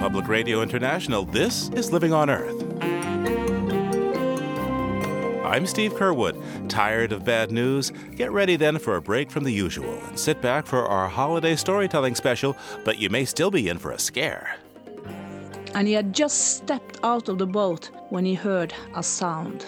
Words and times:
Public 0.00 0.28
Radio 0.28 0.62
International, 0.62 1.26
this 1.26 1.68
is 1.74 1.92
Living 1.92 2.14
on 2.14 2.30
Earth. 2.30 2.58
I'm 5.44 5.66
Steve 5.66 5.92
Curwood. 5.92 6.70
Tired 6.70 7.12
of 7.12 7.22
bad 7.22 7.52
news? 7.52 7.92
Get 8.16 8.32
ready 8.32 8.56
then 8.56 8.78
for 8.78 8.96
a 8.96 9.02
break 9.02 9.30
from 9.30 9.44
the 9.44 9.52
usual 9.52 9.92
and 10.04 10.18
sit 10.18 10.40
back 10.40 10.64
for 10.64 10.86
our 10.86 11.06
holiday 11.06 11.54
storytelling 11.54 12.14
special, 12.14 12.56
but 12.82 12.96
you 12.96 13.10
may 13.10 13.26
still 13.26 13.50
be 13.50 13.68
in 13.68 13.76
for 13.76 13.90
a 13.90 13.98
scare. 13.98 14.56
And 15.74 15.86
he 15.86 15.92
had 15.92 16.14
just 16.14 16.56
stepped 16.56 16.98
out 17.02 17.28
of 17.28 17.36
the 17.36 17.46
boat 17.46 17.90
when 18.08 18.24
he 18.24 18.32
heard 18.32 18.72
a 18.94 19.02
sound. 19.02 19.66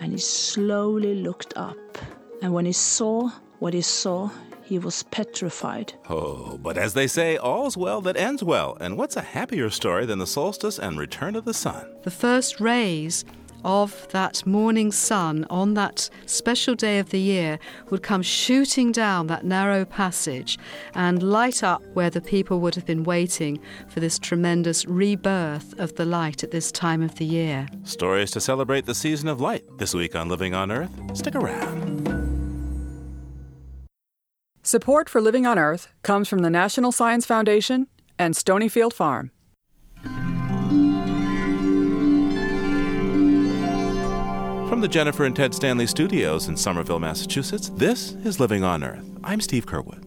And 0.00 0.10
he 0.10 0.18
slowly 0.18 1.14
looked 1.14 1.56
up. 1.56 1.76
And 2.42 2.52
when 2.52 2.66
he 2.66 2.72
saw 2.72 3.30
what 3.60 3.74
he 3.74 3.80
saw, 3.80 4.28
he 4.74 4.78
was 4.80 5.04
petrified. 5.04 5.94
Oh, 6.10 6.58
but 6.60 6.76
as 6.76 6.94
they 6.94 7.06
say, 7.06 7.36
all's 7.36 7.76
well 7.76 8.00
that 8.00 8.16
ends 8.16 8.42
well. 8.42 8.76
And 8.80 8.98
what's 8.98 9.16
a 9.16 9.22
happier 9.22 9.70
story 9.70 10.04
than 10.04 10.18
the 10.18 10.26
solstice 10.26 10.80
and 10.80 10.98
return 10.98 11.36
of 11.36 11.44
the 11.44 11.54
sun? 11.54 11.86
The 12.02 12.10
first 12.10 12.58
rays 12.58 13.24
of 13.64 14.08
that 14.10 14.44
morning 14.44 14.90
sun 14.90 15.46
on 15.48 15.74
that 15.74 16.10
special 16.26 16.74
day 16.74 16.98
of 16.98 17.10
the 17.10 17.20
year 17.20 17.60
would 17.90 18.02
come 18.02 18.20
shooting 18.20 18.90
down 18.90 19.28
that 19.28 19.44
narrow 19.44 19.84
passage 19.84 20.58
and 20.96 21.22
light 21.22 21.62
up 21.62 21.80
where 21.92 22.10
the 22.10 22.20
people 22.20 22.58
would 22.58 22.74
have 22.74 22.84
been 22.84 23.04
waiting 23.04 23.60
for 23.86 24.00
this 24.00 24.18
tremendous 24.18 24.84
rebirth 24.86 25.78
of 25.78 25.94
the 25.94 26.04
light 26.04 26.42
at 26.42 26.50
this 26.50 26.72
time 26.72 27.00
of 27.00 27.14
the 27.14 27.24
year. 27.24 27.68
Stories 27.84 28.32
to 28.32 28.40
celebrate 28.40 28.86
the 28.86 28.94
season 28.94 29.28
of 29.28 29.40
light 29.40 29.64
this 29.78 29.94
week 29.94 30.16
on 30.16 30.28
Living 30.28 30.52
on 30.52 30.72
Earth. 30.72 30.90
Stick 31.16 31.36
around. 31.36 32.23
Support 34.66 35.10
for 35.10 35.20
Living 35.20 35.44
on 35.44 35.58
Earth 35.58 35.88
comes 36.02 36.26
from 36.26 36.38
the 36.38 36.48
National 36.48 36.90
Science 36.90 37.26
Foundation 37.26 37.86
and 38.18 38.32
Stonyfield 38.32 38.94
Farm. 38.94 39.30
From 44.66 44.80
the 44.80 44.88
Jennifer 44.88 45.26
and 45.26 45.36
Ted 45.36 45.54
Stanley 45.54 45.86
studios 45.86 46.48
in 46.48 46.56
Somerville, 46.56 46.98
Massachusetts, 46.98 47.68
this 47.74 48.12
is 48.24 48.40
Living 48.40 48.64
on 48.64 48.82
Earth. 48.82 49.04
I'm 49.22 49.42
Steve 49.42 49.66
Curwood. 49.66 50.02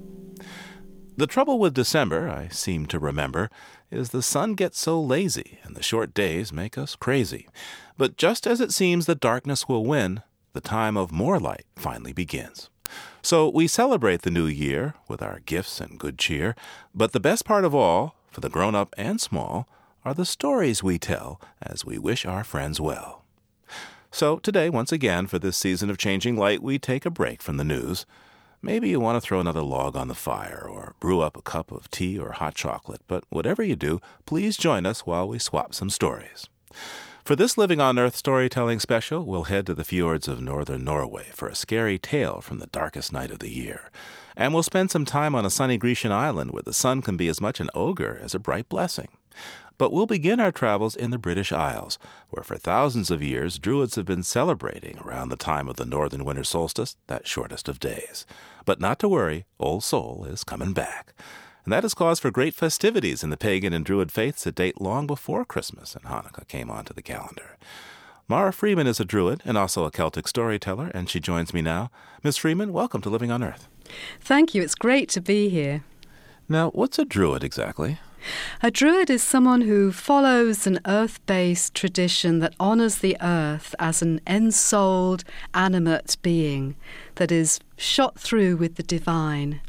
The 1.18 1.28
trouble 1.28 1.60
with 1.60 1.76
December, 1.76 2.28
I 2.28 2.48
seem 2.48 2.88
to 2.88 2.98
remember, 2.98 3.52
is 3.92 4.10
the 4.10 4.24
sun 4.24 4.56
gets 4.56 4.80
so 4.80 5.00
lazy 5.00 5.60
and 5.62 5.76
the 5.76 5.84
short 5.84 6.16
days 6.16 6.52
make 6.52 6.80
us 6.80 6.96
crazy. 6.96 7.48
But 7.96 8.18
just 8.18 8.48
as 8.48 8.60
it 8.60 8.74
seems 8.74 9.06
the 9.06 9.14
darkness 9.14 9.70
will 9.70 9.86
win, 9.86 10.24
the 10.54 10.62
time 10.62 10.98
of 10.98 11.12
more 11.12 11.40
light 11.40 11.66
finally 11.76 12.12
begins. 12.12 12.72
So 13.22 13.50
we 13.50 13.68
celebrate 13.68 14.22
the 14.22 14.32
new 14.32 14.46
year 14.46 14.94
with 15.08 15.22
our 15.22 15.40
gifts 15.46 15.82
and 15.82 16.00
good 16.00 16.18
cheer, 16.18 16.56
but 16.96 17.12
the 17.12 17.20
best 17.20 17.46
part 17.46 17.66
of 17.66 17.76
all, 17.76 18.16
for 18.32 18.42
the 18.42 18.50
grown 18.50 18.76
up 18.76 18.94
and 18.98 19.20
small, 19.20 19.68
are 20.06 20.14
the 20.14 20.26
stories 20.26 20.84
we 20.84 20.98
tell 20.98 21.42
as 21.62 21.84
we 21.84 21.98
wish 21.98 22.26
our 22.26 22.44
friends 22.44 22.80
well. 22.80 23.24
So 24.12 24.40
today, 24.40 24.70
once 24.70 24.92
again, 24.92 25.28
for 25.28 25.38
this 25.38 25.58
season 25.58 25.90
of 25.90 25.98
changing 25.98 26.38
light, 26.38 26.64
we 26.64 26.80
take 26.80 27.06
a 27.06 27.12
break 27.12 27.42
from 27.42 27.58
the 27.58 27.64
news. 27.64 28.06
Maybe 28.62 28.90
you 28.90 29.00
want 29.00 29.18
to 29.18 29.22
throw 29.22 29.40
another 29.40 29.62
log 29.62 29.96
on 29.96 30.08
the 30.08 30.16
fire 30.16 30.66
or 30.68 30.96
brew 31.00 31.20
up 31.20 31.38
a 31.38 31.42
cup 31.42 31.72
of 31.72 31.92
tea 31.92 32.18
or 32.18 32.32
hot 32.32 32.56
chocolate, 32.56 33.02
but 33.08 33.26
whatever 33.30 33.62
you 33.62 33.76
do, 33.76 34.00
please 34.26 34.58
join 34.58 34.86
us 34.86 35.06
while 35.06 35.28
we 35.28 35.40
swap 35.40 35.76
some 35.76 35.90
stories. 35.90 36.48
For 37.28 37.36
this 37.36 37.58
Living 37.58 37.82
on 37.82 38.00
Earth 38.00 38.16
storytelling 38.16 38.80
special, 38.80 39.26
we'll 39.26 39.44
head 39.52 39.66
to 39.66 39.74
the 39.74 39.84
fjords 39.84 40.30
of 40.30 40.40
northern 40.40 40.86
Norway 40.86 41.26
for 41.34 41.50
a 41.50 41.56
scary 41.56 42.00
tale 42.00 42.40
from 42.40 42.60
the 42.60 42.68
darkest 42.68 43.12
night 43.12 43.32
of 43.32 43.40
the 43.40 43.52
year. 43.52 43.92
And 44.38 44.54
we'll 44.54 44.64
spend 44.64 44.92
some 44.92 45.04
time 45.04 45.36
on 45.36 45.46
a 45.46 45.50
sunny 45.50 45.78
Grecian 45.78 46.14
island 46.14 46.52
where 46.52 46.64
the 46.64 46.72
sun 46.72 47.02
can 47.02 47.18
be 47.18 47.28
as 47.28 47.42
much 47.42 47.60
an 47.60 47.70
ogre 47.76 48.18
as 48.24 48.34
a 48.34 48.40
bright 48.40 48.70
blessing. 48.70 49.10
But 49.78 49.92
we'll 49.92 50.06
begin 50.06 50.40
our 50.40 50.54
travels 50.54 50.96
in 50.96 51.12
the 51.12 51.18
British 51.18 51.52
Isles, 51.52 52.00
where 52.30 52.46
for 52.46 52.56
thousands 52.56 53.12
of 53.12 53.22
years 53.22 53.60
Druids 53.60 53.96
have 53.96 54.06
been 54.06 54.24
celebrating 54.24 54.98
around 55.00 55.28
the 55.28 55.36
time 55.36 55.68
of 55.68 55.76
the 55.76 55.86
northern 55.86 56.24
winter 56.24 56.46
solstice, 56.46 56.96
that 57.08 57.28
shortest 57.28 57.68
of 57.68 57.82
days. 57.82 58.26
But 58.64 58.80
not 58.80 59.00
to 59.00 59.10
worry, 59.10 59.44
Old 59.60 59.84
Sol 59.84 60.24
is 60.24 60.46
coming 60.46 60.72
back 60.72 61.14
and 61.68 61.74
that 61.74 61.84
is 61.84 61.94
cause 61.94 62.18
for 62.18 62.32
great 62.32 62.54
festivities 62.54 63.24
in 63.24 63.30
the 63.30 63.36
pagan 63.36 63.74
and 63.74 63.84
Druid 63.84 64.10
faiths 64.10 64.46
that 64.46 64.56
date 64.56 64.80
long 64.80 65.06
before 65.06 65.44
Christmas 65.44 65.96
and 65.96 66.06
Hanukkah 66.06 66.48
came 66.48 66.72
onto 66.72 66.94
the 66.94 67.02
calendar. 67.02 67.58
Mara 68.30 68.54
Freeman 68.54 68.88
is 68.88 69.02
a 69.02 69.04
Druid 69.04 69.42
and 69.44 69.58
also 69.58 69.84
a 69.84 69.92
Celtic 69.92 70.30
storyteller, 70.30 70.90
and 70.94 71.10
she 71.10 71.20
joins 71.20 71.54
me 71.54 71.62
now. 71.62 71.92
Miss 72.24 72.38
Freeman, 72.38 72.72
welcome 72.72 73.02
to 73.02 73.10
Living 73.10 73.32
on 73.32 73.44
Earth. 73.44 73.68
Thank 74.22 74.56
you. 74.56 74.62
It's 74.62 74.76
great 74.76 75.10
to 75.10 75.20
be 75.20 75.50
here. 75.50 75.84
Now, 76.48 76.70
what's 76.70 77.00
a 77.00 77.04
Druid 77.04 77.44
exactly? 77.44 78.00
A 78.64 78.72
Druid 78.72 79.10
is 79.10 79.22
someone 79.22 79.60
who 79.60 79.92
follows 79.92 80.68
an 80.68 80.80
earth 80.86 81.20
based 81.26 81.74
tradition 81.74 82.40
that 82.40 82.56
honours 82.62 83.00
the 83.00 83.18
earth 83.20 83.76
as 83.78 84.02
an 84.02 84.22
ensouled, 84.26 85.26
animate 85.54 86.16
being 86.22 86.78
that 87.16 87.30
is 87.30 87.60
shot 87.76 88.18
through 88.18 88.56
with 88.56 88.76
the 88.76 88.84
divine. 88.84 89.60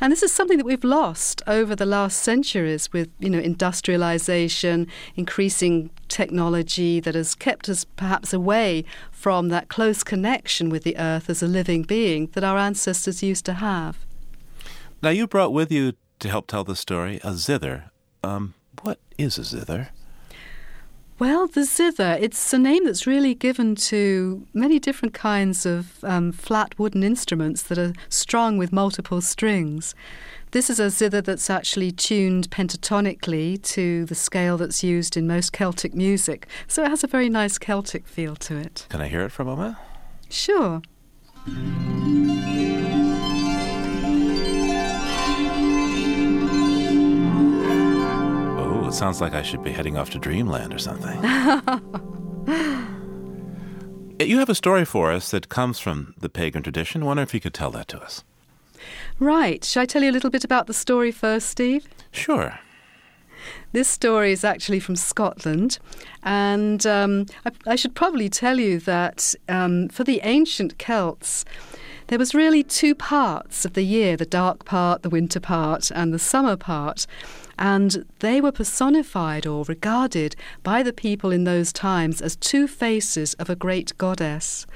And 0.00 0.12
this 0.12 0.22
is 0.22 0.32
something 0.32 0.58
that 0.58 0.64
we've 0.64 0.84
lost 0.84 1.42
over 1.46 1.76
the 1.76 1.86
last 1.86 2.20
centuries 2.22 2.92
with, 2.92 3.10
you 3.18 3.30
know, 3.30 3.38
industrialization, 3.38 4.86
increasing 5.16 5.90
technology 6.08 7.00
that 7.00 7.14
has 7.14 7.34
kept 7.34 7.68
us 7.68 7.84
perhaps 7.84 8.32
away 8.32 8.84
from 9.10 9.48
that 9.48 9.68
close 9.68 10.02
connection 10.02 10.70
with 10.70 10.82
the 10.82 10.96
earth 10.96 11.28
as 11.30 11.42
a 11.42 11.46
living 11.46 11.82
being 11.82 12.28
that 12.32 12.44
our 12.44 12.58
ancestors 12.58 13.22
used 13.22 13.44
to 13.44 13.54
have. 13.54 13.98
Now, 15.02 15.10
you 15.10 15.26
brought 15.26 15.52
with 15.52 15.70
you 15.72 15.94
to 16.18 16.28
help 16.28 16.46
tell 16.46 16.64
the 16.64 16.76
story 16.76 17.20
a 17.24 17.32
zither. 17.32 17.90
Um, 18.22 18.54
what 18.82 18.98
is 19.18 19.38
a 19.38 19.44
zither? 19.44 19.88
Well, 21.20 21.48
the 21.48 21.64
zither, 21.64 22.16
it's 22.18 22.50
a 22.54 22.58
name 22.58 22.86
that's 22.86 23.06
really 23.06 23.34
given 23.34 23.74
to 23.74 24.46
many 24.54 24.78
different 24.78 25.12
kinds 25.12 25.66
of 25.66 26.02
um, 26.02 26.32
flat 26.32 26.78
wooden 26.78 27.02
instruments 27.02 27.62
that 27.64 27.76
are 27.76 27.92
strung 28.08 28.56
with 28.56 28.72
multiple 28.72 29.20
strings. 29.20 29.94
This 30.52 30.70
is 30.70 30.80
a 30.80 30.88
zither 30.88 31.20
that's 31.20 31.50
actually 31.50 31.92
tuned 31.92 32.48
pentatonically 32.50 33.62
to 33.64 34.06
the 34.06 34.14
scale 34.14 34.56
that's 34.56 34.82
used 34.82 35.14
in 35.14 35.26
most 35.26 35.52
Celtic 35.52 35.94
music, 35.94 36.46
so 36.66 36.84
it 36.84 36.88
has 36.88 37.04
a 37.04 37.06
very 37.06 37.28
nice 37.28 37.58
Celtic 37.58 38.06
feel 38.06 38.34
to 38.36 38.56
it. 38.56 38.86
Can 38.88 39.02
I 39.02 39.08
hear 39.08 39.20
it 39.20 39.30
for 39.30 39.42
a 39.42 39.44
moment? 39.44 39.76
Sure. 40.30 40.80
It 48.90 48.94
sounds 48.94 49.20
like 49.20 49.34
I 49.34 49.42
should 49.42 49.62
be 49.62 49.70
heading 49.70 49.96
off 49.96 50.10
to 50.10 50.18
dreamland 50.18 50.74
or 50.74 50.78
something. 50.78 51.22
you 54.18 54.40
have 54.40 54.48
a 54.48 54.54
story 54.54 54.84
for 54.84 55.12
us 55.12 55.30
that 55.30 55.48
comes 55.48 55.78
from 55.78 56.12
the 56.18 56.28
pagan 56.28 56.64
tradition. 56.64 57.04
I 57.04 57.06
wonder 57.06 57.22
if 57.22 57.32
you 57.32 57.38
could 57.38 57.54
tell 57.54 57.70
that 57.70 57.86
to 57.88 58.02
us. 58.02 58.24
Right. 59.20 59.64
Shall 59.64 59.84
I 59.84 59.86
tell 59.86 60.02
you 60.02 60.10
a 60.10 60.12
little 60.12 60.28
bit 60.28 60.42
about 60.42 60.66
the 60.66 60.74
story 60.74 61.12
first, 61.12 61.48
Steve? 61.48 61.86
Sure. 62.10 62.58
This 63.70 63.88
story 63.88 64.32
is 64.32 64.42
actually 64.42 64.80
from 64.80 64.96
Scotland, 64.96 65.78
and 66.24 66.84
um, 66.84 67.26
I, 67.46 67.52
I, 67.68 67.76
should 67.76 67.94
probably 67.94 68.28
tell 68.28 68.58
you 68.58 68.80
that 68.80 69.36
um, 69.48 69.88
for 69.88 70.02
the 70.02 70.20
ancient 70.24 70.78
Celts, 70.78 71.44
there 72.08 72.18
was 72.18 72.34
really 72.34 72.64
two 72.64 72.96
parts 72.96 73.64
of 73.64 73.74
the 73.74 73.84
year 73.84 74.16
the 74.16 74.26
dark 74.26 74.64
part, 74.64 75.02
the 75.02 75.08
winter 75.08 75.38
part, 75.38 75.92
and 75.92 76.12
the 76.12 76.18
summer 76.18 76.56
part. 76.56 77.06
And 77.60 78.06
they 78.20 78.40
were 78.40 78.50
personified 78.50 79.46
or 79.46 79.64
regarded 79.64 80.34
by 80.62 80.82
the 80.82 80.92
people 80.92 81.30
in 81.30 81.44
those 81.44 81.72
times 81.72 82.22
as 82.22 82.34
two 82.34 82.66
faces 82.66 83.34
of 83.34 83.50
a 83.50 83.54
great 83.54 83.96
goddess. 83.98 84.66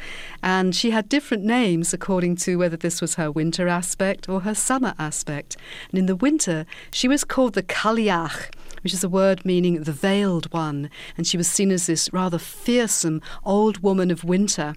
And 0.42 0.76
she 0.76 0.90
had 0.90 1.08
different 1.08 1.44
names 1.44 1.94
according 1.94 2.36
to 2.36 2.56
whether 2.56 2.76
this 2.76 3.00
was 3.00 3.14
her 3.14 3.30
winter 3.30 3.66
aspect 3.66 4.28
or 4.28 4.40
her 4.40 4.54
summer 4.54 4.94
aspect. 4.98 5.56
And 5.90 5.98
in 5.98 6.06
the 6.06 6.14
winter, 6.14 6.66
she 6.90 7.08
was 7.08 7.24
called 7.24 7.54
the 7.54 7.62
Cailleach 7.62 8.50
which 8.84 8.92
is 8.92 9.02
a 9.02 9.08
word 9.08 9.46
meaning 9.46 9.82
the 9.82 9.92
veiled 9.92 10.52
one, 10.52 10.90
and 11.16 11.26
she 11.26 11.38
was 11.38 11.48
seen 11.48 11.72
as 11.72 11.86
this 11.86 12.12
rather 12.12 12.38
fearsome 12.38 13.22
old 13.42 13.78
woman 13.78 14.10
of 14.10 14.24
winter. 14.24 14.74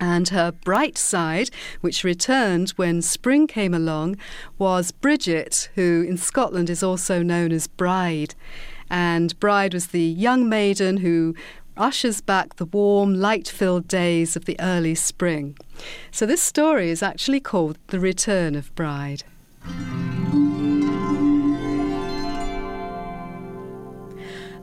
And 0.00 0.28
her 0.28 0.52
bright 0.52 0.96
side, 0.96 1.50
which 1.80 2.04
returned 2.04 2.70
when 2.70 3.02
spring 3.02 3.46
came 3.46 3.74
along, 3.74 4.16
was 4.56 4.92
Bridget, 4.92 5.70
who 5.74 6.04
in 6.08 6.16
Scotland 6.16 6.70
is 6.70 6.82
also 6.82 7.22
known 7.22 7.50
as 7.50 7.66
Bride. 7.66 8.34
And 8.88 9.38
Bride 9.40 9.74
was 9.74 9.88
the 9.88 10.00
young 10.00 10.48
maiden 10.48 10.98
who 10.98 11.34
ushers 11.76 12.20
back 12.20 12.56
the 12.56 12.64
warm, 12.64 13.14
light 13.14 13.48
filled 13.48 13.88
days 13.88 14.36
of 14.36 14.44
the 14.44 14.58
early 14.60 14.94
spring. 14.94 15.56
So 16.10 16.26
this 16.26 16.42
story 16.42 16.90
is 16.90 17.02
actually 17.02 17.40
called 17.40 17.78
The 17.88 18.00
Return 18.00 18.54
of 18.54 18.74
Bride. 18.74 19.24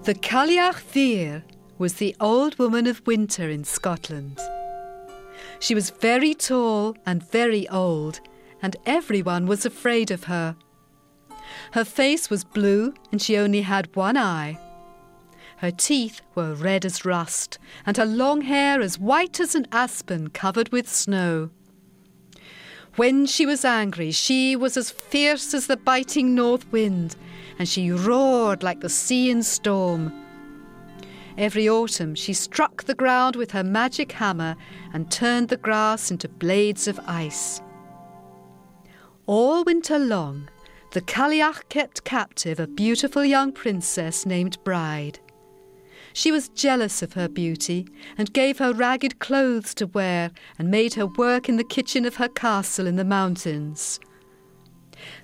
The 0.03 0.13
Cailleach 0.13 0.83
Bheur 0.93 1.43
was 1.77 1.95
the 1.95 2.15
old 2.19 2.59
woman 2.59 2.85
of 2.85 3.05
winter 3.07 3.49
in 3.49 3.63
Scotland. 3.63 4.39
She 5.59 5.75
was 5.75 5.89
very 5.89 6.33
tall 6.33 6.95
and 7.05 7.29
very 7.31 7.67
old, 7.69 8.19
and 8.61 8.75
everyone 8.85 9.47
was 9.47 9.65
afraid 9.65 10.11
of 10.11 10.25
her. 10.25 10.55
Her 11.71 11.85
face 11.85 12.29
was 12.29 12.43
blue, 12.43 12.93
and 13.11 13.21
she 13.21 13.37
only 13.37 13.61
had 13.61 13.95
one 13.95 14.17
eye. 14.17 14.59
Her 15.57 15.71
teeth 15.71 16.21
were 16.33 16.53
red 16.53 16.85
as 16.85 17.05
rust, 17.05 17.57
and 17.85 17.97
her 17.97 18.05
long 18.05 18.41
hair 18.41 18.81
as 18.81 18.99
white 18.99 19.39
as 19.39 19.55
an 19.55 19.67
aspen 19.71 20.29
covered 20.29 20.69
with 20.69 20.89
snow. 20.89 21.49
When 22.95 23.25
she 23.25 23.45
was 23.45 23.65
angry, 23.65 24.11
she 24.11 24.55
was 24.55 24.77
as 24.77 24.89
fierce 24.89 25.53
as 25.53 25.67
the 25.67 25.77
biting 25.77 26.33
north 26.33 26.69
wind, 26.71 27.15
and 27.59 27.67
she 27.67 27.91
roared 27.91 28.63
like 28.63 28.81
the 28.81 28.89
sea 28.89 29.29
in 29.29 29.43
storm. 29.43 30.13
Every 31.37 31.67
autumn 31.67 32.15
she 32.15 32.33
struck 32.33 32.83
the 32.83 32.95
ground 32.95 33.35
with 33.35 33.51
her 33.51 33.63
magic 33.63 34.13
hammer 34.13 34.55
and 34.93 35.11
turned 35.11 35.49
the 35.49 35.57
grass 35.57 36.09
into 36.09 36.29
blades 36.29 36.87
of 36.87 36.99
ice. 37.05 37.61
All 39.25 39.63
winter 39.63 39.99
long, 39.99 40.49
the 40.93 41.01
Cailleach 41.01 41.67
kept 41.67 42.05
captive 42.05 42.57
a 42.59 42.67
beautiful 42.67 43.25
young 43.25 43.51
princess 43.51 44.25
named 44.25 44.57
Bride. 44.63 45.19
She 46.13 46.31
was 46.31 46.47
jealous 46.49 47.01
of 47.01 47.13
her 47.13 47.27
beauty 47.27 47.85
and 48.17 48.31
gave 48.31 48.59
her 48.59 48.71
ragged 48.71 49.19
clothes 49.19 49.73
to 49.75 49.87
wear 49.87 50.31
and 50.57 50.71
made 50.71 50.93
her 50.93 51.05
work 51.05 51.49
in 51.49 51.57
the 51.57 51.65
kitchen 51.65 52.05
of 52.05 52.15
her 52.15 52.29
castle 52.29 52.87
in 52.87 52.95
the 52.95 53.03
mountains. 53.03 53.99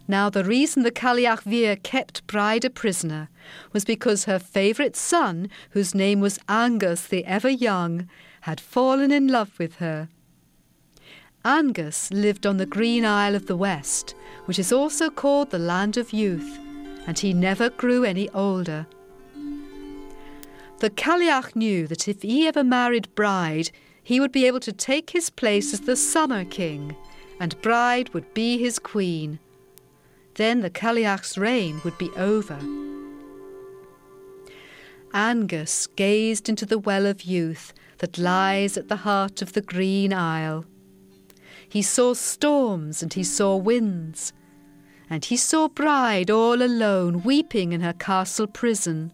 Now, 0.07 0.29
the 0.29 0.43
reason 0.43 0.83
the 0.83 0.91
Cailleach 0.91 1.43
Bheur 1.45 1.75
kept 1.77 2.25
Bride 2.27 2.65
a 2.65 2.69
prisoner 2.69 3.29
was 3.71 3.85
because 3.85 4.25
her 4.25 4.39
favourite 4.39 4.95
son, 4.95 5.49
whose 5.71 5.95
name 5.95 6.19
was 6.19 6.39
Angus 6.49 7.07
the 7.07 7.25
Ever 7.25 7.49
Young, 7.49 8.09
had 8.41 8.59
fallen 8.59 9.11
in 9.11 9.27
love 9.27 9.57
with 9.59 9.75
her. 9.75 10.09
Angus 11.45 12.11
lived 12.11 12.45
on 12.45 12.57
the 12.57 12.65
Green 12.65 13.05
Isle 13.05 13.35
of 13.35 13.47
the 13.47 13.55
West, 13.55 14.13
which 14.45 14.59
is 14.59 14.71
also 14.71 15.09
called 15.09 15.49
the 15.49 15.59
Land 15.59 15.97
of 15.97 16.13
Youth, 16.13 16.59
and 17.07 17.17
he 17.17 17.33
never 17.33 17.69
grew 17.69 18.03
any 18.03 18.29
older. 18.29 18.85
The 20.79 20.89
Cailleach 20.89 21.55
knew 21.55 21.87
that 21.87 22.07
if 22.07 22.21
he 22.21 22.47
ever 22.47 22.63
married 22.63 23.13
Bride, 23.15 23.71
he 24.03 24.19
would 24.19 24.31
be 24.31 24.45
able 24.45 24.59
to 24.61 24.73
take 24.73 25.11
his 25.11 25.29
place 25.29 25.73
as 25.73 25.81
the 25.81 25.95
Summer 25.95 26.43
King, 26.43 26.95
and 27.39 27.59
Bride 27.61 28.09
would 28.13 28.33
be 28.33 28.57
his 28.57 28.79
queen. 28.79 29.39
Then 30.35 30.61
the 30.61 30.69
Cailleach's 30.69 31.37
reign 31.37 31.81
would 31.83 31.97
be 31.97 32.09
over. 32.17 32.59
Angus 35.13 35.87
gazed 35.87 36.47
into 36.47 36.65
the 36.65 36.79
well 36.79 37.05
of 37.05 37.23
youth 37.23 37.73
that 37.97 38.17
lies 38.17 38.77
at 38.77 38.87
the 38.87 38.97
heart 38.97 39.41
of 39.41 39.53
the 39.53 39.61
Green 39.61 40.13
Isle. 40.13 40.65
He 41.67 41.81
saw 41.81 42.13
storms 42.13 43.03
and 43.03 43.13
he 43.13 43.23
saw 43.23 43.55
winds, 43.55 44.33
and 45.09 45.25
he 45.25 45.37
saw 45.37 45.67
Bride 45.67 46.29
all 46.29 46.61
alone, 46.61 47.23
weeping 47.23 47.73
in 47.73 47.81
her 47.81 47.93
castle 47.93 48.47
prison. 48.47 49.11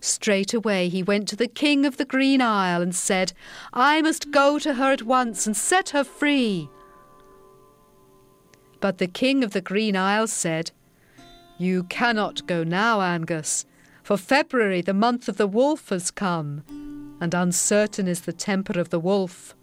Straightway 0.00 0.88
he 0.88 1.02
went 1.02 1.28
to 1.28 1.36
the 1.36 1.48
king 1.48 1.86
of 1.86 1.96
the 1.96 2.04
Green 2.04 2.40
Isle 2.40 2.82
and 2.82 2.94
said, 2.94 3.32
I 3.72 4.02
must 4.02 4.30
go 4.30 4.58
to 4.58 4.74
her 4.74 4.92
at 4.92 5.02
once 5.02 5.46
and 5.46 5.56
set 5.56 5.90
her 5.90 6.04
free. 6.04 6.68
But 8.80 8.98
the 8.98 9.06
king 9.06 9.42
of 9.42 9.52
the 9.52 9.60
Green 9.60 9.96
Isles 9.96 10.32
said, 10.32 10.70
You 11.58 11.84
cannot 11.84 12.46
go 12.46 12.62
now, 12.62 13.00
Angus, 13.00 13.66
for 14.02 14.16
February, 14.16 14.80
the 14.80 14.94
month 14.94 15.28
of 15.28 15.36
the 15.36 15.46
wolf, 15.46 15.88
has 15.88 16.10
come, 16.10 16.62
and 17.20 17.34
uncertain 17.34 18.06
is 18.06 18.22
the 18.22 18.32
temper 18.32 18.78
of 18.78 18.90
the 18.90 19.00
wolf. 19.00 19.54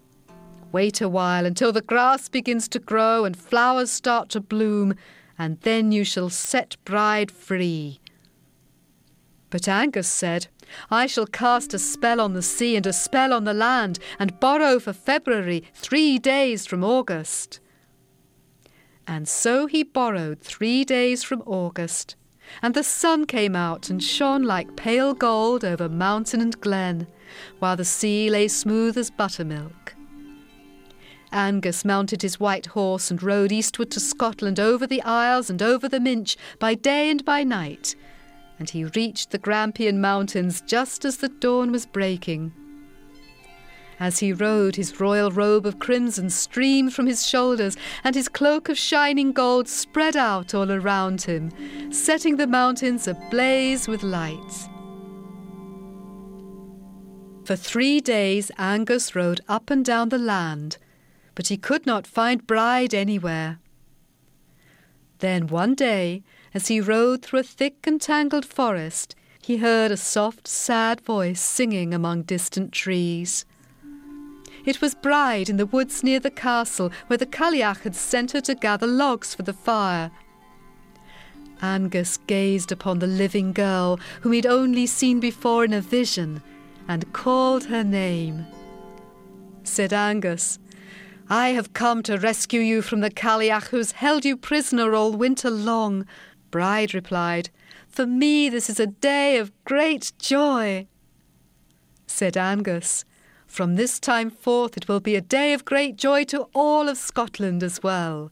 Wait 0.72 1.00
a 1.00 1.08
while 1.08 1.46
until 1.46 1.72
the 1.72 1.82
grass 1.82 2.28
begins 2.28 2.68
to 2.68 2.80
grow 2.80 3.24
and 3.24 3.38
flowers 3.38 3.90
start 3.90 4.30
to 4.30 4.42
bloom, 4.42 4.94
and 5.40 5.60
then 5.62 5.92
you 5.92 6.04
shall 6.04 6.30
set 6.30 6.76
Bride 6.84 7.32
free. 7.32 8.02
But 9.50 9.70
Angus 9.70 10.08
said, 10.08 10.48
I 10.92 11.08
shall 11.08 11.28
cast 11.28 11.74
a 11.74 11.80
spell 11.80 12.20
on 12.20 12.34
the 12.34 12.42
sea 12.42 12.76
and 12.76 12.86
a 12.86 12.92
spell 12.92 13.32
on 13.32 13.46
the 13.46 13.54
land, 13.54 14.00
and 14.20 14.40
borrow 14.42 14.80
for 14.80 14.92
February 14.92 15.64
three 15.74 16.20
days 16.20 16.66
from 16.66 16.84
August. 16.84 17.62
And 19.08 19.28
so 19.28 19.68
he 19.68 19.84
borrowed 19.84 20.42
three 20.42 20.84
days 20.84 21.24
from 21.24 21.44
August, 21.46 22.16
and 22.62 22.74
the 22.74 22.84
sun 22.84 23.26
came 23.26 23.56
out 23.56 23.90
and 23.90 24.04
shone 24.04 24.44
like 24.44 24.76
pale 24.76 25.14
gold 25.14 25.64
over 25.64 25.88
mountain 25.88 26.42
and 26.42 26.60
glen, 26.60 27.08
while 27.60 27.76
the 27.76 27.86
sea 27.86 28.30
lay 28.30 28.48
smooth 28.48 28.98
as 28.98 29.12
buttermilk. 29.12 29.96
Angus 31.32 31.84
mounted 31.84 32.22
his 32.22 32.40
white 32.40 32.68
horse 32.68 33.12
and 33.12 33.22
rode 33.22 33.52
eastward 33.52 33.92
to 33.92 34.00
Scotland 34.00 34.60
over 34.60 34.88
the 34.88 35.02
Isles 35.02 35.50
and 35.50 35.62
over 35.62 35.90
the 35.90 36.00
Minch 36.00 36.38
by 36.60 36.76
day 36.76 37.10
and 37.12 37.24
by 37.26 37.44
night, 37.44 37.96
and 38.58 38.70
he 38.70 38.86
reached 38.86 39.32
the 39.32 39.38
Grampian 39.38 40.00
Mountains 40.00 40.62
just 40.62 41.04
as 41.04 41.18
the 41.18 41.30
dawn 41.30 41.72
was 41.72 41.86
breaking. 41.86 42.54
As 44.00 44.20
he 44.20 44.34
rode, 44.34 44.76
his 44.76 45.00
royal 45.00 45.32
robe 45.32 45.66
of 45.66 45.80
crimson 45.80 46.30
streamed 46.30 46.94
from 46.94 47.08
his 47.08 47.26
shoulders, 47.26 47.78
and 48.04 48.14
his 48.14 48.28
cloak 48.28 48.68
of 48.68 48.78
shining 48.78 49.32
gold 49.32 49.70
spread 49.70 50.18
out 50.18 50.54
all 50.54 50.72
around 50.72 51.22
him, 51.22 51.52
setting 51.92 52.36
the 52.36 52.48
mountains 52.48 53.08
ablaze 53.08 53.88
with 53.88 54.04
light. 54.04 54.70
For 57.46 57.56
three 57.56 58.02
days 58.02 58.52
Angus 58.58 59.16
rode 59.16 59.42
up 59.48 59.70
and 59.70 59.86
down 59.86 60.10
the 60.10 60.18
land, 60.18 60.78
but 61.36 61.48
he 61.48 61.58
could 61.58 61.86
not 61.86 62.08
find 62.08 62.48
Bride 62.48 62.94
anywhere. 62.94 63.60
Then 65.20 65.48
one 65.48 65.76
day, 65.76 66.24
as 66.54 66.68
he 66.68 66.82
rode 66.82 67.22
through 67.22 67.40
a 67.40 67.44
thick 67.44 67.86
and 67.86 68.02
tangled 68.02 68.46
forest, 68.46 69.16
he 69.42 69.58
heard 69.58 69.92
a 69.92 69.98
soft, 69.98 70.48
sad 70.48 71.02
voice 71.02 71.40
singing 71.40 71.94
among 71.94 72.24
distant 72.24 72.72
trees. 72.72 73.46
It 74.66 74.82
was 74.82 74.96
Bride 74.96 75.50
in 75.50 75.58
the 75.58 75.66
woods 75.66 76.04
near 76.04 76.20
the 76.20 76.32
castle, 76.32 76.92
where 77.08 77.18
the 77.18 77.26
Cailleach 77.26 77.82
had 77.82 77.96
sent 77.96 78.32
her 78.32 78.42
to 78.42 78.56
gather 78.56 78.88
logs 78.88 79.36
for 79.36 79.44
the 79.44 79.54
fire. 79.54 80.12
Angus 81.62 82.18
gazed 82.18 82.72
upon 82.72 83.00
the 83.00 83.08
living 83.08 83.54
girl, 83.54 84.00
whom 84.22 84.34
he'd 84.34 84.46
only 84.46 84.88
seen 84.88 85.20
before 85.20 85.64
in 85.64 85.74
a 85.74 85.82
vision, 85.82 86.42
and 86.88 87.14
called 87.14 87.66
her 87.66 87.84
name. 87.84 88.46
Said 89.64 89.94
Angus, 89.94 90.60
I 91.30 91.50
have 91.50 91.74
come 91.74 92.04
to 92.04 92.18
rescue 92.18 92.62
you 92.62 92.82
from 92.82 93.00
the 93.00 93.10
Cailleach 93.10 93.70
who's 93.70 93.94
held 93.94 94.26
you 94.26 94.38
prisoner 94.38 94.94
all 94.94 95.12
winter 95.14 95.50
long. 95.50 96.06
Bride 96.52 96.94
replied, 96.94 97.50
For 97.88 98.06
me 98.06 98.50
this 98.50 98.70
is 98.70 98.80
a 98.80 98.88
day 98.88 99.38
of 99.38 99.52
great 99.64 100.12
joy. 100.20 100.88
Said 102.06 102.38
Angus, 102.38 103.06
from 103.56 103.76
this 103.76 104.02
time 104.02 104.30
forth 104.30 104.76
it 104.76 104.90
will 104.90 105.00
be 105.00 105.16
a 105.16 105.22
day 105.22 105.54
of 105.54 105.64
great 105.64 105.96
joy 105.96 106.26
to 106.26 106.42
all 106.54 106.90
of 106.90 106.98
Scotland 106.98 107.64
as 107.64 107.82
well. 107.82 108.30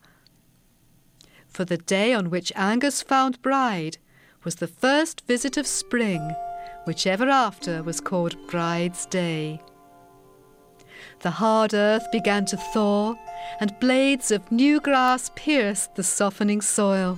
For 1.48 1.64
the 1.64 1.78
day 1.78 2.14
on 2.14 2.30
which 2.30 2.52
Angus 2.58 3.02
found 3.02 3.42
Bride 3.42 3.98
was 4.44 4.56
the 4.56 4.68
first 4.68 5.26
visit 5.26 5.56
of 5.56 5.66
spring, 5.66 6.36
which 6.84 7.08
ever 7.08 7.30
after 7.30 7.82
was 7.84 8.02
called 8.02 8.36
Bride's 8.48 9.06
Day. 9.06 9.62
The 11.22 11.32
hard 11.32 11.74
earth 11.74 12.12
began 12.12 12.44
to 12.48 12.58
thaw, 12.58 13.16
and 13.62 13.80
blades 13.80 14.30
of 14.30 14.52
new 14.52 14.82
grass 14.82 15.32
pierced 15.36 15.96
the 15.96 16.04
softening 16.04 16.60
soil. 16.60 17.18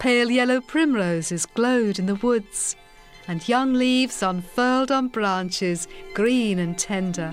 Pale 0.00 0.32
yellow 0.32 0.60
primroses 0.60 1.46
glowed 1.46 2.00
in 2.00 2.06
the 2.06 2.16
woods 2.16 2.74
and 3.28 3.48
young 3.48 3.74
leaves 3.74 4.22
unfurled 4.22 4.90
on 4.90 5.08
branches, 5.08 5.88
green 6.14 6.58
and 6.58 6.78
tender. 6.78 7.32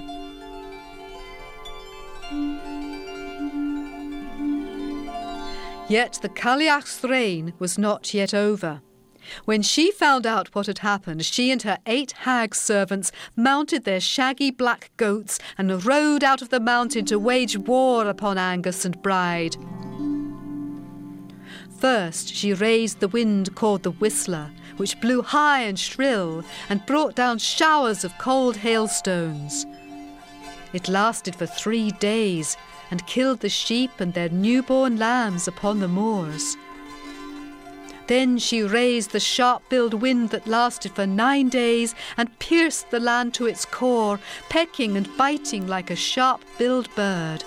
Yet 5.90 6.20
the 6.22 6.30
Cailleach's 6.30 7.04
reign 7.04 7.54
was 7.60 7.78
not 7.78 8.14
yet 8.14 8.34
over. 8.34 8.82
When 9.46 9.62
she 9.62 9.92
found 9.92 10.26
out 10.26 10.54
what 10.54 10.68
had 10.68 10.80
happened, 10.80 11.24
she 11.24 11.52
and 11.52 11.62
her 11.64 11.78
eight 11.86 12.12
hag 12.12 12.56
servants 12.56 13.12
mounted 13.36 13.84
their 13.84 14.00
shaggy 14.00 14.52
black 14.52 14.92
goats 14.98 15.40
and 15.58 15.86
rode 15.86 16.24
out 16.24 16.42
of 16.42 16.50
the 16.50 16.60
mountain 16.60 17.06
to 17.06 17.20
wage 17.20 17.58
war 17.58 18.08
upon 18.08 18.38
Angus 18.38 18.86
and 18.86 19.02
Bride. 19.02 19.56
First, 21.78 22.34
she 22.34 22.54
raised 22.54 23.00
the 23.00 23.08
wind 23.08 23.56
called 23.56 23.84
the 23.84 23.92
Whistler, 23.92 24.52
which 24.78 25.00
blew 25.02 25.22
high 25.22 25.62
and 25.62 25.80
shrill 25.80 26.44
and 26.70 26.86
brought 26.86 27.16
down 27.16 27.38
showers 27.38 28.04
of 28.04 28.18
cold 28.18 28.58
hailstones. 28.58 29.66
It 30.74 30.90
lasted 30.90 31.36
for 31.36 31.46
three 31.46 31.92
days 31.92 32.58
and 32.90 33.06
killed 33.08 33.40
the 33.40 33.50
sheep 33.50 33.92
and 34.00 34.14
their 34.14 34.30
newborn 34.30 34.98
lambs 34.98 35.48
upon 35.48 35.80
the 35.80 35.88
moors. 35.88 36.58
Then 38.08 38.38
she 38.38 38.64
raised 38.64 39.12
the 39.12 39.20
sharp 39.20 39.70
billed 39.70 39.94
wind 39.94 40.32
that 40.32 40.46
lasted 40.46 40.92
for 40.92 41.08
nine 41.08 41.50
days 41.50 41.96
and 42.18 42.38
pierced 42.40 42.92
the 42.92 43.00
land 43.00 43.34
to 43.36 43.46
its 43.46 43.66
core, 43.66 44.20
pecking 44.50 44.98
and 44.98 45.08
biting 45.18 45.68
like 45.68 45.90
a 45.90 45.96
sharp 45.96 46.42
billed 46.58 46.94
bird. 46.96 47.44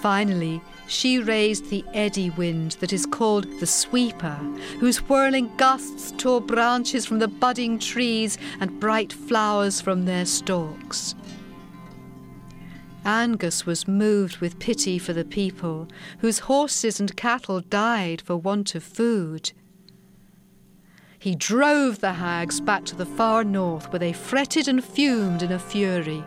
Finally, 0.00 0.60
she 0.86 1.18
raised 1.18 1.68
the 1.68 1.84
eddy 1.92 2.30
wind 2.30 2.72
that 2.80 2.92
is 2.92 3.06
called 3.06 3.46
the 3.60 3.66
sweeper, 3.66 4.36
whose 4.78 4.98
whirling 4.98 5.50
gusts 5.56 6.12
tore 6.16 6.40
branches 6.40 7.06
from 7.06 7.18
the 7.18 7.28
budding 7.28 7.78
trees 7.78 8.38
and 8.60 8.80
bright 8.80 9.12
flowers 9.12 9.80
from 9.80 10.04
their 10.04 10.24
stalks. 10.24 11.14
Angus 13.04 13.64
was 13.64 13.86
moved 13.86 14.38
with 14.38 14.58
pity 14.58 14.98
for 14.98 15.12
the 15.12 15.24
people, 15.24 15.86
whose 16.18 16.40
horses 16.40 16.98
and 16.98 17.16
cattle 17.16 17.60
died 17.60 18.20
for 18.20 18.36
want 18.36 18.74
of 18.74 18.82
food. 18.82 19.52
He 21.18 21.36
drove 21.36 22.00
the 22.00 22.14
hags 22.14 22.60
back 22.60 22.84
to 22.86 22.96
the 22.96 23.06
far 23.06 23.44
north, 23.44 23.92
where 23.92 24.00
they 24.00 24.12
fretted 24.12 24.66
and 24.66 24.84
fumed 24.84 25.42
in 25.42 25.52
a 25.52 25.58
fury. 25.58 26.24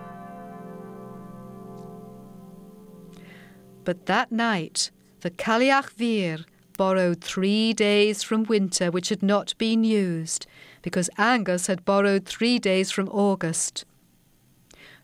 But 3.83 4.05
that 4.05 4.31
night, 4.31 4.91
the 5.21 5.31
Cailleach 5.31 5.95
Bheur 5.97 6.45
borrowed 6.77 7.21
three 7.21 7.73
days 7.73 8.23
from 8.23 8.43
winter 8.43 8.89
which 8.89 9.09
had 9.09 9.21
not 9.21 9.53
been 9.57 9.83
used, 9.83 10.47
because 10.81 11.09
Angus 11.17 11.67
had 11.67 11.83
borrowed 11.83 12.25
three 12.25 12.57
days 12.57 12.89
from 12.91 13.09
August. 13.09 13.83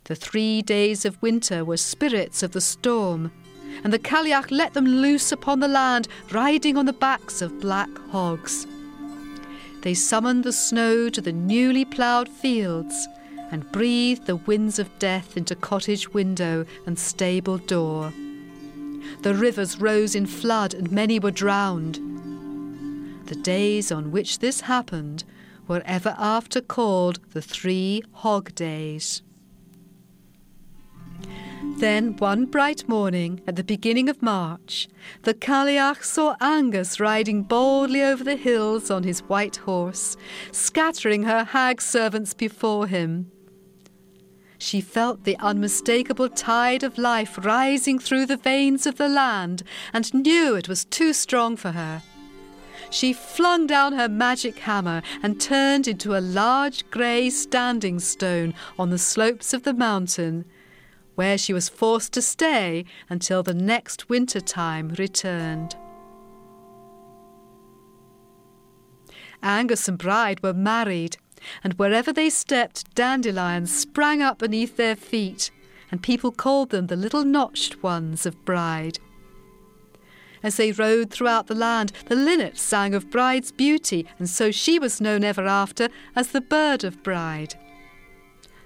The 0.05 0.15
three 0.15 0.62
days 0.62 1.03
of 1.03 1.22
winter 1.22 1.65
were 1.65 1.77
spirits 1.77 2.44
of 2.44 2.51
the 2.51 2.62
storm, 2.62 3.32
and 3.84 3.91
the 3.91 4.00
Cailleach 4.00 4.51
let 4.51 4.74
them 4.74 4.86
loose 4.86 5.32
upon 5.32 5.60
the 5.60 5.67
land, 5.67 6.08
riding 6.32 6.77
on 6.77 6.86
the 6.86 6.94
backs 6.94 7.41
of 7.41 7.60
black 7.60 7.89
hogs. 8.12 8.67
They 9.82 9.94
summoned 9.94 10.44
the 10.44 10.53
snow 10.53 11.10
to 11.10 11.22
the 11.22 11.34
newly 11.34 11.86
ploughed 11.86 12.29
fields 12.29 13.08
and 13.51 13.72
breathed 13.72 14.25
the 14.25 14.38
winds 14.38 14.79
of 14.79 14.98
death 14.98 15.38
into 15.38 15.55
cottage 15.55 16.13
window 16.13 16.65
and 16.86 16.98
stable 16.98 17.58
door. 17.58 18.13
The 19.22 19.34
rivers 19.34 19.80
rose 19.80 20.16
in 20.16 20.26
flood 20.26 20.74
and 20.74 20.92
many 20.92 21.20
were 21.20 21.32
drowned. 21.32 22.00
The 23.26 23.36
days 23.36 23.92
on 23.92 24.12
which 24.12 24.40
this 24.40 24.62
happened 24.62 25.24
were 25.68 25.82
ever 25.86 26.16
after 26.18 26.62
called 26.62 27.20
the 27.32 27.42
Three 27.42 28.04
Hog 28.12 28.54
Days. 28.56 29.24
Then, 31.78 32.16
one 32.18 32.46
bright 32.46 32.88
morning, 32.88 33.42
at 33.48 33.58
the 33.58 33.64
beginning 33.64 34.08
of 34.08 34.22
March, 34.22 34.88
the 35.24 35.34
Cailleach 35.34 36.04
saw 36.04 36.36
Angus 36.40 37.00
riding 37.00 37.44
boldly 37.44 38.02
over 38.02 38.24
the 38.24 38.38
hills 38.38 38.90
on 38.90 39.04
his 39.04 39.20
white 39.22 39.58
horse, 39.58 40.16
scattering 40.52 41.24
her 41.24 41.44
hag 41.44 41.82
servants 41.82 42.34
before 42.34 42.88
him. 42.88 43.32
She 44.65 44.81
felt 44.81 45.25
the 45.25 45.38
unmistakable 45.38 46.27
tide 46.27 46.81
of 46.81 46.98
life 46.98 47.38
rising 47.45 48.00
through 48.00 48.25
the 48.25 48.36
veins 48.36 48.88
of 48.88 48.98
the 48.98 49.07
land 49.07 49.62
and 49.93 50.12
knew 50.12 50.55
it 50.55 50.67
was 50.67 50.86
too 50.86 51.13
strong 51.13 51.55
for 51.55 51.74
her. 51.74 52.01
She 52.89 53.13
flung 53.13 53.67
down 53.67 53.93
her 53.93 54.10
magic 54.10 54.57
hammer 54.57 55.03
and 55.22 55.39
turned 55.39 55.88
into 55.88 56.17
a 56.17 56.19
large 56.19 56.89
grey 56.89 57.29
standing 57.29 58.00
stone 58.00 58.55
on 58.79 58.89
the 58.89 58.98
slopes 58.98 59.53
of 59.53 59.62
the 59.62 59.74
mountain 59.75 60.45
where 61.13 61.38
she 61.38 61.53
was 61.53 61.69
forced 61.69 62.12
to 62.13 62.22
stay 62.24 62.86
until 63.07 63.43
the 63.43 63.53
next 63.53 64.10
winter 64.10 64.41
time 64.41 64.95
returned. 64.98 65.75
Angus 69.43 69.88
and 69.88 70.00
Bride 70.00 70.41
were 70.41 70.55
married, 70.55 71.17
and 71.64 71.74
wherever 71.74 72.12
they 72.12 72.30
stepped, 72.30 72.94
dandelions 72.96 73.75
sprang 73.75 74.22
up 74.22 74.40
beneath 74.40 74.78
their 74.78 74.96
feet, 74.96 75.52
and 75.92 76.02
people 76.02 76.32
called 76.32 76.70
them 76.70 76.88
the 76.88 76.96
little 76.96 77.24
notched 77.24 77.82
ones 77.84 78.25
of 78.25 78.44
Bride. 78.46 79.00
As 80.44 80.58
they 80.58 80.72
rode 80.72 81.10
throughout 81.10 81.48
the 81.48 81.56
land, 81.56 81.92
the 82.06 82.16
linnet 82.16 82.58
sang 82.58 82.94
of 82.94 83.10
Bride's 83.10 83.52
beauty, 83.52 84.06
and 84.20 84.30
so 84.30 84.52
she 84.52 84.78
was 84.78 85.02
known 85.02 85.24
ever 85.24 85.48
after 85.48 85.90
as 86.16 86.30
the 86.30 86.42
bird 86.42 86.84
of 86.84 87.02
Bride. 87.02 87.56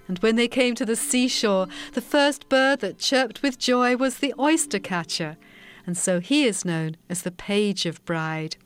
And 0.07 0.19
when 0.19 0.35
they 0.35 0.47
came 0.47 0.75
to 0.75 0.85
the 0.85 0.95
seashore, 0.95 1.67
the 1.93 2.01
first 2.01 2.49
bird 2.49 2.79
that 2.79 2.97
chirped 2.97 3.41
with 3.43 3.59
joy 3.59 3.95
was 3.95 4.17
the 4.17 4.33
oyster 4.39 4.79
catcher, 4.79 5.37
and 5.85 5.97
so 5.97 6.19
he 6.19 6.45
is 6.45 6.65
known 6.65 6.97
as 7.09 7.21
the 7.21 7.31
page 7.31 7.85
of 7.85 8.03
bride. 8.05 8.57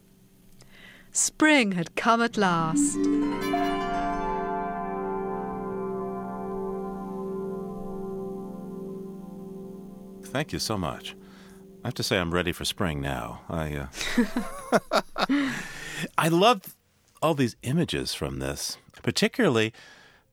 Spring 1.12 1.74
had 1.74 1.96
come 1.96 2.22
at 2.22 2.38
last. 2.38 2.98
Thank 10.33 10.51
you 10.51 10.57
so 10.57 10.79
much. 10.79 11.15
I 11.83 11.87
have 11.89 11.93
to 11.93 12.01
say, 12.01 12.17
I'm 12.17 12.33
ready 12.33 12.51
for 12.51 12.65
spring 12.65 12.99
now. 13.01 13.41
I, 13.47 13.87
uh... 15.27 15.29
I 16.17 16.27
love 16.27 16.75
all 17.21 17.35
these 17.35 17.55
images 17.61 18.15
from 18.15 18.39
this, 18.39 18.77
particularly 19.03 19.73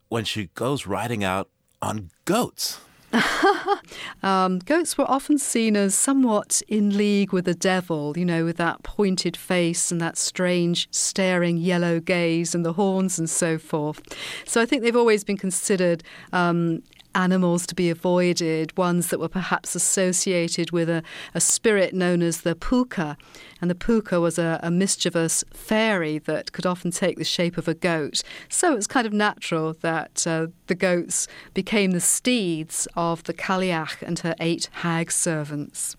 when 0.08 0.24
she 0.24 0.48
goes 0.54 0.86
riding 0.86 1.22
out 1.22 1.50
on 1.82 2.08
goats. 2.24 2.80
um, 4.22 4.60
goats 4.60 4.96
were 4.96 5.04
often 5.10 5.36
seen 5.36 5.76
as 5.76 5.94
somewhat 5.94 6.62
in 6.66 6.96
league 6.96 7.34
with 7.34 7.44
the 7.44 7.54
devil, 7.54 8.16
you 8.16 8.24
know, 8.24 8.46
with 8.46 8.56
that 8.56 8.82
pointed 8.82 9.36
face 9.36 9.92
and 9.92 10.00
that 10.00 10.16
strange 10.16 10.88
staring 10.90 11.58
yellow 11.58 12.00
gaze 12.00 12.54
and 12.54 12.64
the 12.64 12.72
horns 12.72 13.18
and 13.18 13.28
so 13.28 13.58
forth. 13.58 14.00
So 14.46 14.62
I 14.62 14.66
think 14.66 14.82
they've 14.82 14.96
always 14.96 15.24
been 15.24 15.36
considered 15.36 16.02
um, 16.32 16.82
animals 17.14 17.66
to 17.66 17.74
be 17.74 17.90
avoided, 17.90 18.76
ones 18.76 19.08
that 19.08 19.20
were 19.20 19.28
perhaps 19.28 19.74
associated 19.74 20.70
with 20.70 20.88
a, 20.88 21.02
a 21.34 21.40
spirit 21.40 21.94
known 21.94 22.22
as 22.22 22.42
the 22.42 22.54
puka. 22.54 23.16
And 23.60 23.70
the 23.70 23.74
puka 23.74 24.20
was 24.20 24.38
a, 24.38 24.60
a, 24.62 24.70
mischievous 24.70 25.44
fairy 25.52 26.18
that 26.18 26.52
could 26.52 26.66
often 26.66 26.90
take 26.90 27.18
the 27.18 27.24
shape 27.24 27.58
of 27.58 27.68
a 27.68 27.74
goat. 27.74 28.22
So 28.48 28.74
it's 28.74 28.86
kind 28.86 29.06
of 29.06 29.12
natural 29.12 29.74
that 29.80 30.26
uh, 30.26 30.48
the 30.66 30.74
goats 30.74 31.28
became 31.54 31.90
the 31.90 32.00
steeds 32.00 32.88
of 32.96 33.24
the 33.24 33.34
Cailleach 33.34 34.02
and 34.02 34.18
her 34.20 34.34
eight 34.40 34.68
hag 34.72 35.12
servants. 35.12 35.96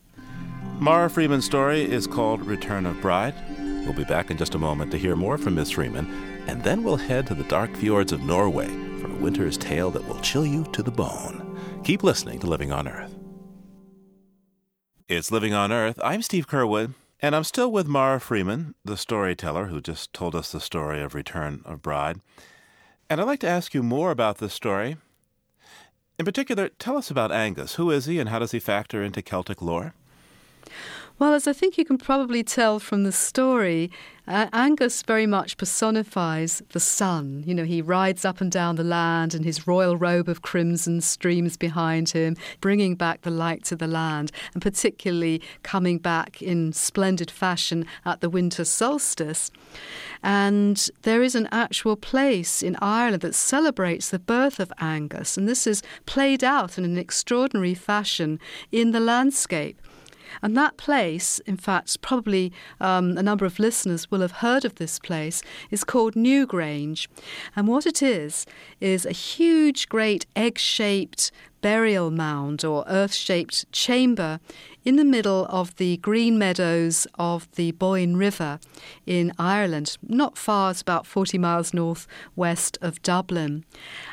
Mara 0.80 1.10
Freeman's 1.10 1.46
story 1.46 1.84
is 1.84 2.08
called 2.08 2.46
Return 2.46 2.86
of 2.86 3.00
Bride. 3.02 3.36
We'll 3.86 3.94
be 3.94 4.04
back 4.04 4.32
in 4.32 4.38
just 4.38 4.56
a 4.56 4.60
moment 4.60 4.92
to 4.92 4.98
hear 4.98 5.16
more 5.16 5.38
from 5.38 5.56
Miss 5.56 5.72
Freeman, 5.72 6.44
and 6.48 6.64
then 6.64 6.84
we'll 6.84 6.98
head 6.98 7.28
to 7.28 7.36
the 7.36 7.44
dark 7.44 7.76
fjords 7.76 8.12
of 8.12 8.24
Norway 8.24 8.91
winter's 9.22 9.58
tale 9.58 9.92
that 9.92 10.06
will 10.08 10.20
chill 10.20 10.46
you 10.46 10.64
to 10.74 10.82
the 10.82 10.92
bone. 10.92 11.60
Keep 11.84 12.04
listening 12.04 12.40
to 12.40 12.48
Living 12.48 12.72
on 12.72 12.88
Earth. 12.88 13.16
It's 15.08 15.32
Living 15.32 15.54
on 15.54 15.72
Earth. 15.72 16.00
I'm 16.04 16.22
Steve 16.22 16.48
Curwood, 16.48 16.96
and 17.20 17.36
I'm 17.36 17.44
still 17.44 17.72
with 17.72 17.88
Mara 17.88 18.20
Freeman, 18.20 18.74
the 18.84 18.98
storyteller 18.98 19.68
who 19.68 19.80
just 19.80 20.12
told 20.12 20.36
us 20.36 20.52
the 20.52 20.60
story 20.60 21.02
of 21.02 21.14
Return 21.14 21.62
of 21.66 21.82
Bride. 21.82 22.20
And 23.10 23.22
I'd 23.22 23.28
like 23.28 23.42
to 23.42 23.48
ask 23.48 23.74
you 23.74 23.84
more 23.84 24.10
about 24.10 24.40
this 24.40 24.54
story. 24.54 24.98
In 26.18 26.26
particular, 26.26 26.70
tell 26.70 26.98
us 26.98 27.12
about 27.12 27.32
Angus. 27.32 27.76
Who 27.76 27.92
is 27.92 28.06
he, 28.06 28.20
and 28.20 28.30
how 28.30 28.40
does 28.40 28.52
he 28.52 28.60
factor 28.60 29.04
into 29.04 29.22
Celtic 29.22 29.62
lore? 29.62 29.94
Well, 31.20 31.34
as 31.34 31.48
I 31.48 31.54
think 31.54 31.78
you 31.78 31.86
can 31.86 31.98
probably 32.00 32.42
tell 32.42 32.80
from 32.80 33.04
the 33.04 33.12
story, 33.12 33.92
uh, 34.28 34.48
Angus 34.54 35.02
very 35.02 35.26
much 35.26 35.58
personifies 35.58 36.62
the 36.70 36.80
sun. 36.80 37.44
You 37.46 37.56
know, 37.56 37.64
he 37.64 37.82
rides 37.82 38.24
up 38.24 38.40
and 38.40 38.52
down 38.52 38.76
the 38.76 38.84
land, 38.84 39.34
and 39.34 39.44
his 39.44 39.68
royal 39.68 39.98
robe 39.98 40.30
of 40.30 40.42
crimson 40.42 41.02
streams 41.02 41.58
behind 41.58 42.10
him, 42.10 42.36
bringing 42.60 42.96
back 42.96 43.22
the 43.22 43.32
light 43.32 43.64
to 43.66 43.76
the 43.76 43.88
land, 43.88 44.32
and 44.54 44.62
particularly 44.62 45.42
coming 45.64 45.98
back 45.98 46.42
in 46.42 46.72
splendid 46.72 47.32
fashion 47.32 47.86
at 48.06 48.22
the 48.22 48.30
winter 48.30 48.64
solstice. 48.64 49.52
And 50.24 50.90
there 51.02 51.24
is 51.24 51.34
an 51.34 51.50
actual 51.52 51.96
place 51.96 52.62
in 52.62 52.78
Ireland 52.82 53.22
that 53.24 53.36
celebrates 53.36 54.10
the 54.10 54.20
birth 54.20 54.60
of 54.60 54.72
Angus, 54.80 55.36
and 55.38 55.50
this 55.50 55.66
is 55.66 55.82
played 56.06 56.44
out 56.44 56.78
in 56.78 56.86
an 56.86 56.98
extraordinary 56.98 57.74
fashion 57.74 58.40
in 58.72 58.92
the 58.92 59.00
landscape. 59.00 59.82
And 60.42 60.58
that 60.58 60.78
place, 60.78 61.40
in 61.40 61.58
fact, 61.58 62.02
probably 62.02 62.52
um, 62.80 63.18
a 63.18 63.24
number 63.24 63.46
of 63.46 63.60
listeners 63.60 64.10
will 64.10 64.22
have 64.22 64.32
heard 64.34 64.66
of 64.66 64.76
this 64.76 65.00
place, 65.00 65.42
is 65.70 65.84
called 65.84 66.16
Newgrange. 66.16 67.08
And 67.56 67.68
what 67.68 67.86
it 67.86 68.02
is, 68.02 68.46
is 68.80 69.06
a 69.06 69.12
huge, 69.12 69.90
great 69.90 70.26
egg 70.36 70.58
shaped 70.58 71.32
burial 71.62 72.10
mound 72.10 72.66
or 72.66 72.84
earth 72.88 73.14
shaped 73.14 73.72
chamber 73.72 74.40
in 74.84 74.96
the 74.96 75.06
middle 75.06 75.46
of 75.50 75.76
the 75.76 75.98
green 75.98 76.38
meadows 76.38 77.06
of 77.20 77.48
the 77.54 77.72
Boyne 77.74 78.16
River 78.16 78.60
in 79.06 79.32
Ireland, 79.38 79.98
not 80.02 80.38
far, 80.38 80.72
it's 80.72 80.82
about 80.82 81.06
40 81.06 81.38
miles 81.38 81.74
north 81.74 82.08
west 82.36 82.78
of 82.82 83.02
Dublin. 83.04 83.64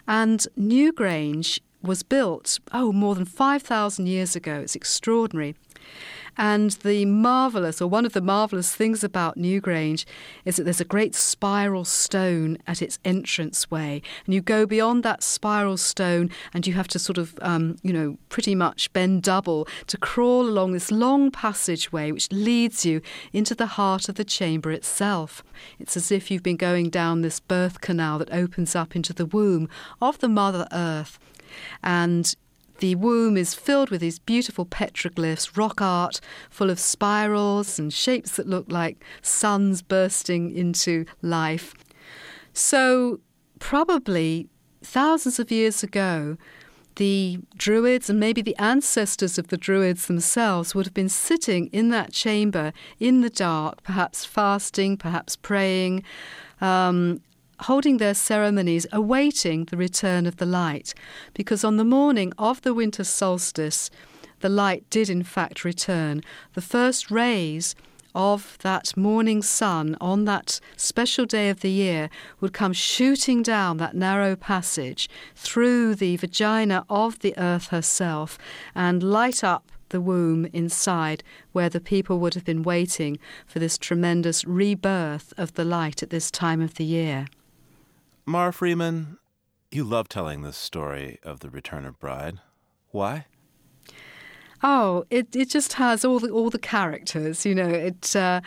And 0.07 0.47
Newgrange 0.59 1.61
was 1.83 2.03
built, 2.03 2.59
oh, 2.73 2.93
more 2.93 3.15
than 3.15 3.25
5,000 3.25 4.07
years 4.07 4.37
ago. 4.37 4.61
It's 4.61 4.75
extraordinary. 4.75 5.55
And 6.39 6.71
the 6.71 7.05
marvellous, 7.05 7.83
or 7.83 7.89
one 7.89 8.07
of 8.07 8.13
the 8.13 8.21
marvellous 8.21 8.73
things 8.73 9.03
about 9.03 9.37
Newgrange 9.37 10.05
is 10.45 10.55
that 10.57 10.63
there's 10.63 10.81
a 10.81 10.85
great 10.85 11.17
spiral 11.17 11.85
stone 11.85 12.59
at 12.65 12.81
its 12.81 13.01
entranceway. 13.05 14.01
And 14.25 14.33
you 14.33 14.41
go 14.41 14.65
beyond 14.65 15.03
that 15.03 15.25
spiral 15.25 15.77
stone 15.77 16.31
and 16.55 16.65
you 16.65 16.75
have 16.75 16.87
to 16.89 16.99
sort 17.01 17.19
of, 17.19 17.37
um, 17.43 17.77
you 17.83 17.93
know, 17.93 18.19
pretty 18.29 18.55
much 18.55 18.93
bend 18.93 19.25
double 19.25 19.67
to 19.89 19.99
crawl 19.99 20.49
along 20.49 20.73
this 20.73 20.93
long 20.93 21.33
passageway 21.33 22.13
which 22.13 22.31
leads 22.31 22.87
you 22.87 23.03
into 23.33 23.57
the 23.57 23.67
heart 23.67 24.09
of 24.09 24.15
the 24.15 24.25
chamber 24.25 24.71
itself. 24.71 25.43
It's 25.81 25.97
as 25.97 26.13
if 26.13 26.31
you've 26.31 26.45
been 26.45 26.57
going 26.57 26.89
down 26.89 27.23
this 27.23 27.41
birth 27.41 27.81
canal 27.81 28.19
that 28.21 28.33
opens 28.33 28.77
up 28.77 28.95
into 28.95 29.13
the 29.13 29.27
womb 29.27 29.69
of 30.01 30.21
the 30.21 30.29
Mother 30.29 30.69
Earth. 30.71 31.19
And 31.83 32.33
the 32.79 32.95
womb 32.95 33.37
is 33.37 33.55
filled 33.55 33.91
with 33.91 34.01
these 34.01 34.19
beautiful 34.19 34.65
petroglyphs, 34.65 35.57
rock 35.57 35.81
art 35.81 36.21
full 36.51 36.71
of 36.71 36.79
spirals 36.79 37.79
and 37.79 37.93
shapes 37.93 38.37
that 38.37 38.49
look 38.49 38.67
like 38.69 39.05
suns 39.23 39.83
bursting 39.83 40.55
into 40.55 41.05
life. 41.23 41.75
So, 42.53 43.21
probably 43.59 44.49
thousands 44.83 45.39
of 45.39 45.51
years 45.51 45.83
ago, 45.83 46.37
the 46.97 47.39
Druids 47.57 48.11
and 48.11 48.19
maybe 48.19 48.43
the 48.43 48.57
ancestors 48.57 49.39
of 49.39 49.49
the 49.49 49.57
Druids 49.57 50.07
themselves 50.07 50.75
would 50.75 50.85
have 50.85 50.95
been 50.95 51.09
sitting 51.09 51.67
in 51.69 51.91
that 51.91 52.13
chamber 52.13 52.73
in 52.99 53.21
the 53.21 53.31
dark, 53.31 53.83
perhaps 53.85 54.25
fasting, 54.25 54.97
perhaps 54.97 55.37
praying, 55.37 56.03
um, 56.61 57.21
holding 57.61 57.97
their 57.97 58.15
ceremonies 58.15 58.87
awaiting 58.93 59.65
the 59.67 59.77
return 59.77 60.27
of 60.27 60.37
the 60.37 60.47
light, 60.47 60.95
because 61.35 61.65
on 61.65 61.77
the 61.77 61.85
morning 61.85 62.33
of 62.39 62.63
the 62.63 62.75
winter 62.75 63.05
solstice, 63.05 63.91
the 64.41 64.49
light 64.49 64.89
did 64.91 65.11
in 65.11 65.23
fact 65.23 65.65
return. 65.65 66.23
The 66.55 66.61
first 66.61 67.11
rays 67.11 67.75
of 68.15 68.59
that 68.63 68.97
morning 68.97 69.43
sun 69.43 69.97
on 70.01 70.25
that 70.25 70.61
special 70.77 71.25
day 71.25 71.51
of 71.51 71.61
the 71.61 71.71
year 71.71 72.09
would 72.41 72.53
come 72.53 72.73
shooting 72.73 73.43
down 73.43 73.77
that 73.77 73.95
narrow 73.95 74.35
passage 74.35 75.09
through 75.35 75.95
the 75.95 76.17
vagina 76.17 76.85
of 76.89 77.19
the 77.21 77.37
earth 77.37 77.69
herself 77.69 78.39
and 78.75 79.03
light 79.03 79.45
up 79.45 79.71
the 79.91 80.01
womb 80.01 80.47
inside 80.53 81.23
where 81.53 81.69
the 81.69 81.81
people 81.81 82.19
would 82.19 82.35
have 82.35 82.45
been 82.45 82.63
waiting 82.63 83.19
for 83.47 83.59
this 83.59 83.79
tremendous 83.79 84.45
rebirth 84.45 85.33
of 85.37 85.55
the 85.55 85.65
light 85.65 86.03
at 86.03 86.11
this 86.11 86.31
time 86.31 86.61
of 86.61 86.75
the 86.75 86.85
year. 86.85 87.27
Mara 88.29 88.53
Freeman, 88.53 89.17
you 89.71 89.83
love 89.83 90.07
telling 90.07 90.43
this 90.43 90.59
story 90.59 91.19
of 91.23 91.41
the 91.41 91.49
return 91.49 91.87
of 91.87 91.99
bride. 91.99 92.41
Why? 92.91 93.25
Oh, 94.63 95.07
it, 95.09 95.35
it 95.35 95.49
just 95.49 95.73
has 95.75 96.05
all 96.05 96.19
the 96.19 96.29
all 96.29 96.51
the 96.51 96.59
characters. 96.59 97.47
You 97.47 97.55
know, 97.55 97.69
it 97.71 98.15
uh, 98.15 98.43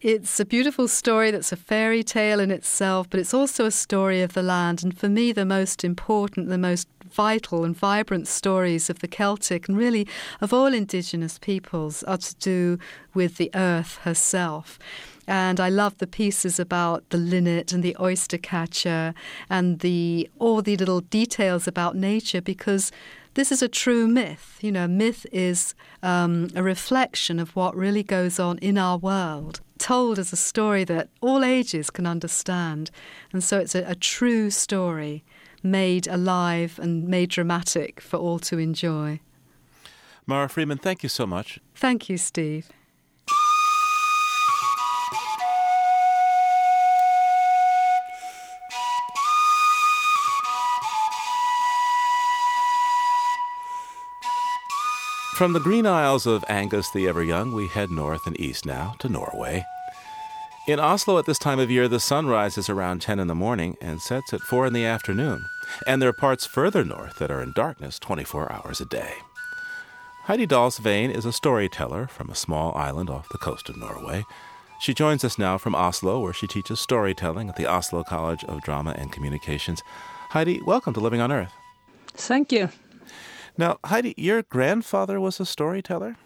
it's 0.00 0.38
a 0.38 0.44
beautiful 0.44 0.88
story 0.88 1.30
that's 1.30 1.52
a 1.52 1.56
fairy 1.56 2.02
tale 2.02 2.38
in 2.38 2.50
itself, 2.50 3.08
but 3.08 3.18
it's 3.18 3.32
also 3.32 3.64
a 3.64 3.70
story 3.70 4.20
of 4.20 4.34
the 4.34 4.42
land. 4.42 4.84
And 4.84 4.96
for 4.96 5.08
me, 5.08 5.32
the 5.32 5.46
most 5.46 5.84
important, 5.84 6.48
the 6.48 6.58
most 6.58 6.86
vital 7.10 7.64
and 7.64 7.74
vibrant 7.74 8.28
stories 8.28 8.90
of 8.90 8.98
the 8.98 9.08
Celtic 9.08 9.68
and 9.68 9.76
really 9.76 10.06
of 10.40 10.52
all 10.52 10.74
indigenous 10.74 11.38
peoples 11.38 12.02
are 12.02 12.18
to 12.18 12.34
do 12.36 12.78
with 13.14 13.36
the 13.36 13.50
earth 13.54 13.96
herself. 14.02 14.78
And 15.26 15.58
I 15.58 15.70
love 15.70 15.96
the 15.98 16.06
pieces 16.06 16.60
about 16.60 17.08
the 17.10 17.18
linnet 17.18 17.72
and 17.72 17.82
the 17.82 17.96
oyster 17.98 18.38
catcher 18.38 19.14
and 19.48 19.80
the 19.80 20.28
all 20.38 20.62
the 20.62 20.76
little 20.76 21.00
details 21.00 21.66
about 21.66 21.96
nature 21.96 22.40
because 22.40 22.92
this 23.34 23.50
is 23.50 23.60
a 23.60 23.68
true 23.68 24.06
myth. 24.06 24.58
You 24.60 24.72
know, 24.72 24.86
myth 24.86 25.26
is 25.32 25.74
um, 26.02 26.48
a 26.54 26.62
reflection 26.62 27.38
of 27.38 27.56
what 27.56 27.74
really 27.76 28.02
goes 28.02 28.38
on 28.38 28.58
in 28.58 28.78
our 28.78 28.96
world, 28.96 29.60
told 29.78 30.18
as 30.18 30.32
a 30.32 30.36
story 30.36 30.84
that 30.84 31.08
all 31.20 31.44
ages 31.44 31.90
can 31.90 32.06
understand. 32.06 32.90
And 33.32 33.42
so 33.42 33.58
it's 33.58 33.74
a, 33.74 33.82
a 33.82 33.94
true 33.94 34.50
story 34.50 35.24
made 35.62 36.06
alive 36.06 36.78
and 36.80 37.08
made 37.08 37.30
dramatic 37.30 38.00
for 38.00 38.18
all 38.18 38.38
to 38.40 38.58
enjoy. 38.58 39.20
Mara 40.26 40.48
Freeman, 40.48 40.78
thank 40.78 41.02
you 41.02 41.08
so 41.08 41.26
much. 41.26 41.60
Thank 41.74 42.08
you, 42.08 42.18
Steve. 42.18 42.68
From 55.36 55.52
the 55.52 55.60
green 55.60 55.84
isles 55.84 56.24
of 56.24 56.46
Angus 56.48 56.90
the 56.92 57.06
Ever 57.06 57.22
Young, 57.22 57.52
we 57.52 57.68
head 57.68 57.90
north 57.90 58.26
and 58.26 58.40
east 58.40 58.64
now 58.64 58.94
to 59.00 59.08
Norway. 59.10 59.66
In 60.66 60.80
Oslo 60.80 61.18
at 61.18 61.26
this 61.26 61.38
time 61.38 61.58
of 61.58 61.70
year, 61.70 61.88
the 61.88 62.00
sun 62.00 62.26
rises 62.26 62.70
around 62.70 63.02
10 63.02 63.18
in 63.18 63.26
the 63.26 63.34
morning 63.34 63.76
and 63.82 64.00
sets 64.00 64.32
at 64.32 64.40
4 64.40 64.68
in 64.68 64.72
the 64.72 64.86
afternoon, 64.86 65.44
and 65.86 66.00
there 66.00 66.08
are 66.08 66.14
parts 66.14 66.46
further 66.46 66.86
north 66.86 67.18
that 67.18 67.30
are 67.30 67.42
in 67.42 67.52
darkness 67.52 67.98
24 67.98 68.50
hours 68.50 68.80
a 68.80 68.86
day. 68.86 69.12
Heidi 70.22 70.46
Dahlsveen 70.46 71.14
is 71.14 71.26
a 71.26 71.32
storyteller 71.32 72.06
from 72.06 72.30
a 72.30 72.34
small 72.34 72.74
island 72.74 73.10
off 73.10 73.28
the 73.28 73.36
coast 73.36 73.68
of 73.68 73.76
Norway. 73.76 74.24
She 74.80 74.94
joins 74.94 75.22
us 75.22 75.38
now 75.38 75.58
from 75.58 75.74
Oslo, 75.74 76.18
where 76.18 76.32
she 76.32 76.46
teaches 76.46 76.80
storytelling 76.80 77.50
at 77.50 77.56
the 77.56 77.66
Oslo 77.66 78.04
College 78.04 78.42
of 78.44 78.62
Drama 78.62 78.94
and 78.96 79.12
Communications. 79.12 79.82
Heidi, 80.30 80.62
welcome 80.62 80.94
to 80.94 81.00
Living 81.00 81.20
on 81.20 81.30
Earth. 81.30 81.52
Thank 82.14 82.52
you. 82.52 82.70
Now, 83.58 83.78
Heidi, 83.84 84.14
your 84.16 84.42
grandfather 84.42 85.18
was 85.18 85.40
a 85.40 85.46
storyteller? 85.46 86.16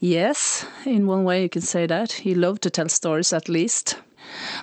Yes, 0.00 0.64
in 0.86 1.06
one 1.06 1.24
way 1.24 1.42
you 1.42 1.48
can 1.48 1.62
say 1.62 1.86
that. 1.86 2.12
He 2.12 2.34
loved 2.34 2.62
to 2.62 2.70
tell 2.70 2.88
stories 2.88 3.32
at 3.32 3.48
least. 3.48 3.96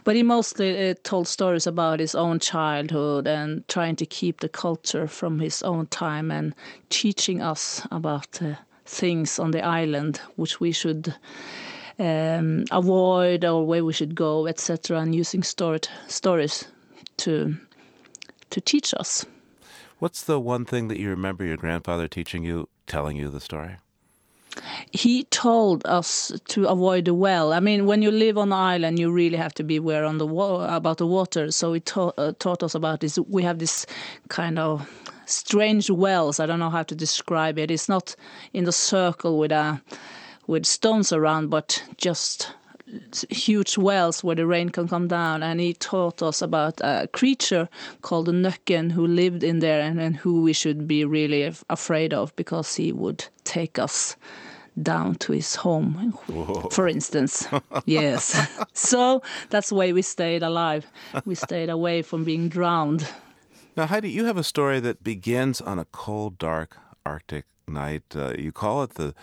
But 0.03 0.15
he 0.15 0.23
mostly 0.23 0.89
uh, 0.89 0.95
told 1.03 1.27
stories 1.27 1.67
about 1.67 1.99
his 1.99 2.15
own 2.15 2.39
childhood 2.39 3.27
and 3.27 3.67
trying 3.67 3.95
to 3.97 4.05
keep 4.05 4.39
the 4.39 4.49
culture 4.49 5.07
from 5.07 5.39
his 5.39 5.61
own 5.63 5.87
time 5.87 6.31
and 6.31 6.53
teaching 6.89 7.41
us 7.41 7.85
about 7.91 8.41
uh, 8.41 8.55
things 8.85 9.39
on 9.39 9.51
the 9.51 9.63
island 9.63 10.21
which 10.35 10.59
we 10.59 10.71
should 10.71 11.15
um, 11.99 12.65
avoid 12.71 13.43
or 13.43 13.65
where 13.65 13.83
we 13.83 13.93
should 13.93 14.15
go, 14.15 14.47
etc., 14.47 14.99
and 14.99 15.15
using 15.15 15.43
stored, 15.43 15.87
stories 16.07 16.65
to 17.17 17.55
to 18.51 18.61
teach 18.61 18.93
us. 18.93 19.25
What's 19.99 20.23
the 20.23 20.39
one 20.39 20.65
thing 20.65 20.87
that 20.89 20.99
you 20.99 21.09
remember 21.09 21.45
your 21.45 21.57
grandfather 21.57 22.07
teaching 22.07 22.43
you, 22.43 22.67
telling 22.85 23.15
you 23.15 23.29
the 23.29 23.39
story? 23.39 23.77
He 24.91 25.23
told 25.25 25.85
us 25.85 26.31
to 26.49 26.67
avoid 26.67 27.05
the 27.05 27.13
well. 27.13 27.53
I 27.53 27.59
mean, 27.59 27.85
when 27.85 28.01
you 28.01 28.11
live 28.11 28.37
on 28.37 28.49
the 28.49 28.55
island, 28.55 28.99
you 28.99 29.11
really 29.11 29.37
have 29.37 29.53
to 29.55 29.63
be 29.63 29.77
aware 29.77 30.05
on 30.05 30.17
the 30.17 30.27
about 30.27 30.97
the 30.97 31.07
water. 31.07 31.51
So 31.51 31.73
he 31.73 31.79
ta 31.79 32.11
uh, 32.17 32.33
taught 32.39 32.63
us 32.63 32.75
about 32.75 32.99
this. 32.99 33.19
We 33.19 33.43
have 33.43 33.59
this 33.59 33.85
kind 34.29 34.57
of 34.59 34.89
strange 35.25 35.89
wells. 35.89 36.39
I 36.39 36.45
don't 36.45 36.59
know 36.59 36.69
how 36.69 36.83
to 36.83 36.95
describe 36.95 37.57
it. 37.57 37.71
It's 37.71 37.89
not 37.89 38.15
in 38.53 38.65
the 38.65 38.71
circle 38.71 39.37
with 39.37 39.51
a 39.51 39.55
uh, 39.55 39.77
with 40.47 40.65
stones 40.65 41.11
around, 41.11 41.49
but 41.49 41.83
just 41.97 42.51
huge 43.29 43.77
wells 43.77 44.23
where 44.23 44.35
the 44.35 44.45
rain 44.45 44.69
can 44.69 44.87
come 44.87 45.07
down. 45.07 45.43
And 45.43 45.59
he 45.59 45.73
taught 45.73 46.21
us 46.21 46.41
about 46.41 46.79
a 46.81 47.07
creature 47.11 47.69
called 48.01 48.27
the 48.27 48.31
Nøkken 48.31 48.91
who 48.91 49.05
lived 49.07 49.43
in 49.43 49.59
there 49.59 49.81
and, 49.81 49.99
and 49.99 50.15
who 50.15 50.41
we 50.41 50.53
should 50.53 50.87
be 50.87 51.05
really 51.05 51.43
afraid 51.69 52.13
of 52.13 52.35
because 52.35 52.75
he 52.75 52.91
would 52.91 53.25
take 53.43 53.79
us 53.79 54.15
down 54.81 55.15
to 55.15 55.31
his 55.31 55.55
home, 55.55 56.13
Whoa. 56.27 56.69
for 56.69 56.87
instance. 56.87 57.47
yes. 57.85 58.47
so 58.73 59.21
that's 59.49 59.71
why 59.71 59.91
we 59.93 60.01
stayed 60.01 60.43
alive. 60.43 60.85
We 61.25 61.35
stayed 61.35 61.69
away 61.69 62.01
from 62.01 62.23
being 62.23 62.49
drowned. 62.49 63.07
Now, 63.77 63.87
Heidi, 63.87 64.09
you 64.09 64.25
have 64.25 64.37
a 64.37 64.43
story 64.43 64.79
that 64.81 65.03
begins 65.03 65.61
on 65.61 65.79
a 65.79 65.85
cold, 65.85 66.37
dark 66.37 66.77
Arctic 67.05 67.45
night. 67.67 68.03
Uh, 68.15 68.33
you 68.37 68.51
call 68.51 68.83
it 68.83 68.91
the 68.91 69.13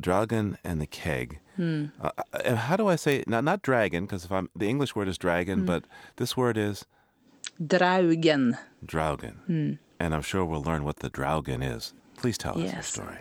Dragon 0.00 0.58
and 0.64 0.80
the 0.80 0.86
Keg. 0.86 1.40
Hmm. 1.56 1.86
Uh, 2.00 2.10
uh, 2.32 2.54
how 2.54 2.76
do 2.76 2.88
I 2.88 2.96
say 2.96 3.24
not 3.26 3.44
not 3.44 3.62
dragon? 3.62 4.04
Because 4.04 4.24
if 4.24 4.32
I'm 4.32 4.50
the 4.54 4.68
English 4.68 4.94
word 4.94 5.08
is 5.08 5.18
dragon, 5.18 5.60
hmm. 5.60 5.66
but 5.66 5.84
this 6.16 6.36
word 6.36 6.56
is 6.56 6.86
draugen. 7.60 8.58
Draugen, 8.84 9.36
hmm. 9.46 9.72
and 9.98 10.14
I'm 10.14 10.22
sure 10.22 10.44
we'll 10.44 10.62
learn 10.62 10.84
what 10.84 10.96
the 10.96 11.10
draugen 11.10 11.62
is. 11.62 11.94
Please 12.16 12.38
tell 12.38 12.58
yes. 12.58 12.68
us 12.68 12.74
your 12.74 12.82
story. 12.82 13.18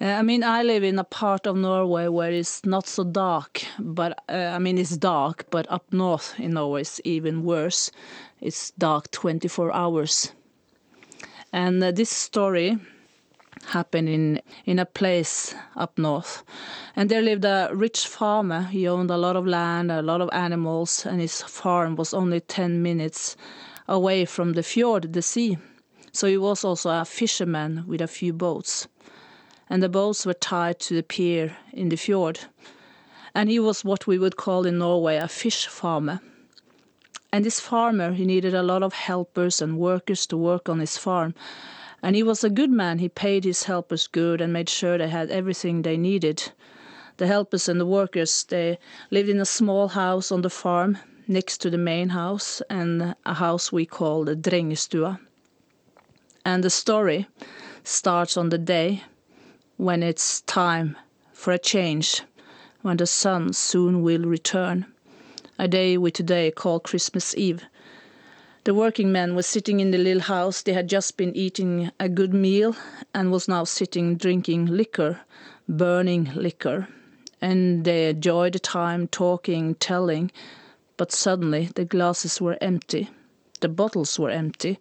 Uh, 0.00 0.06
I 0.06 0.22
mean, 0.22 0.42
I 0.42 0.62
live 0.62 0.82
in 0.82 0.98
a 0.98 1.04
part 1.04 1.46
of 1.46 1.56
Norway 1.56 2.08
where 2.08 2.32
it's 2.32 2.64
not 2.64 2.86
so 2.86 3.04
dark, 3.04 3.62
but 3.78 4.18
uh, 4.28 4.52
I 4.54 4.58
mean, 4.58 4.76
it's 4.76 4.96
dark, 4.96 5.46
but 5.50 5.70
up 5.70 5.92
north 5.92 6.34
in 6.38 6.54
Norway 6.54 6.80
it's 6.80 7.00
even 7.04 7.44
worse. 7.44 7.90
It's 8.40 8.72
dark 8.72 9.10
24 9.12 9.72
hours. 9.72 10.32
And 11.52 11.82
uh, 11.82 11.92
this 11.92 12.10
story 12.10 12.78
happened 13.64 14.08
in 14.08 14.40
in 14.64 14.78
a 14.78 14.86
place 14.86 15.54
up 15.76 15.98
north 15.98 16.42
and 16.96 17.08
there 17.08 17.22
lived 17.22 17.44
a 17.44 17.70
rich 17.72 18.06
farmer 18.06 18.62
he 18.62 18.88
owned 18.88 19.10
a 19.10 19.16
lot 19.16 19.36
of 19.36 19.46
land 19.46 19.90
a 19.90 20.02
lot 20.02 20.20
of 20.20 20.28
animals 20.32 21.06
and 21.06 21.20
his 21.20 21.42
farm 21.42 21.96
was 21.96 22.14
only 22.14 22.40
10 22.40 22.82
minutes 22.82 23.36
away 23.88 24.24
from 24.24 24.52
the 24.52 24.62
fjord 24.62 25.12
the 25.12 25.22
sea 25.22 25.56
so 26.14 26.28
he 26.28 26.38
was 26.38 26.64
also 26.64 26.90
a 26.90 27.04
fisherman 27.04 27.82
with 27.88 28.00
a 28.00 28.06
few 28.06 28.32
boats. 28.32 28.86
And 29.68 29.82
the 29.82 29.88
boats 29.88 30.24
were 30.24 30.32
tied 30.32 30.78
to 30.80 30.94
the 30.94 31.02
pier 31.02 31.56
in 31.72 31.88
the 31.88 31.96
fjord. 31.96 32.38
And 33.34 33.50
he 33.50 33.58
was 33.58 33.84
what 33.84 34.06
we 34.06 34.16
would 34.16 34.36
call 34.36 34.64
in 34.64 34.78
Norway 34.78 35.16
a 35.16 35.26
fish 35.26 35.66
farmer. 35.66 36.20
And 37.32 37.44
this 37.44 37.58
farmer, 37.58 38.12
he 38.12 38.24
needed 38.24 38.54
a 38.54 38.62
lot 38.62 38.84
of 38.84 38.92
helpers 38.92 39.60
and 39.60 39.76
workers 39.76 40.24
to 40.28 40.36
work 40.36 40.68
on 40.68 40.78
his 40.78 40.96
farm. 40.96 41.34
And 42.04 42.14
he 42.14 42.22
was 42.22 42.44
a 42.44 42.50
good 42.50 42.70
man. 42.70 42.98
He 42.98 43.08
paid 43.08 43.44
his 43.44 43.62
helpers 43.62 44.06
good 44.06 44.42
and 44.42 44.52
made 44.52 44.68
sure 44.68 44.98
they 44.98 45.08
had 45.08 45.30
everything 45.30 45.80
they 45.80 45.96
needed. 45.96 46.52
The 47.16 47.26
helpers 47.26 47.66
and 47.66 47.80
the 47.80 47.86
workers, 47.86 48.44
they 48.44 48.78
lived 49.10 49.30
in 49.30 49.40
a 49.40 49.46
small 49.46 49.88
house 49.88 50.30
on 50.30 50.42
the 50.42 50.50
farm 50.50 50.98
next 51.26 51.62
to 51.62 51.70
the 51.70 51.78
main 51.78 52.10
house 52.10 52.60
and 52.68 53.14
a 53.24 53.32
house 53.32 53.72
we 53.72 53.86
call 53.86 54.26
the 54.26 54.36
Drengestua. 54.36 55.18
And 56.44 56.62
the 56.62 56.68
story 56.68 57.26
starts 57.84 58.36
on 58.36 58.50
the 58.50 58.58
day 58.58 59.04
when 59.78 60.02
it's 60.02 60.42
time 60.42 60.98
for 61.32 61.54
a 61.54 61.58
change, 61.58 62.20
when 62.82 62.98
the 62.98 63.06
sun 63.06 63.54
soon 63.54 64.02
will 64.02 64.24
return 64.24 64.84
a 65.58 65.68
day 65.68 65.96
we 65.96 66.10
today 66.10 66.50
call 66.50 66.80
Christmas 66.80 67.34
Eve. 67.36 67.64
The 68.64 68.72
working 68.72 69.12
men 69.12 69.34
were 69.34 69.42
sitting 69.42 69.80
in 69.80 69.90
the 69.90 69.98
little 69.98 70.22
house. 70.22 70.62
They 70.62 70.72
had 70.72 70.88
just 70.88 71.18
been 71.18 71.36
eating 71.36 71.90
a 72.00 72.08
good 72.08 72.32
meal 72.32 72.74
and 73.12 73.30
was 73.30 73.46
now 73.46 73.64
sitting 73.64 74.16
drinking 74.16 74.66
liquor, 74.66 75.20
burning 75.68 76.32
liquor. 76.34 76.88
And 77.42 77.84
they 77.84 78.08
enjoyed 78.08 78.54
the 78.54 78.58
time 78.58 79.06
talking, 79.08 79.74
telling, 79.74 80.32
but 80.96 81.12
suddenly 81.12 81.68
the 81.74 81.84
glasses 81.84 82.40
were 82.40 82.56
empty, 82.62 83.10
the 83.60 83.68
bottles 83.68 84.18
were 84.18 84.30
empty, 84.30 84.78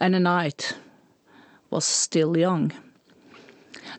and 0.00 0.14
the 0.14 0.20
night 0.20 0.76
was 1.70 1.84
still 1.84 2.36
young. 2.36 2.72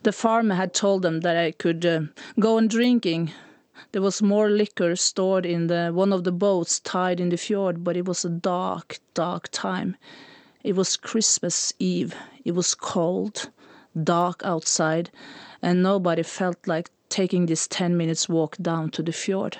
The 0.02 0.12
farmer 0.12 0.56
had 0.56 0.74
told 0.74 1.00
them 1.00 1.20
that 1.20 1.38
I 1.38 1.52
could 1.52 1.86
uh, 1.86 2.00
go 2.38 2.58
on 2.58 2.68
drinking 2.68 3.32
there 3.90 4.02
was 4.02 4.22
more 4.22 4.48
liquor 4.48 4.94
stored 4.94 5.44
in 5.44 5.66
the 5.66 5.90
one 5.92 6.12
of 6.12 6.22
the 6.22 6.30
boats 6.30 6.78
tied 6.78 7.18
in 7.18 7.30
the 7.30 7.36
fjord, 7.36 7.82
but 7.82 7.96
it 7.96 8.04
was 8.04 8.24
a 8.24 8.30
dark, 8.30 9.00
dark 9.14 9.48
time. 9.50 9.96
It 10.62 10.76
was 10.76 10.96
Christmas 10.96 11.72
Eve. 11.80 12.14
It 12.44 12.52
was 12.52 12.76
cold, 12.76 13.50
dark 14.00 14.40
outside, 14.44 15.10
and 15.60 15.82
nobody 15.82 16.22
felt 16.22 16.66
like 16.66 16.90
taking 17.08 17.46
this 17.46 17.66
10 17.66 17.96
minutes 17.96 18.28
walk 18.28 18.56
down 18.62 18.90
to 18.90 19.02
the 19.02 19.12
fjord. 19.12 19.58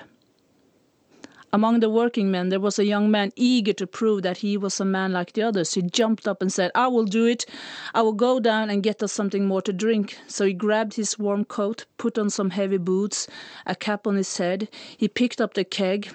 Among 1.55 1.81
the 1.81 1.89
working 1.89 2.31
men, 2.31 2.49
there 2.49 2.59
was 2.59 2.79
a 2.79 2.85
young 2.85 3.11
man 3.11 3.31
eager 3.35 3.73
to 3.73 3.85
prove 3.85 4.23
that 4.23 4.37
he 4.37 4.57
was 4.57 4.79
a 4.79 4.85
man 4.85 5.13
like 5.13 5.33
the 5.33 5.43
others. 5.43 5.75
He 5.75 5.83
jumped 5.83 6.27
up 6.27 6.41
and 6.41 6.51
said, 6.51 6.71
I 6.73 6.87
will 6.87 7.05
do 7.05 7.27
it. 7.27 7.45
I 7.93 8.01
will 8.01 8.13
go 8.13 8.39
down 8.39 8.71
and 8.71 8.81
get 8.81 9.03
us 9.03 9.13
something 9.13 9.45
more 9.45 9.61
to 9.61 9.71
drink. 9.71 10.17
So 10.27 10.47
he 10.47 10.53
grabbed 10.53 10.95
his 10.95 11.19
warm 11.19 11.45
coat, 11.45 11.85
put 11.99 12.17
on 12.17 12.31
some 12.31 12.49
heavy 12.49 12.79
boots, 12.79 13.27
a 13.67 13.75
cap 13.75 14.07
on 14.07 14.15
his 14.15 14.35
head. 14.35 14.67
He 14.97 15.07
picked 15.07 15.39
up 15.39 15.53
the 15.53 15.63
keg, 15.63 16.11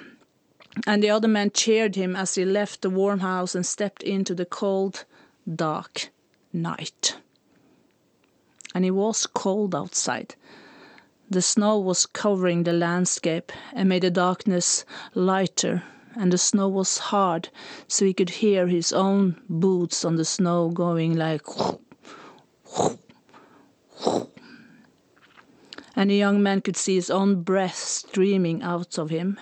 and 0.89 1.05
the 1.05 1.11
other 1.11 1.29
man 1.29 1.53
cheered 1.53 1.95
him 1.95 2.17
as 2.17 2.35
he 2.35 2.45
left 2.45 2.83
the 2.83 2.91
warm 2.91 3.21
house 3.21 3.55
and 3.55 3.65
stepped 3.65 4.03
into 4.03 4.35
the 4.35 4.45
cold, 4.45 5.05
dark 5.49 6.11
night. 6.53 7.17
And 8.75 8.85
it 8.85 8.91
was 8.91 9.25
cold 9.25 9.73
outside. 9.73 10.35
The 11.31 11.43
snow 11.43 11.79
was 11.79 12.07
covering 12.07 12.63
the 12.63 12.73
landscape 12.73 13.53
and 13.75 13.87
made 13.87 14.03
the 14.03 14.11
darkness 14.11 14.87
lighter, 15.15 15.83
and 16.17 16.33
the 16.33 16.39
snow 16.39 16.69
was 16.69 16.97
hard, 16.97 17.51
so 17.87 18.07
he 18.07 18.15
could 18.15 18.31
hear 18.31 18.67
his 18.67 18.95
own 18.95 19.39
boots 19.47 20.07
on 20.07 20.17
the 20.17 20.25
snow 20.25 20.71
going 20.71 21.17
like. 21.17 21.43
And 25.95 26.11
the 26.11 26.17
young 26.17 26.43
man 26.43 26.61
could 26.61 26.77
see 26.77 26.95
his 26.95 27.11
own 27.11 27.43
breath 27.43 27.77
streaming 27.77 28.63
out 28.63 28.99
of 28.99 29.11
him. 29.11 29.39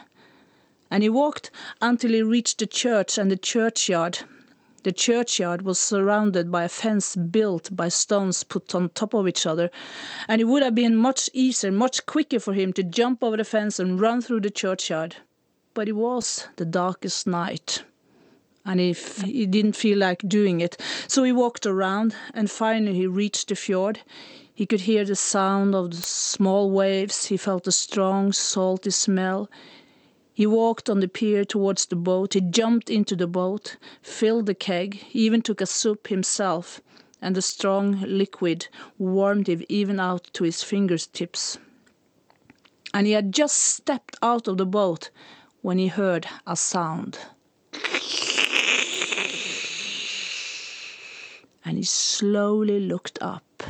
And 0.91 1.03
he 1.03 1.09
walked 1.11 1.51
until 1.83 2.13
he 2.13 2.23
reached 2.23 2.59
the 2.59 2.67
church 2.67 3.19
and 3.19 3.31
the 3.31 3.37
churchyard, 3.37 4.21
the 4.87 4.93
churchyard 4.93 5.63
was 5.63 5.81
surrounded 5.81 6.49
by 6.49 6.63
a 6.63 6.69
fence 6.69 7.17
built 7.17 7.75
by 7.75 7.89
stones 7.89 8.45
put 8.45 8.73
on 8.73 8.89
top 8.91 9.15
of 9.15 9.27
each 9.27 9.45
other, 9.45 9.69
and 10.29 10.41
it 10.41 10.45
would 10.45 10.63
have 10.63 10.77
been 10.77 10.95
much 10.95 11.29
easier, 11.33 11.73
much 11.73 12.07
quicker 12.07 12.39
for 12.39 12.55
him 12.55 12.73
to 12.73 12.85
jump 12.85 13.25
over 13.25 13.37
the 13.37 13.43
fence 13.43 13.81
and 13.81 14.01
run 14.01 14.21
through 14.21 14.41
the 14.41 14.49
churchyard. 14.49 15.17
But 15.75 15.89
it 15.89 15.97
was 15.97 16.47
the 16.55 16.65
darkest 16.65 17.27
night, 17.27 17.83
and 18.65 18.79
he, 18.79 18.93
he 19.25 19.45
didn't 19.47 19.75
feel 19.75 19.99
like 19.99 20.29
doing 20.29 20.61
it, 20.61 20.77
so 21.09 21.25
he 21.25 21.33
walked 21.33 21.67
around, 21.67 22.15
and 22.33 22.49
finally 22.49 22.95
he 22.95 23.09
reached 23.09 23.49
the 23.49 23.57
fjord. 23.57 24.03
He 24.55 24.67
could 24.67 24.83
hear 24.83 25.05
the 25.05 25.17
sound 25.17 25.75
of 25.75 25.91
the 25.91 25.97
small 25.97 26.71
waves, 26.71 27.27
he 27.27 27.37
felt 27.37 27.65
the 27.65 27.73
strong, 27.73 28.33
salty 28.33 28.93
smell. 28.93 29.51
He 30.37 30.47
walked 30.47 30.91
on 30.91 31.01
the 31.01 31.09
pier 31.09 31.47
towards 31.47 31.87
the 31.87 31.97
boat. 31.97 32.35
He 32.35 32.43
jumped 32.43 32.91
into 32.91 33.17
the 33.17 33.27
boat, 33.27 33.79
filled 34.03 34.45
the 34.45 34.55
keg, 34.55 35.03
even 35.15 35.41
took 35.41 35.63
a 35.63 35.67
soup 35.67 36.09
himself, 36.09 36.83
and 37.23 37.35
the 37.35 37.41
strong 37.41 38.03
liquid 38.03 38.69
warmed 38.99 39.49
him 39.49 39.65
even 39.71 39.99
out 39.99 40.29
to 40.35 40.45
his 40.45 40.63
fingertips. 40.63 41.57
And 42.93 43.07
he 43.07 43.15
had 43.15 43.33
just 43.33 43.57
stepped 43.57 44.17
out 44.21 44.47
of 44.47 44.59
the 44.59 44.67
boat 44.67 45.09
when 45.63 45.79
he 45.79 45.87
heard 45.87 46.27
a 46.47 46.55
sound. 46.55 47.19
And 51.65 51.79
he 51.79 51.85
slowly 51.85 52.79
looked 52.79 53.19
up. 53.23 53.63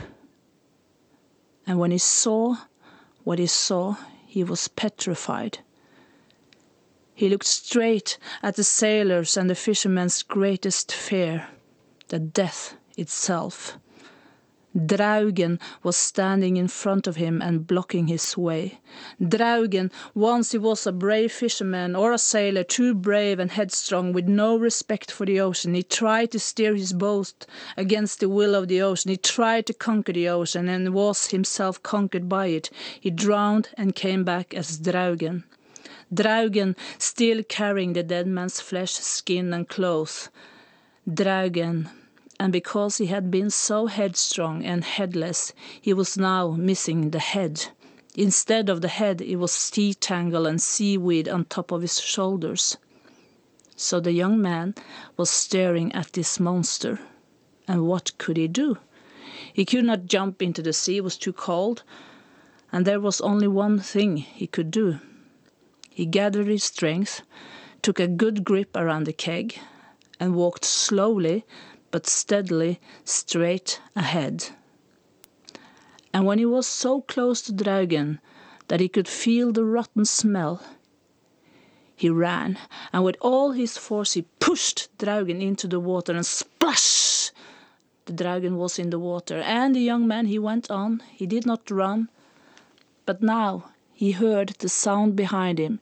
And 1.64 1.78
when 1.78 1.92
he 1.92 1.98
saw 1.98 2.56
what 3.22 3.38
he 3.38 3.46
saw, 3.46 3.98
he 4.26 4.42
was 4.42 4.66
petrified. 4.66 5.60
He 7.18 7.30
looked 7.30 7.46
straight 7.46 8.18
at 8.42 8.56
the 8.56 8.62
sailors 8.62 9.38
and 9.38 9.48
the 9.48 9.54
fishermen's 9.54 10.22
greatest 10.22 10.92
fear, 10.92 11.48
the 12.08 12.18
death 12.18 12.76
itself. 12.98 13.78
Draugen 14.76 15.58
was 15.82 15.96
standing 15.96 16.58
in 16.58 16.68
front 16.68 17.06
of 17.06 17.16
him 17.16 17.40
and 17.40 17.66
blocking 17.66 18.08
his 18.08 18.36
way. 18.36 18.80
Draugen, 19.18 19.90
once 20.14 20.52
he 20.52 20.58
was 20.58 20.86
a 20.86 20.92
brave 20.92 21.32
fisherman 21.32 21.96
or 21.96 22.12
a 22.12 22.18
sailor, 22.18 22.62
too 22.62 22.92
brave 22.94 23.38
and 23.38 23.50
headstrong, 23.52 24.12
with 24.12 24.28
no 24.28 24.58
respect 24.58 25.10
for 25.10 25.24
the 25.24 25.40
ocean. 25.40 25.72
He 25.72 25.84
tried 25.84 26.32
to 26.32 26.38
steer 26.38 26.74
his 26.74 26.92
boat 26.92 27.46
against 27.78 28.20
the 28.20 28.28
will 28.28 28.54
of 28.54 28.68
the 28.68 28.82
ocean. 28.82 29.10
He 29.10 29.16
tried 29.16 29.64
to 29.68 29.72
conquer 29.72 30.12
the 30.12 30.28
ocean 30.28 30.68
and 30.68 30.92
was 30.92 31.28
himself 31.28 31.82
conquered 31.82 32.28
by 32.28 32.48
it. 32.48 32.68
He 33.00 33.08
drowned 33.08 33.70
and 33.78 33.94
came 33.94 34.22
back 34.22 34.52
as 34.52 34.76
Draugen. 34.76 35.44
Draugen 36.12 36.76
still 36.98 37.42
carrying 37.42 37.92
the 37.92 38.02
dead 38.02 38.26
man's 38.28 38.60
flesh, 38.60 38.92
skin, 38.92 39.52
and 39.52 39.68
clothes. 39.68 40.28
Draugen, 41.08 41.90
and 42.38 42.52
because 42.52 42.98
he 42.98 43.06
had 43.06 43.30
been 43.30 43.50
so 43.50 43.86
headstrong 43.86 44.64
and 44.64 44.84
headless, 44.84 45.52
he 45.80 45.92
was 45.92 46.16
now 46.16 46.50
missing 46.50 47.10
the 47.10 47.18
head. 47.18 47.66
Instead 48.14 48.68
of 48.68 48.82
the 48.82 48.88
head, 48.88 49.20
it 49.20 49.36
was 49.36 49.52
sea 49.52 49.94
tangle 49.94 50.46
and 50.46 50.62
seaweed 50.62 51.28
on 51.28 51.44
top 51.44 51.72
of 51.72 51.82
his 51.82 52.00
shoulders. 52.00 52.76
So 53.74 54.00
the 54.00 54.12
young 54.12 54.40
man 54.40 54.74
was 55.16 55.28
staring 55.28 55.92
at 55.92 56.12
this 56.12 56.38
monster. 56.38 57.00
And 57.66 57.86
what 57.86 58.16
could 58.16 58.36
he 58.36 58.48
do? 58.48 58.78
He 59.52 59.64
could 59.64 59.84
not 59.84 60.06
jump 60.06 60.40
into 60.40 60.62
the 60.62 60.72
sea, 60.72 60.98
it 60.98 61.04
was 61.04 61.18
too 61.18 61.32
cold. 61.32 61.82
And 62.70 62.86
there 62.86 63.00
was 63.00 63.20
only 63.20 63.48
one 63.48 63.80
thing 63.80 64.18
he 64.18 64.46
could 64.46 64.70
do. 64.70 65.00
He 65.96 66.04
gathered 66.04 66.46
his 66.46 66.62
strength, 66.62 67.22
took 67.80 67.98
a 67.98 68.06
good 68.06 68.44
grip 68.44 68.76
around 68.76 69.04
the 69.04 69.14
keg, 69.14 69.58
and 70.20 70.34
walked 70.36 70.66
slowly 70.66 71.46
but 71.90 72.06
steadily 72.06 72.78
straight 73.02 73.80
ahead. 73.96 74.50
And 76.12 76.26
when 76.26 76.38
he 76.38 76.44
was 76.44 76.66
so 76.66 77.00
close 77.00 77.40
to 77.42 77.52
Draugen 77.54 78.20
that 78.68 78.80
he 78.80 78.90
could 78.90 79.08
feel 79.08 79.52
the 79.52 79.64
rotten 79.64 80.04
smell, 80.04 80.62
he 81.96 82.10
ran, 82.10 82.58
and 82.92 83.02
with 83.02 83.16
all 83.22 83.52
his 83.52 83.78
force 83.78 84.12
he 84.12 84.26
pushed 84.38 84.90
Draugen 84.98 85.40
into 85.40 85.66
the 85.66 85.80
water, 85.80 86.12
and 86.12 86.26
splash! 86.26 87.30
The 88.04 88.12
Draugen 88.12 88.58
was 88.58 88.78
in 88.78 88.90
the 88.90 88.98
water, 88.98 89.38
and 89.38 89.74
the 89.74 89.80
young 89.80 90.06
man 90.06 90.26
he 90.26 90.38
went 90.38 90.70
on. 90.70 91.02
He 91.10 91.24
did 91.26 91.46
not 91.46 91.70
run, 91.70 92.10
but 93.06 93.22
now 93.22 93.70
he 93.96 94.12
heard 94.12 94.50
the 94.58 94.68
sound 94.68 95.16
behind 95.16 95.58
him. 95.58 95.80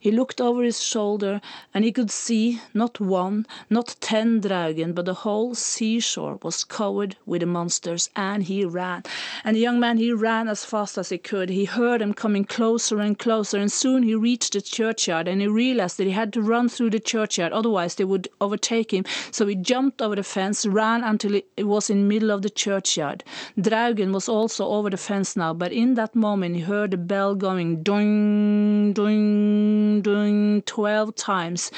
He 0.00 0.12
looked 0.12 0.40
over 0.40 0.62
his 0.62 0.82
shoulder, 0.82 1.40
and 1.74 1.84
he 1.84 1.90
could 1.90 2.10
see 2.10 2.60
not 2.72 3.00
one, 3.00 3.46
not 3.68 3.96
ten 4.00 4.40
dragon, 4.40 4.92
but 4.92 5.06
the 5.06 5.14
whole 5.14 5.56
seashore 5.56 6.38
was 6.42 6.62
covered 6.62 7.16
with 7.26 7.40
the 7.40 7.46
monsters, 7.46 8.08
and 8.14 8.44
he 8.44 8.64
ran. 8.64 9.02
And 9.42 9.56
the 9.56 9.60
young 9.60 9.80
man, 9.80 9.98
he 9.98 10.12
ran 10.12 10.46
as 10.48 10.64
fast 10.64 10.98
as 10.98 11.08
he 11.08 11.18
could. 11.18 11.48
He 11.50 11.64
heard 11.64 12.00
them 12.00 12.14
coming 12.14 12.44
closer 12.44 13.00
and 13.00 13.18
closer, 13.18 13.58
and 13.58 13.72
soon 13.72 14.04
he 14.04 14.14
reached 14.14 14.52
the 14.52 14.60
churchyard, 14.60 15.26
and 15.26 15.40
he 15.40 15.48
realized 15.48 15.98
that 15.98 16.06
he 16.06 16.12
had 16.12 16.32
to 16.34 16.42
run 16.42 16.68
through 16.68 16.90
the 16.90 17.00
churchyard, 17.00 17.52
otherwise 17.52 17.96
they 17.96 18.04
would 18.04 18.28
overtake 18.40 18.92
him. 18.92 19.04
So 19.32 19.46
he 19.46 19.56
jumped 19.56 20.00
over 20.00 20.14
the 20.14 20.22
fence, 20.22 20.64
ran 20.64 21.02
until 21.02 21.34
it 21.34 21.64
was 21.64 21.90
in 21.90 22.02
the 22.02 22.08
middle 22.14 22.30
of 22.30 22.42
the 22.42 22.50
churchyard. 22.50 23.24
Draugen 23.58 24.12
was 24.12 24.28
also 24.28 24.66
over 24.68 24.90
the 24.90 24.96
fence 24.96 25.34
now, 25.36 25.52
but 25.54 25.72
in 25.72 25.94
that 25.94 26.14
moment 26.14 26.54
he 26.54 26.62
heard 26.62 26.92
the 26.92 26.96
bell 26.96 27.34
going 27.34 27.82
doing, 27.82 28.92
doing, 28.92 29.87
doing 30.02 30.62
twelve 30.62 31.14
times 31.14 31.70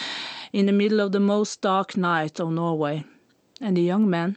in 0.53 0.67
the 0.67 0.73
middle 0.73 1.01
of 1.01 1.13
the 1.13 1.21
most 1.21 1.61
dark 1.61 1.97
night 1.97 2.41
of 2.41 2.51
Norway. 2.51 3.05
And 3.61 3.77
the 3.77 3.83
young 3.83 4.09
man, 4.09 4.37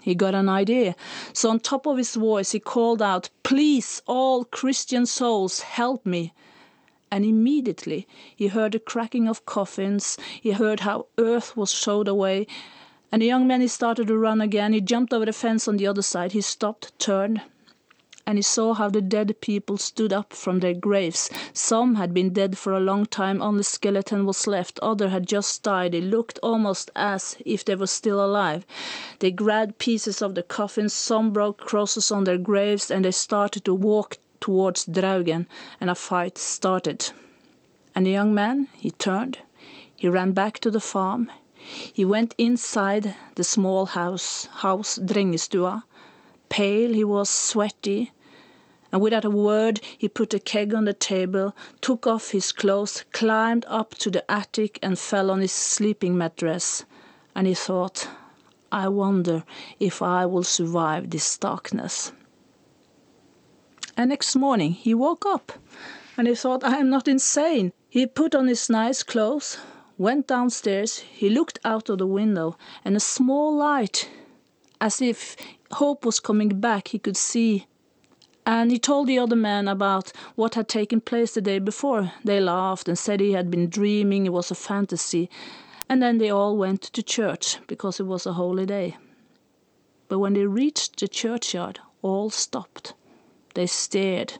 he 0.00 0.14
got 0.14 0.34
an 0.34 0.48
idea. 0.48 0.94
So 1.32 1.50
on 1.50 1.60
top 1.60 1.86
of 1.86 1.96
his 1.96 2.14
voice, 2.14 2.52
he 2.52 2.60
called 2.60 3.00
out, 3.00 3.30
Please, 3.42 4.02
all 4.06 4.44
Christian 4.44 5.06
souls, 5.06 5.60
help 5.60 6.04
me. 6.04 6.32
And 7.10 7.24
immediately 7.24 8.06
he 8.34 8.48
heard 8.48 8.72
the 8.72 8.78
cracking 8.78 9.28
of 9.28 9.46
coffins, 9.46 10.18
he 10.40 10.50
heard 10.52 10.80
how 10.80 11.06
earth 11.16 11.56
was 11.56 11.72
showed 11.72 12.08
away, 12.08 12.46
and 13.10 13.22
the 13.22 13.26
young 13.26 13.46
man 13.46 13.60
he 13.60 13.68
started 13.68 14.08
to 14.08 14.18
run 14.18 14.40
again. 14.40 14.72
He 14.72 14.80
jumped 14.80 15.12
over 15.12 15.24
the 15.24 15.32
fence 15.32 15.68
on 15.68 15.76
the 15.76 15.86
other 15.86 16.02
side, 16.02 16.32
he 16.32 16.40
stopped, 16.40 16.98
turned, 16.98 17.40
and 18.26 18.38
he 18.38 18.42
saw 18.42 18.74
how 18.74 18.88
the 18.88 19.00
dead 19.00 19.40
people 19.40 19.76
stood 19.76 20.12
up 20.12 20.32
from 20.32 20.60
their 20.60 20.74
graves. 20.74 21.30
Some 21.52 21.96
had 21.96 22.14
been 22.14 22.32
dead 22.32 22.56
for 22.56 22.72
a 22.72 22.80
long 22.80 23.06
time, 23.06 23.42
only 23.42 23.62
skeleton 23.62 24.24
was 24.24 24.46
left. 24.46 24.78
Other 24.80 25.10
had 25.10 25.26
just 25.26 25.62
died. 25.62 25.92
They 25.92 26.00
looked 26.00 26.38
almost 26.42 26.90
as 26.96 27.36
if 27.44 27.64
they 27.64 27.74
were 27.74 27.86
still 27.86 28.24
alive. 28.24 28.64
They 29.18 29.30
grabbed 29.30 29.78
pieces 29.78 30.22
of 30.22 30.34
the 30.34 30.42
coffins, 30.42 30.92
some 30.92 31.32
broke 31.32 31.58
crosses 31.58 32.10
on 32.10 32.24
their 32.24 32.38
graves, 32.38 32.90
and 32.90 33.04
they 33.04 33.10
started 33.10 33.64
to 33.66 33.74
walk 33.74 34.18
towards 34.40 34.84
Draugen, 34.86 35.46
and 35.80 35.90
a 35.90 35.94
fight 35.94 36.38
started. 36.38 37.10
And 37.94 38.06
the 38.06 38.10
young 38.10 38.34
man, 38.34 38.68
he 38.74 38.90
turned. 38.90 39.38
He 39.94 40.08
ran 40.08 40.32
back 40.32 40.58
to 40.60 40.70
the 40.70 40.80
farm. 40.80 41.30
He 41.92 42.04
went 42.04 42.34
inside 42.36 43.14
the 43.36 43.44
small 43.44 43.86
house, 43.86 44.46
house 44.46 44.98
Drengestua, 44.98 45.84
Pale, 46.54 46.92
he 46.92 47.02
was 47.02 47.28
sweaty, 47.28 48.12
and 48.92 49.02
without 49.02 49.24
a 49.24 49.28
word 49.28 49.80
he 49.98 50.08
put 50.08 50.32
a 50.34 50.38
keg 50.38 50.72
on 50.72 50.84
the 50.84 50.94
table, 50.94 51.52
took 51.80 52.06
off 52.06 52.30
his 52.30 52.52
clothes, 52.52 53.04
climbed 53.10 53.64
up 53.66 53.96
to 53.96 54.08
the 54.08 54.22
attic, 54.30 54.78
and 54.80 54.96
fell 54.96 55.32
on 55.32 55.40
his 55.40 55.50
sleeping 55.50 56.16
mattress. 56.16 56.84
And 57.34 57.48
he 57.48 57.54
thought, 57.54 58.06
I 58.70 58.86
wonder 58.86 59.42
if 59.80 60.00
I 60.00 60.26
will 60.26 60.44
survive 60.44 61.10
this 61.10 61.36
darkness. 61.36 62.12
And 63.96 64.10
next 64.10 64.36
morning 64.36 64.74
he 64.74 64.94
woke 64.94 65.26
up, 65.26 65.50
and 66.16 66.28
he 66.28 66.36
thought, 66.36 66.62
I 66.62 66.76
am 66.76 66.88
not 66.88 67.08
insane. 67.08 67.72
He 67.88 68.06
put 68.06 68.32
on 68.32 68.46
his 68.46 68.70
nice 68.70 69.02
clothes, 69.02 69.58
went 69.98 70.28
downstairs, 70.28 70.98
he 70.98 71.28
looked 71.28 71.58
out 71.64 71.88
of 71.88 71.98
the 71.98 72.06
window, 72.06 72.56
and 72.84 72.94
a 72.96 73.00
small 73.00 73.56
light, 73.56 74.08
as 74.84 75.00
if 75.00 75.34
hope 75.72 76.04
was 76.04 76.20
coming 76.20 76.60
back, 76.60 76.88
he 76.88 76.98
could 76.98 77.16
see. 77.16 77.66
And 78.44 78.70
he 78.70 78.78
told 78.78 79.06
the 79.06 79.18
other 79.18 79.34
men 79.34 79.66
about 79.66 80.12
what 80.34 80.56
had 80.56 80.68
taken 80.68 81.00
place 81.00 81.32
the 81.32 81.40
day 81.40 81.58
before. 81.58 82.12
They 82.22 82.38
laughed 82.38 82.86
and 82.86 82.98
said 82.98 83.18
he 83.18 83.32
had 83.32 83.50
been 83.50 83.70
dreaming, 83.70 84.26
it 84.26 84.32
was 84.34 84.50
a 84.50 84.54
fantasy. 84.54 85.30
And 85.88 86.02
then 86.02 86.18
they 86.18 86.28
all 86.28 86.58
went 86.58 86.82
to 86.82 87.02
church 87.02 87.56
because 87.66 87.98
it 87.98 88.02
was 88.02 88.26
a 88.26 88.34
holy 88.34 88.66
day. 88.66 88.98
But 90.08 90.18
when 90.18 90.34
they 90.34 90.44
reached 90.44 91.00
the 91.00 91.08
churchyard, 91.08 91.80
all 92.02 92.28
stopped. 92.28 92.92
They 93.54 93.66
stared. 93.66 94.34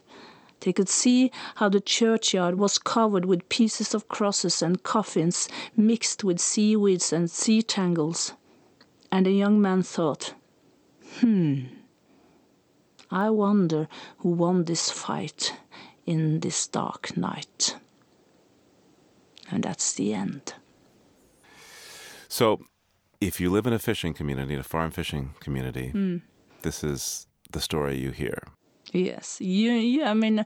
They 0.59 0.73
could 0.73 0.89
see 0.89 1.31
how 1.55 1.69
the 1.69 1.81
churchyard 1.81 2.59
was 2.59 2.77
covered 2.77 3.25
with 3.25 3.49
pieces 3.49 3.95
of 3.95 4.09
crosses 4.09 4.61
and 4.61 4.83
coffins 4.83 5.49
mixed 5.75 6.23
with 6.23 6.39
seaweeds 6.39 7.11
and 7.11 7.31
sea 7.31 7.63
tangles. 7.63 8.33
And 9.15 9.25
the 9.25 9.31
young 9.31 9.61
man 9.61 9.81
thought, 9.81 10.33
Hmm. 11.21 11.67
I 13.09 13.29
wonder 13.29 13.87
who 14.17 14.31
won 14.31 14.65
this 14.65 14.91
fight 14.91 15.53
in 16.05 16.41
this 16.41 16.67
dark 16.67 17.15
night. 17.15 17.77
And 19.49 19.63
that's 19.63 19.93
the 19.93 20.13
end. 20.13 20.55
So, 22.27 22.59
if 23.21 23.39
you 23.39 23.49
live 23.49 23.65
in 23.65 23.71
a 23.71 23.79
fishing 23.79 24.13
community, 24.13 24.55
a 24.55 24.63
farm 24.63 24.91
fishing 24.91 25.33
community, 25.39 25.93
mm. 25.95 26.21
this 26.63 26.83
is 26.83 27.27
the 27.53 27.61
story 27.61 27.97
you 27.97 28.11
hear. 28.11 28.39
Yes, 28.91 29.39
you, 29.39 29.71
you, 29.71 30.03
I 30.03 30.13
mean, 30.13 30.45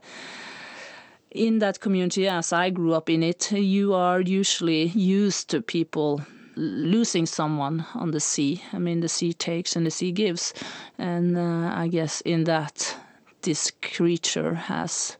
in 1.32 1.58
that 1.58 1.80
community, 1.80 2.28
as 2.28 2.52
I 2.52 2.70
grew 2.70 2.94
up 2.94 3.10
in 3.10 3.24
it, 3.24 3.50
you 3.50 3.94
are 3.94 4.20
usually 4.20 4.92
used 4.94 5.50
to 5.50 5.60
people 5.60 6.20
losing 6.60 7.26
someone 7.26 7.86
on 7.94 8.10
the 8.10 8.20
sea. 8.20 8.62
I 8.72 8.78
mean, 8.78 9.00
the 9.00 9.08
sea 9.08 9.32
takes 9.32 9.76
and 9.76 9.86
the 9.86 9.90
sea 9.90 10.12
gives, 10.12 10.52
and 10.98 11.36
uh, 11.36 11.72
I 11.74 11.88
guess 11.88 12.20
in 12.20 12.44
that 12.44 12.96
this 13.42 13.72
creature 13.82 14.54
has 14.54 15.16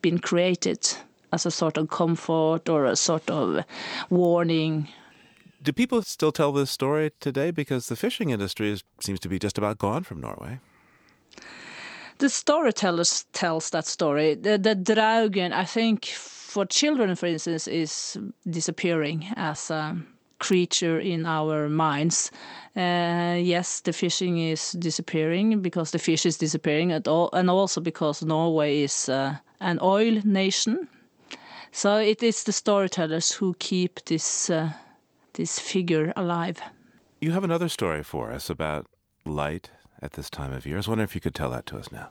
been 0.00 0.18
created 0.18 0.88
as 1.32 1.44
a 1.46 1.50
sort 1.50 1.76
of 1.76 1.88
comfort 1.88 2.68
or 2.68 2.84
a 2.84 2.94
sort 2.94 3.28
of 3.28 3.64
warning. 4.08 4.88
Do 5.62 5.72
people 5.72 6.02
still 6.02 6.30
tell 6.30 6.52
this 6.52 6.70
story 6.70 7.10
today? 7.20 7.50
Because 7.50 7.88
the 7.88 7.96
fishing 7.96 8.30
industry 8.30 8.70
is, 8.70 8.84
seems 9.00 9.18
to 9.20 9.28
be 9.28 9.38
just 9.38 9.58
about 9.58 9.78
gone 9.78 10.04
from 10.04 10.20
Norway. 10.20 10.60
The 12.18 12.28
storyteller 12.28 13.04
tells 13.32 13.70
that 13.70 13.86
story. 13.86 14.34
The, 14.34 14.58
the 14.58 14.76
Draugen, 14.76 15.52
I 15.52 15.64
think, 15.64 16.04
for 16.04 16.64
children, 16.64 17.16
for 17.16 17.26
instance, 17.26 17.66
is 17.66 18.16
disappearing 18.48 19.26
as 19.36 19.70
a 19.70 19.96
creature 20.38 20.98
in 20.98 21.26
our 21.26 21.68
minds. 21.68 22.30
Uh, 22.76 23.36
yes, 23.38 23.80
the 23.80 23.92
fishing 23.92 24.38
is 24.38 24.72
disappearing 24.72 25.60
because 25.62 25.90
the 25.90 25.98
fish 25.98 26.26
is 26.26 26.38
disappearing, 26.38 26.92
at 26.92 27.08
all, 27.08 27.30
and 27.32 27.48
also 27.50 27.80
because 27.80 28.22
Norway 28.22 28.82
is 28.82 29.08
uh, 29.08 29.36
an 29.60 29.78
oil 29.80 30.20
nation. 30.24 30.88
So 31.72 31.96
it 31.96 32.22
is 32.22 32.44
the 32.44 32.52
storytellers 32.52 33.32
who 33.32 33.54
keep 33.58 34.04
this 34.04 34.50
uh, 34.50 34.72
this 35.32 35.58
figure 35.58 36.12
alive. 36.16 36.60
You 37.20 37.32
have 37.32 37.44
another 37.44 37.68
story 37.68 38.02
for 38.02 38.32
us 38.32 38.50
about 38.50 38.86
light 39.24 39.70
at 40.00 40.12
this 40.12 40.30
time 40.30 40.52
of 40.52 40.66
year. 40.66 40.76
I 40.76 40.78
was 40.78 40.88
wondering 40.88 41.08
if 41.08 41.14
you 41.14 41.20
could 41.20 41.34
tell 41.34 41.50
that 41.50 41.66
to 41.66 41.78
us 41.78 41.90
now. 41.90 42.10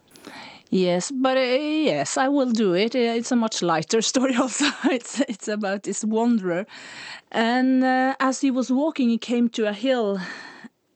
Yes, 0.75 1.11
but 1.11 1.37
uh, 1.37 1.41
yes, 1.41 2.17
I 2.17 2.29
will 2.29 2.49
do 2.49 2.73
it. 2.73 2.95
Uh, 2.95 3.13
it's 3.19 3.31
a 3.31 3.35
much 3.35 3.61
lighter 3.61 4.01
story 4.11 4.35
also. 4.35 4.65
it's 4.85 5.19
it's 5.19 5.47
about 5.47 5.83
this 5.83 6.03
wanderer, 6.03 6.65
and 7.31 7.83
uh, 7.83 8.15
as 8.19 8.41
he 8.41 8.49
was 8.49 8.71
walking, 8.71 9.09
he 9.09 9.19
came 9.19 9.49
to 9.49 9.67
a 9.67 9.73
hill, 9.73 10.19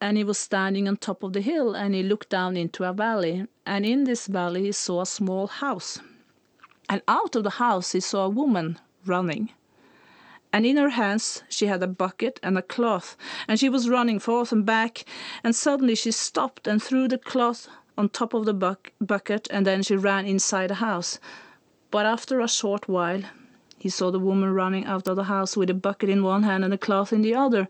and 0.01 0.17
he 0.17 0.23
was 0.23 0.39
standing 0.39 0.87
on 0.87 0.97
top 0.97 1.21
of 1.21 1.33
the 1.33 1.41
hill, 1.41 1.75
and 1.75 1.93
he 1.93 2.01
looked 2.01 2.29
down 2.29 2.57
into 2.57 2.85
a 2.85 2.91
valley, 2.91 3.45
and 3.67 3.85
in 3.85 4.05
this 4.05 4.25
valley 4.25 4.63
he 4.63 4.71
saw 4.71 5.01
a 5.01 5.05
small 5.05 5.45
house, 5.45 5.99
and 6.89 7.03
out 7.07 7.35
of 7.35 7.43
the 7.43 7.59
house 7.61 7.91
he 7.91 7.99
saw 7.99 8.25
a 8.25 8.29
woman 8.29 8.79
running. 9.05 9.51
And 10.51 10.65
in 10.65 10.77
her 10.77 10.89
hands 10.89 11.43
she 11.49 11.67
had 11.67 11.83
a 11.83 11.93
bucket 12.01 12.39
and 12.41 12.57
a 12.57 12.63
cloth, 12.63 13.15
and 13.47 13.59
she 13.59 13.69
was 13.69 13.87
running 13.87 14.17
forth 14.17 14.51
and 14.51 14.65
back, 14.65 15.05
and 15.43 15.55
suddenly 15.55 15.93
she 15.93 16.11
stopped 16.11 16.65
and 16.65 16.81
threw 16.81 17.07
the 17.07 17.19
cloth 17.19 17.69
on 17.97 18.10
top 18.10 18.33
of 18.33 18.45
the 18.45 18.53
buck 18.53 18.91
bucket 19.01 19.47
and 19.49 19.65
then 19.65 19.81
she 19.83 19.95
ran 19.95 20.25
inside 20.25 20.69
the 20.69 20.75
house. 20.75 21.19
But 21.91 22.05
after 22.05 22.39
a 22.39 22.47
short 22.47 22.88
while, 22.88 23.23
he 23.79 23.89
saw 23.89 24.12
the 24.12 24.19
woman 24.19 24.53
running 24.53 24.86
out 24.86 25.07
of 25.07 25.15
the 25.15 25.25
house 25.25 25.55
with 25.55 25.69
a 25.69 25.73
bucket 25.73 26.10
in 26.10 26.23
one 26.23 26.43
hand 26.43 26.63
and 26.63 26.73
a 26.73 26.77
cloth 26.77 27.13
in 27.13 27.21
the 27.21 27.36
other. 27.36 27.67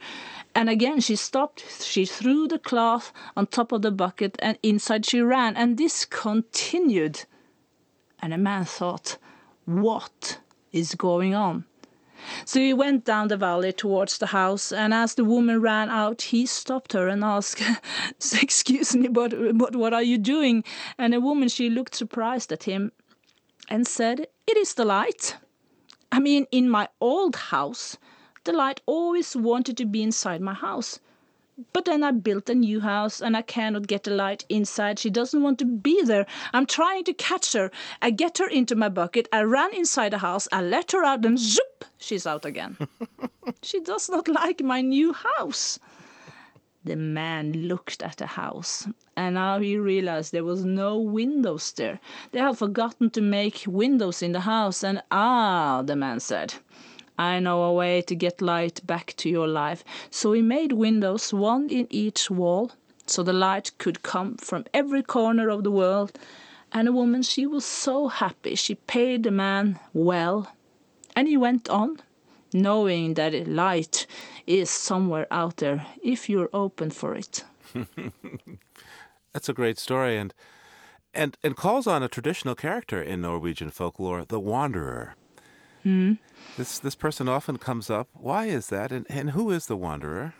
And 0.55 0.69
again 0.69 0.99
she 0.99 1.15
stopped. 1.15 1.83
She 1.83 2.05
threw 2.05 2.47
the 2.47 2.59
cloth 2.59 3.11
on 3.35 3.47
top 3.47 3.71
of 3.71 3.81
the 3.81 3.91
bucket 3.91 4.37
and 4.39 4.57
inside 4.63 5.05
she 5.05 5.21
ran. 5.21 5.55
And 5.55 5.77
this 5.77 6.05
continued. 6.05 7.25
And 8.19 8.33
the 8.33 8.37
man 8.37 8.65
thought, 8.65 9.17
What 9.65 10.39
is 10.71 10.95
going 10.95 11.35
on? 11.35 11.65
So 12.45 12.59
he 12.59 12.73
went 12.73 13.05
down 13.05 13.27
the 13.27 13.37
valley 13.37 13.71
towards 13.71 14.17
the 14.17 14.27
house, 14.27 14.71
and 14.71 14.93
as 14.93 15.15
the 15.15 15.23
woman 15.23 15.61
ran 15.61 15.89
out, 15.89 16.21
he 16.23 16.45
stopped 16.45 16.93
her 16.93 17.07
and 17.07 17.23
asked, 17.23 17.61
Excuse 18.41 18.95
me, 18.95 19.07
but, 19.07 19.33
but 19.57 19.75
what 19.75 19.93
are 19.93 20.03
you 20.03 20.17
doing? 20.17 20.63
And 20.97 21.13
the 21.13 21.21
woman, 21.21 21.49
she 21.49 21.69
looked 21.69 21.95
surprised 21.95 22.51
at 22.51 22.63
him 22.63 22.91
and 23.69 23.85
said, 23.85 24.27
It 24.47 24.57
is 24.57 24.73
the 24.73 24.85
light. 24.85 25.37
I 26.11 26.19
mean, 26.19 26.47
in 26.51 26.69
my 26.69 26.87
old 27.01 27.35
house, 27.35 27.97
the 28.45 28.53
light 28.53 28.81
always 28.85 29.35
wanted 29.35 29.77
to 29.77 29.85
be 29.85 30.01
inside 30.01 30.41
my 30.41 30.53
house. 30.53 30.99
But 31.73 31.85
then 31.85 32.03
I 32.03 32.11
built 32.11 32.49
a 32.51 32.55
new 32.55 32.81
house 32.81 33.19
and 33.19 33.35
I 33.35 33.41
cannot 33.41 33.87
get 33.87 34.03
the 34.03 34.11
light 34.11 34.45
inside. 34.47 34.99
She 34.99 35.09
doesn't 35.09 35.41
want 35.41 35.57
to 35.57 35.65
be 35.65 36.03
there. 36.03 36.27
I'm 36.53 36.67
trying 36.67 37.03
to 37.05 37.13
catch 37.13 37.53
her. 37.53 37.71
I 37.99 38.11
get 38.11 38.37
her 38.37 38.47
into 38.47 38.75
my 38.75 38.89
bucket. 38.89 39.27
I 39.33 39.41
run 39.43 39.73
inside 39.73 40.13
the 40.13 40.19
house. 40.19 40.47
I 40.51 40.61
let 40.61 40.91
her 40.91 41.03
out 41.03 41.25
and 41.25 41.39
zoop, 41.39 41.85
she's 41.97 42.27
out 42.27 42.45
again. 42.45 42.77
she 43.63 43.79
does 43.79 44.07
not 44.07 44.27
like 44.27 44.61
my 44.61 44.81
new 44.81 45.13
house. 45.13 45.79
The 46.83 46.95
man 46.95 47.51
looked 47.53 48.03
at 48.03 48.17
the 48.17 48.27
house, 48.27 48.87
and 49.15 49.35
now 49.35 49.59
he 49.59 49.77
realized 49.77 50.31
there 50.31 50.43
was 50.45 50.63
no 50.63 50.97
windows 50.97 51.73
there. 51.73 51.99
They 52.31 52.39
had 52.39 52.57
forgotten 52.57 53.09
to 53.09 53.21
make 53.21 53.63
windows 53.67 54.21
in 54.21 54.31
the 54.31 54.41
house, 54.41 54.83
and 54.83 55.01
ah, 55.11 55.81
the 55.81 55.95
man 55.95 56.19
said, 56.19 56.53
I 57.17 57.39
know 57.39 57.63
a 57.63 57.73
way 57.73 58.01
to 58.03 58.15
get 58.15 58.41
light 58.41 58.85
back 58.85 59.13
to 59.17 59.29
your 59.29 59.47
life. 59.47 59.83
So 60.11 60.33
he 60.33 60.41
made 60.41 60.73
windows, 60.73 61.33
one 61.33 61.69
in 61.69 61.87
each 61.89 62.29
wall, 62.29 62.71
so 63.05 63.23
the 63.23 63.33
light 63.33 63.71
could 63.77 64.03
come 64.03 64.37
from 64.37 64.65
every 64.73 65.01
corner 65.01 65.49
of 65.49 65.63
the 65.63 65.71
world. 65.71 66.17
And 66.71 66.87
the 66.87 66.91
woman, 66.91 67.23
she 67.23 67.45
was 67.45 67.65
so 67.65 68.07
happy. 68.07 68.55
She 68.55 68.75
paid 68.75 69.23
the 69.23 69.31
man 69.31 69.79
well. 69.93 70.51
And 71.15 71.27
he 71.27 71.37
went 71.37 71.69
on, 71.69 71.97
knowing 72.53 73.15
that 73.15 73.47
light 73.47 74.05
is 74.45 74.69
somewhere 74.69 75.27
out 75.31 75.57
there 75.57 75.85
if 76.03 76.29
you're 76.29 76.49
open 76.53 76.91
for 76.91 77.15
it. 77.15 77.43
That's 79.33 79.49
a 79.49 79.53
great 79.53 79.77
story 79.79 80.17
and 80.17 80.33
and 81.13 81.37
and 81.43 81.55
calls 81.55 81.87
on 81.87 82.03
a 82.03 82.07
traditional 82.07 82.55
character 82.55 83.01
in 83.01 83.21
Norwegian 83.21 83.71
folklore, 83.71 84.25
the 84.25 84.39
wanderer. 84.39 85.15
Hmm. 85.87 86.13
This 86.57 86.79
this 86.79 86.95
person 86.95 87.29
often 87.29 87.57
comes 87.57 87.89
up. 87.89 88.07
Why 88.13 88.47
is 88.47 88.67
that? 88.67 88.91
And 88.91 89.05
and 89.09 89.29
who 89.29 89.51
is 89.51 89.67
the 89.67 89.77
wanderer? 89.77 90.33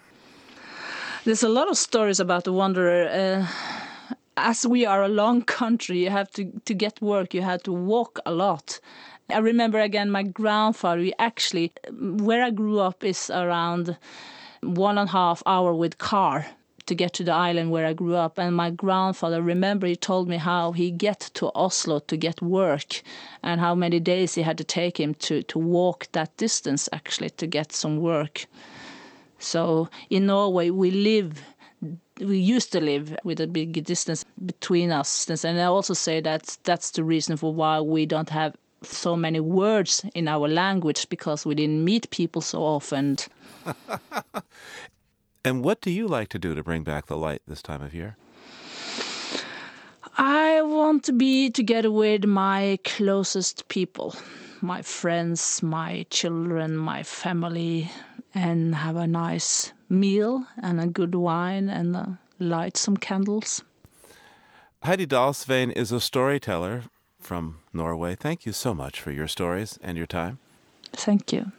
There's 1.24 1.44
a 1.44 1.50
lot 1.50 1.70
of 1.70 1.78
stories 1.78 2.20
about 2.20 2.44
the 2.44 2.52
wanderer. 2.52 3.08
Uh, 3.08 3.48
as 4.36 4.68
we 4.68 4.86
are 4.86 5.04
a 5.04 5.08
long 5.08 5.42
country, 5.44 6.04
you 6.04 6.10
have 6.10 6.30
to 6.32 6.44
to 6.66 6.74
get 6.74 7.02
work. 7.02 7.34
You 7.34 7.44
have 7.44 7.64
to 7.64 7.72
walk 7.72 8.20
a 8.26 8.32
lot, 8.32 8.82
I 9.30 9.40
remember 9.40 9.80
again 9.80 10.10
my 10.10 10.24
grandfather. 10.24 11.02
We 11.02 11.14
actually, 11.20 11.72
where 11.92 12.44
I 12.44 12.50
grew 12.50 12.80
up 12.80 13.04
is 13.04 13.30
around 13.30 13.98
one 14.62 14.98
and 14.98 15.10
a 15.10 15.12
half 15.12 15.44
hour 15.46 15.74
with 15.74 15.98
car 15.98 16.46
to 16.88 16.95
get 16.95 17.13
to 17.13 17.23
the 17.23 17.34
island 17.34 17.71
where 17.71 17.86
I 17.86 17.93
grew 17.93 18.15
up. 18.15 18.38
And 18.38 18.56
my 18.56 18.71
grandfather, 18.71 19.41
remember, 19.41 19.88
he 19.88 19.95
told 19.95 20.28
me 20.28 20.38
how 20.38 20.71
he 20.71 20.91
get 20.91 21.19
to 21.36 21.52
Oslo 21.56 22.00
to 22.00 22.17
get 22.17 22.41
work, 22.41 23.02
and 23.43 23.62
how 23.62 23.76
many 23.76 24.00
days 24.00 24.36
he 24.36 24.41
had 24.41 24.58
to 24.58 24.63
take 24.63 25.00
him 25.00 25.13
to 25.15 25.43
to 25.43 25.60
walk 25.60 26.08
that 26.13 26.36
distance 26.38 26.89
actually 26.91 27.30
to 27.32 27.47
get 27.47 27.71
some 27.71 27.97
work. 27.97 28.45
So 29.39 29.89
in 30.10 30.26
Norway, 30.26 30.69
we 30.71 30.91
live 30.91 31.43
we 32.19 32.39
used 32.39 32.71
to 32.71 32.82
live 32.82 33.15
with 33.23 33.39
a 33.39 33.47
big 33.47 33.84
distance 33.84 34.26
between 34.45 34.91
us. 34.91 35.30
And 35.43 35.60
I 35.60 35.65
also 35.65 35.93
say 35.93 36.19
that 36.21 36.58
that's 36.63 36.91
the 36.91 37.04
reason 37.04 37.38
for 37.38 37.54
why 37.54 37.80
we 37.80 38.06
don't 38.08 38.30
have 38.30 38.56
so 38.82 39.15
many 39.15 39.39
words 39.39 40.04
in 40.13 40.28
our 40.28 40.47
language 40.47 41.10
because 41.10 41.45
we 41.45 41.56
didn't 41.56 41.84
meet 41.84 42.10
people 42.10 42.41
so 42.41 42.62
often. 42.63 43.17
and 45.48 45.64
what 45.64 45.80
do 45.80 45.90
you 45.90 46.10
like 46.10 46.28
to 46.30 46.40
do 46.40 46.54
to 46.56 46.62
bring 46.62 46.84
back 46.84 47.06
the 47.06 47.16
light 47.16 47.42
this 47.48 47.62
time 47.62 47.82
of 47.82 47.94
year? 47.94 48.18
I 50.18 50.62
want 50.62 51.06
to 51.06 51.14
be 51.14 51.50
together 51.50 51.90
with 51.90 52.26
my 52.26 52.80
closest 52.84 53.70
people, 53.70 54.14
my 54.60 54.82
friends, 54.82 55.64
my 55.64 56.06
children, 56.10 56.76
my 56.76 57.02
family, 57.04 57.90
and 58.36 58.76
have 58.76 58.98
a 58.98 59.08
nice 59.08 59.72
meal 59.88 60.46
and 60.62 60.82
a 60.82 60.88
good 60.88 61.16
wine 61.16 61.70
and 61.70 61.96
uh, 61.96 62.06
light 62.40 62.76
some 62.76 62.98
candles. 62.98 63.64
Heidi 64.84 65.08
Dahlsveen 65.08 65.72
is 65.72 65.94
a 65.94 66.02
storyteller 66.02 66.84
from 67.22 67.60
Norway. 67.72 68.16
Thank 68.16 68.46
you 68.46 68.52
so 68.52 68.74
much 68.74 69.00
for 69.00 69.12
your 69.12 69.30
stories 69.30 69.80
and 69.82 69.98
your 69.98 70.08
time. 70.08 70.40
Thank 70.92 71.32
you. 71.32 71.52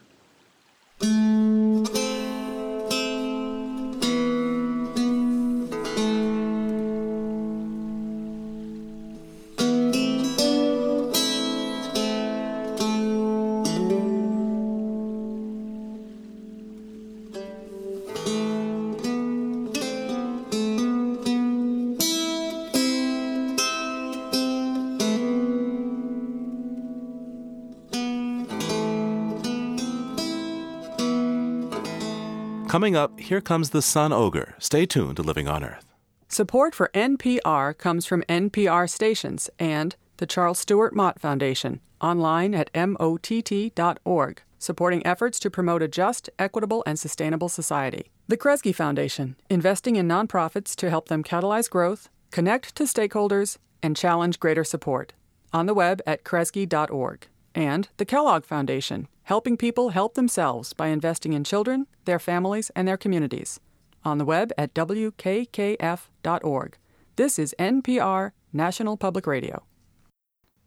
Coming 32.78 32.94
up, 32.94 33.18
here 33.18 33.40
comes 33.40 33.70
the 33.70 33.82
Sun 33.82 34.12
Ogre. 34.12 34.54
Stay 34.60 34.86
tuned 34.86 35.16
to 35.16 35.22
Living 35.24 35.48
on 35.48 35.64
Earth. 35.64 35.92
Support 36.28 36.76
for 36.76 36.90
NPR 36.94 37.76
comes 37.76 38.06
from 38.06 38.22
NPR 38.28 38.88
stations 38.88 39.50
and 39.58 39.96
the 40.18 40.26
Charles 40.26 40.60
Stewart 40.60 40.94
Mott 40.94 41.20
Foundation, 41.20 41.80
online 42.00 42.54
at 42.54 42.70
mott.org, 42.72 44.42
supporting 44.60 45.04
efforts 45.04 45.40
to 45.40 45.50
promote 45.50 45.82
a 45.82 45.88
just, 45.88 46.30
equitable, 46.38 46.84
and 46.86 47.00
sustainable 47.00 47.48
society. 47.48 48.12
The 48.28 48.36
Kresge 48.36 48.72
Foundation, 48.72 49.34
investing 49.50 49.96
in 49.96 50.06
nonprofits 50.06 50.76
to 50.76 50.88
help 50.88 51.08
them 51.08 51.24
catalyze 51.24 51.68
growth, 51.68 52.08
connect 52.30 52.76
to 52.76 52.84
stakeholders, 52.84 53.58
and 53.82 53.96
challenge 53.96 54.38
greater 54.38 54.62
support. 54.62 55.14
On 55.52 55.66
the 55.66 55.74
web 55.74 56.00
at 56.06 56.22
kresge.org. 56.22 57.26
And 57.58 57.88
the 57.96 58.04
Kellogg 58.04 58.44
Foundation, 58.44 59.08
helping 59.24 59.56
people 59.56 59.88
help 59.88 60.14
themselves 60.14 60.72
by 60.72 60.86
investing 60.86 61.32
in 61.32 61.42
children, 61.42 61.88
their 62.04 62.20
families, 62.20 62.70
and 62.76 62.86
their 62.86 62.96
communities. 62.96 63.58
On 64.04 64.18
the 64.18 64.24
web 64.24 64.52
at 64.56 64.74
wkkf.org. 64.74 66.76
This 67.16 67.36
is 67.36 67.56
NPR, 67.58 68.30
National 68.52 68.96
Public 68.96 69.26
Radio. 69.26 69.64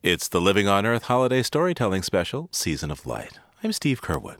It's 0.04 0.28
the 0.28 0.42
Living 0.42 0.68
on 0.68 0.86
Earth 0.86 1.04
Holiday 1.04 1.44
Storytelling 1.44 2.04
Special, 2.04 2.50
Season 2.52 2.92
of 2.92 3.06
Light. 3.06 3.40
I'm 3.64 3.72
Steve 3.72 4.02
Curwood. 4.02 4.40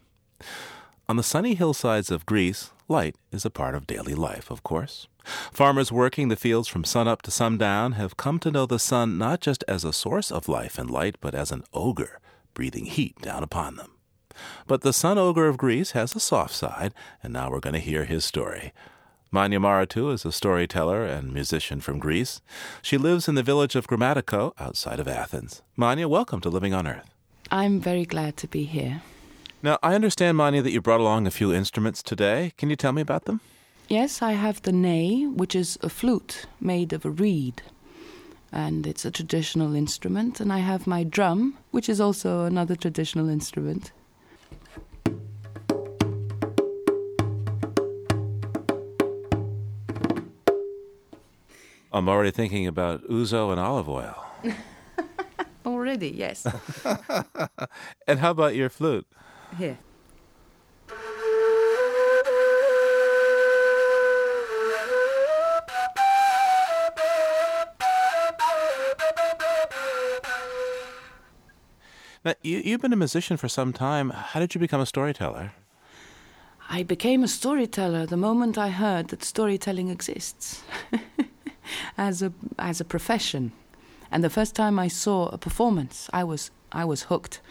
On 1.08 1.16
the 1.16 1.24
sunny 1.24 1.54
hillsides 1.54 2.12
of 2.12 2.26
Greece, 2.26 2.72
light 2.90 3.16
is 3.32 3.46
a 3.46 3.50
part 3.50 3.76
of 3.76 3.88
daily 3.88 4.14
life, 4.14 4.52
of 4.52 4.62
course. 4.62 5.08
Farmers 5.54 5.90
working 5.90 6.28
the 6.28 6.36
fields 6.36 6.68
from 6.68 6.84
sunup 6.84 7.22
to 7.22 7.32
sundown 7.32 7.94
have 7.94 8.18
come 8.18 8.40
to 8.40 8.52
know 8.52 8.66
the 8.66 8.78
sun 8.78 9.18
not 9.18 9.40
just 9.40 9.64
as 9.70 9.86
a 9.86 9.94
source 9.94 10.34
of 10.34 10.50
life 10.50 10.78
and 10.78 10.92
light, 10.92 11.16
but 11.22 11.34
as 11.34 11.54
an 11.54 11.64
ogre 11.74 12.20
breathing 12.54 12.86
heat 12.86 13.20
down 13.22 13.44
upon 13.44 13.76
them. 13.76 13.92
But 14.68 14.82
the 14.82 14.94
sun 14.94 15.18
ogre 15.18 15.48
of 15.48 15.58
Greece 15.58 15.92
has 15.92 16.16
a 16.16 16.20
soft 16.20 16.54
side, 16.54 16.94
and 17.22 17.34
now 17.34 17.50
we're 17.52 17.60
going 17.60 17.74
to 17.74 17.80
hear 17.80 18.06
his 18.06 18.26
story. 18.26 18.74
Manya 19.34 19.60
Maratou 19.60 20.14
is 20.14 20.26
a 20.26 20.32
storyteller 20.32 21.06
and 21.06 21.34
musician 21.34 21.80
from 21.80 22.00
Greece. 22.00 22.42
She 22.82 22.98
lives 22.98 23.28
in 23.30 23.36
the 23.36 23.44
village 23.44 23.76
of 23.76 23.88
Grammatiko 23.88 24.54
outside 24.60 25.00
of 25.00 25.08
Athens. 25.08 25.62
Manya, 25.78 26.08
welcome 26.08 26.42
to 26.42 26.50
Living 26.50 26.74
on 26.74 26.86
Earth. 26.86 27.10
I'm 27.50 27.80
very 27.80 28.06
glad 28.06 28.36
to 28.38 28.48
be 28.48 28.64
here. 28.64 29.02
Now, 29.64 29.78
I 29.84 29.96
understand, 29.96 30.38
Manya, 30.38 30.62
that 30.62 30.72
you 30.72 30.82
brought 30.82 31.00
along 31.00 31.28
a 31.28 31.32
few 31.32 31.54
instruments 31.54 32.02
today. 32.04 32.54
Can 32.58 32.70
you 32.70 32.76
tell 32.76 32.92
me 32.92 33.02
about 33.02 33.26
them? 33.26 33.40
Yes, 33.88 34.22
I 34.22 34.32
have 34.34 34.62
the 34.64 34.72
ney, 34.72 35.26
which 35.28 35.56
is 35.56 35.78
a 35.82 35.90
flute 35.90 36.46
made 36.60 36.94
of 36.94 37.06
a 37.06 37.10
reed. 37.10 37.62
And 38.52 38.86
it's 38.86 39.06
a 39.06 39.12
traditional 39.12 39.76
instrument. 39.76 40.40
And 40.40 40.52
I 40.52 40.60
have 40.60 40.86
my 40.86 41.04
drum, 41.04 41.58
which 41.72 41.88
is 41.88 42.02
also 42.02 42.46
another 42.46 42.76
traditional 42.76 43.30
instrument. 43.30 43.92
I'm 51.94 52.08
already 52.08 52.32
thinking 52.32 52.68
about 52.68 53.04
ouzo 53.10 53.52
and 53.52 53.60
olive 53.60 53.90
oil. 53.90 54.26
already, 55.66 56.10
yes. 56.10 56.48
and 58.08 58.20
how 58.20 58.32
about 58.32 58.56
your 58.56 58.70
flute? 58.70 59.06
Here. 59.58 59.78
Now, 72.24 72.36
you, 72.42 72.62
you've 72.64 72.82
been 72.82 72.94
a 72.94 72.98
musician 72.98 73.38
for 73.38 73.50
some 73.50 73.74
time. 73.74 74.10
How 74.12 74.40
did 74.40 74.54
you 74.54 74.60
become 74.60 74.82
a 74.82 74.86
storyteller? 74.86 75.54
I 76.70 76.84
became 76.84 77.24
a 77.24 77.28
storyteller 77.28 78.06
the 78.06 78.18
moment 78.18 78.58
I 78.58 78.70
heard 78.70 79.10
that 79.10 79.24
storytelling 79.24 79.90
exists. 79.90 80.64
as 81.98 82.22
a 82.22 82.34
as 82.58 82.82
a 82.82 82.86
profession. 82.86 83.52
And 84.12 84.24
the 84.24 84.30
first 84.30 84.56
time 84.56 84.78
I 84.78 84.88
saw 84.90 85.30
a 85.30 85.38
performance, 85.38 86.10
I 86.14 86.24
was 86.24 86.52
I 86.72 86.86
was 86.86 87.04
hooked. 87.04 87.42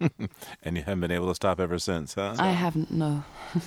and 0.62 0.76
you 0.76 0.82
haven't 0.82 1.00
been 1.00 1.10
able 1.10 1.28
to 1.28 1.34
stop 1.34 1.60
ever 1.60 1.78
since, 1.78 2.14
huh? 2.14 2.36
I 2.38 2.52
haven't, 2.52 2.90
no. 2.90 3.24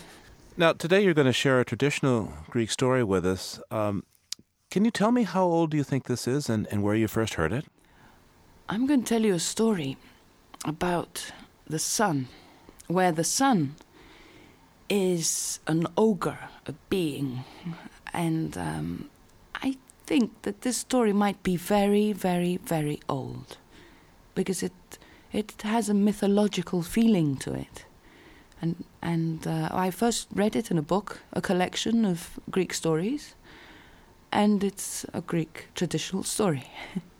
Now, 0.56 0.72
today 0.72 1.04
you're 1.04 1.16
going 1.16 1.26
to 1.26 1.34
share 1.34 1.60
a 1.60 1.66
traditional 1.66 2.32
Greek 2.52 2.70
story 2.70 3.04
with 3.04 3.26
us. 3.26 3.60
Um, 3.72 4.04
can 4.70 4.86
you 4.86 4.92
tell 4.92 5.12
me 5.12 5.24
how 5.24 5.44
old 5.44 5.72
do 5.72 5.78
you 5.78 5.84
think 5.84 6.06
this 6.06 6.28
is 6.28 6.48
and, 6.48 6.68
and 6.70 6.84
where 6.84 6.94
you 6.94 7.08
first 7.08 7.34
heard 7.34 7.52
it? 7.52 7.66
I'm 8.70 8.86
going 8.86 9.04
to 9.04 9.08
tell 9.08 9.24
you 9.24 9.34
a 9.34 9.40
story 9.40 9.98
about 10.64 11.34
the 11.68 11.80
sun, 11.80 12.30
where 12.88 13.12
the 13.12 13.26
sun 13.26 13.76
is 14.90 15.60
an 15.68 15.86
ogre, 15.98 16.40
a 16.66 16.72
being. 16.90 17.44
And 18.14 18.58
um, 18.58 19.10
I 19.56 19.76
think 20.06 20.44
that 20.44 20.62
this 20.62 20.78
story 20.78 21.12
might 21.12 21.44
be 21.44 21.58
very, 21.58 22.14
very, 22.14 22.56
very 22.58 23.02
old 23.10 23.58
because 24.34 24.64
it, 24.64 24.98
it 25.34 25.62
has 25.64 25.90
a 25.90 25.94
mythological 25.94 26.82
feeling 26.82 27.36
to 27.38 27.54
it. 27.54 27.84
And, 28.62 28.86
and 29.02 29.46
uh, 29.46 29.70
I 29.74 29.92
first 29.92 30.30
read 30.34 30.56
it 30.56 30.72
in 30.72 30.78
a 30.78 30.82
book, 30.82 31.20
a 31.34 31.42
collection 31.42 32.06
of 32.06 32.40
Greek 32.50 32.74
stories, 32.74 33.36
and 34.32 34.64
it's 34.64 35.06
a 35.14 35.20
Greek 35.20 35.68
traditional 35.76 36.24
story. 36.24 36.72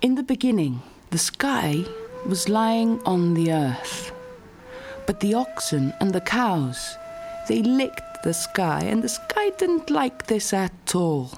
In 0.00 0.14
the 0.14 0.22
beginning, 0.22 0.80
the 1.10 1.18
sky 1.18 1.84
was 2.24 2.48
lying 2.48 3.02
on 3.02 3.34
the 3.34 3.50
earth. 3.50 4.12
But 5.06 5.18
the 5.18 5.34
oxen 5.34 5.92
and 5.98 6.12
the 6.12 6.20
cows, 6.20 6.96
they 7.48 7.62
licked 7.64 8.22
the 8.22 8.32
sky, 8.32 8.82
and 8.84 9.02
the 9.02 9.08
sky 9.08 9.50
didn't 9.58 9.90
like 9.90 10.28
this 10.28 10.52
at 10.52 10.94
all. 10.94 11.32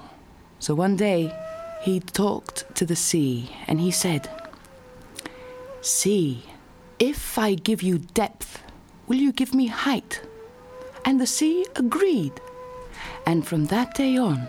So 0.59 0.75
one 0.75 0.95
day, 0.95 1.33
he 1.81 2.01
talked 2.01 2.75
to 2.75 2.85
the 2.85 2.95
sea, 2.95 3.49
and 3.65 3.81
he 3.81 3.89
said, 3.89 4.29
Sea, 5.81 6.43
if 6.99 7.39
I 7.39 7.55
give 7.55 7.81
you 7.81 7.97
depth, 8.13 8.61
will 9.07 9.17
you 9.17 9.31
give 9.31 9.55
me 9.55 9.67
height? 9.67 10.21
And 11.03 11.19
the 11.19 11.25
sea 11.25 11.65
agreed. 11.75 12.39
And 13.25 13.47
from 13.47 13.65
that 13.65 13.95
day 13.95 14.17
on, 14.17 14.47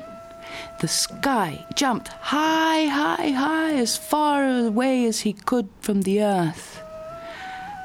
the 0.80 0.88
sky 0.88 1.64
jumped 1.74 2.08
high, 2.08 2.86
high, 2.86 3.30
high, 3.30 3.74
as 3.74 3.96
far 3.96 4.46
away 4.46 5.06
as 5.06 5.20
he 5.20 5.32
could 5.32 5.68
from 5.80 6.02
the 6.02 6.22
earth. 6.22 6.82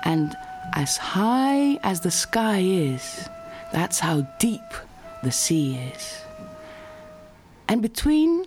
And 0.04 0.36
as 0.74 0.98
high 0.98 1.80
as 1.84 2.02
the 2.02 2.12
sky 2.12 2.60
is, 2.60 3.30
that's 3.72 4.00
how 4.00 4.22
deep 4.40 4.74
the 5.24 5.32
sea 5.32 5.76
is. 5.94 6.22
And 7.68 7.82
between 7.82 8.46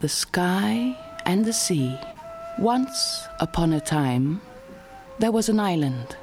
the 0.00 0.08
sky 0.08 0.96
and 1.24 1.44
the 1.44 1.52
sea, 1.52 1.98
once 2.58 3.26
upon 3.40 3.72
a 3.72 3.80
time, 3.80 4.40
there 5.18 5.32
was 5.32 5.48
an 5.48 5.60
island. 5.60 6.16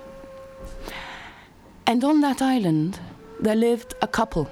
And 1.85 2.03
on 2.03 2.21
that 2.21 2.41
island, 2.41 2.99
there 3.39 3.55
lived 3.55 3.93
a 4.01 4.07
couple, 4.07 4.49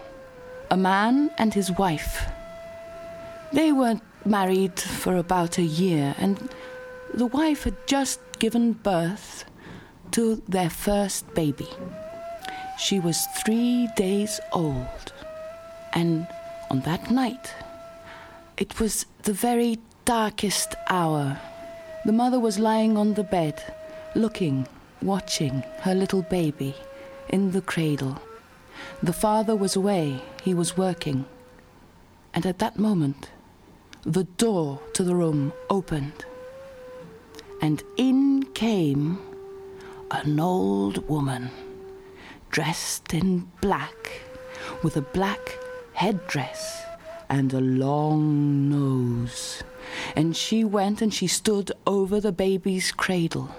a 0.69 0.77
man 0.77 1.31
and 1.37 1.53
his 1.53 1.71
wife. 1.71 2.25
They 3.53 3.71
were 3.71 3.99
married 4.25 4.79
for 4.79 5.15
about 5.17 5.57
a 5.57 5.63
year, 5.63 6.15
and 6.17 6.49
the 7.13 7.27
wife 7.27 7.63
had 7.63 7.87
just 7.87 8.19
given 8.39 8.73
birth 8.73 9.45
to 10.11 10.41
their 10.47 10.69
first 10.69 11.33
baby. 11.33 11.69
She 12.77 12.99
was 12.99 13.25
three 13.37 13.87
days 13.95 14.39
old, 14.51 15.13
and 15.93 16.27
on 16.69 16.81
that 16.81 17.11
night, 17.11 17.53
it 18.57 18.79
was 18.79 19.05
the 19.23 19.33
very 19.33 19.79
darkest 20.05 20.75
hour. 20.89 21.39
The 22.05 22.11
mother 22.11 22.39
was 22.39 22.59
lying 22.59 22.97
on 22.97 23.13
the 23.13 23.23
bed, 23.23 23.61
looking, 24.15 24.67
watching 25.01 25.63
her 25.81 25.95
little 25.95 26.21
baby 26.23 26.75
in 27.29 27.51
the 27.51 27.61
cradle. 27.61 28.21
The 29.01 29.13
father 29.13 29.55
was 29.55 29.75
away, 29.75 30.21
he 30.43 30.53
was 30.53 30.77
working. 30.77 31.25
And 32.33 32.45
at 32.45 32.59
that 32.59 32.77
moment, 32.77 33.29
the 34.05 34.23
door 34.23 34.79
to 34.93 35.03
the 35.03 35.15
room 35.15 35.51
opened, 35.69 36.25
and 37.61 37.83
in 37.97 38.43
came 38.53 39.17
an 40.11 40.39
old 40.39 41.07
woman, 41.09 41.49
dressed 42.51 43.15
in 43.15 43.47
black, 43.61 44.21
with 44.83 44.95
a 44.95 45.01
black 45.01 45.57
headdress 45.93 46.83
and 47.29 47.51
a 47.51 47.59
long 47.59 48.69
nose. 48.69 49.63
And 50.15 50.37
she 50.37 50.63
went 50.63 51.01
and 51.01 51.11
she 51.11 51.25
stood 51.25 51.71
over 51.87 52.19
the 52.19 52.31
baby's 52.31 52.91
cradle. 52.91 53.49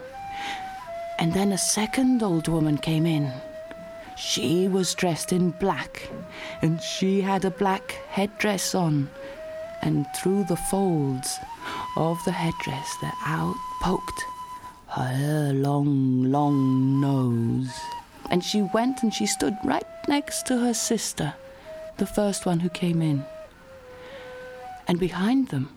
And 1.19 1.35
then 1.35 1.51
a 1.51 1.59
second 1.59 2.23
old 2.23 2.47
woman 2.47 2.79
came 2.79 3.05
in. 3.05 3.33
She 4.17 4.69
was 4.69 4.95
dressed 4.95 5.33
in 5.33 5.51
black, 5.51 6.09
and 6.63 6.81
she 6.81 7.21
had 7.21 7.45
a 7.45 7.51
black 7.51 7.91
headdress 8.09 8.75
on 8.75 9.11
and 9.87 10.05
through 10.17 10.43
the 10.43 10.57
folds 10.57 11.39
of 11.97 12.23
the 12.25 12.33
headdress 12.33 12.97
that 13.01 13.17
out 13.25 13.55
poked 13.81 14.25
her 14.89 15.53
long, 15.55 16.25
long 16.25 17.01
nose. 17.01 17.73
And 18.29 18.43
she 18.43 18.63
went 18.63 19.05
and 19.05 19.15
she 19.15 19.27
stood 19.27 19.57
right 19.65 19.87
next 20.09 20.47
to 20.47 20.59
her 20.59 20.75
sister, 20.75 21.35
the 21.99 22.07
first 22.07 22.47
one 22.47 22.61
who 22.61 22.69
came 22.69 23.01
in. 23.01 23.25
And 24.89 24.99
behind 24.99 25.49
them, 25.49 25.71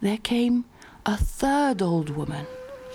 there 0.00 0.18
came 0.18 0.64
a 1.04 1.16
third 1.16 1.82
old 1.82 2.08
woman. 2.10 2.46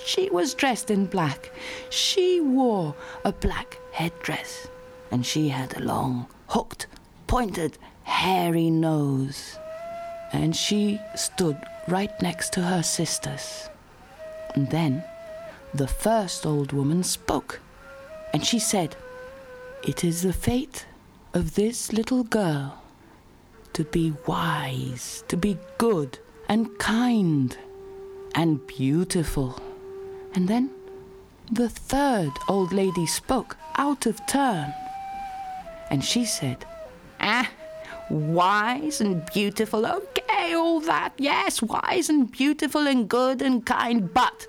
She 0.03 0.27
was 0.31 0.55
dressed 0.55 0.89
in 0.89 1.05
black. 1.05 1.51
She 1.91 2.41
wore 2.41 2.95
a 3.23 3.31
black 3.31 3.77
headdress, 3.91 4.67
and 5.11 5.23
she 5.23 5.49
had 5.49 5.77
a 5.77 5.83
long, 5.83 6.25
hooked, 6.47 6.87
pointed, 7.27 7.77
hairy 8.03 8.71
nose 8.71 9.59
and 10.31 10.55
she 10.55 10.99
stood 11.15 11.57
right 11.87 12.11
next 12.21 12.53
to 12.53 12.61
her 12.61 12.83
sisters. 12.83 13.69
And 14.55 14.69
then 14.69 15.03
the 15.73 15.87
first 15.87 16.45
old 16.45 16.73
woman 16.73 17.03
spoke, 17.03 17.59
and 18.33 18.45
she 18.45 18.59
said, 18.59 18.95
It 19.87 20.03
is 20.03 20.21
the 20.21 20.33
fate 20.33 20.85
of 21.33 21.55
this 21.55 21.93
little 21.93 22.23
girl 22.23 22.81
to 23.73 23.83
be 23.85 24.13
wise, 24.27 25.23
to 25.29 25.37
be 25.37 25.57
good 25.77 26.19
and 26.49 26.77
kind 26.77 27.57
and 28.35 28.65
beautiful. 28.67 29.59
And 30.33 30.47
then 30.47 30.71
the 31.51 31.69
third 31.69 32.31
old 32.47 32.73
lady 32.73 33.05
spoke 33.05 33.57
out 33.77 34.05
of 34.05 34.25
turn, 34.27 34.73
and 35.89 36.03
she 36.03 36.25
said, 36.25 36.65
Ah, 37.19 37.49
wise 38.09 39.01
and 39.01 39.25
beautiful, 39.33 39.85
okay, 39.85 40.20
all 40.53 40.79
that, 40.81 41.13
yes, 41.17 41.61
wise 41.61 42.09
and 42.09 42.31
beautiful 42.31 42.87
and 42.87 43.07
good 43.07 43.41
and 43.41 43.65
kind, 43.65 44.13
but 44.13 44.47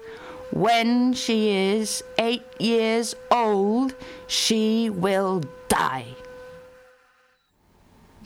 when 0.53 1.13
she 1.15 1.51
is 1.51 2.03
eight 2.19 2.45
years 2.59 3.15
old, 3.31 3.95
she 4.27 4.91
will 4.91 5.43
die. 5.69 6.15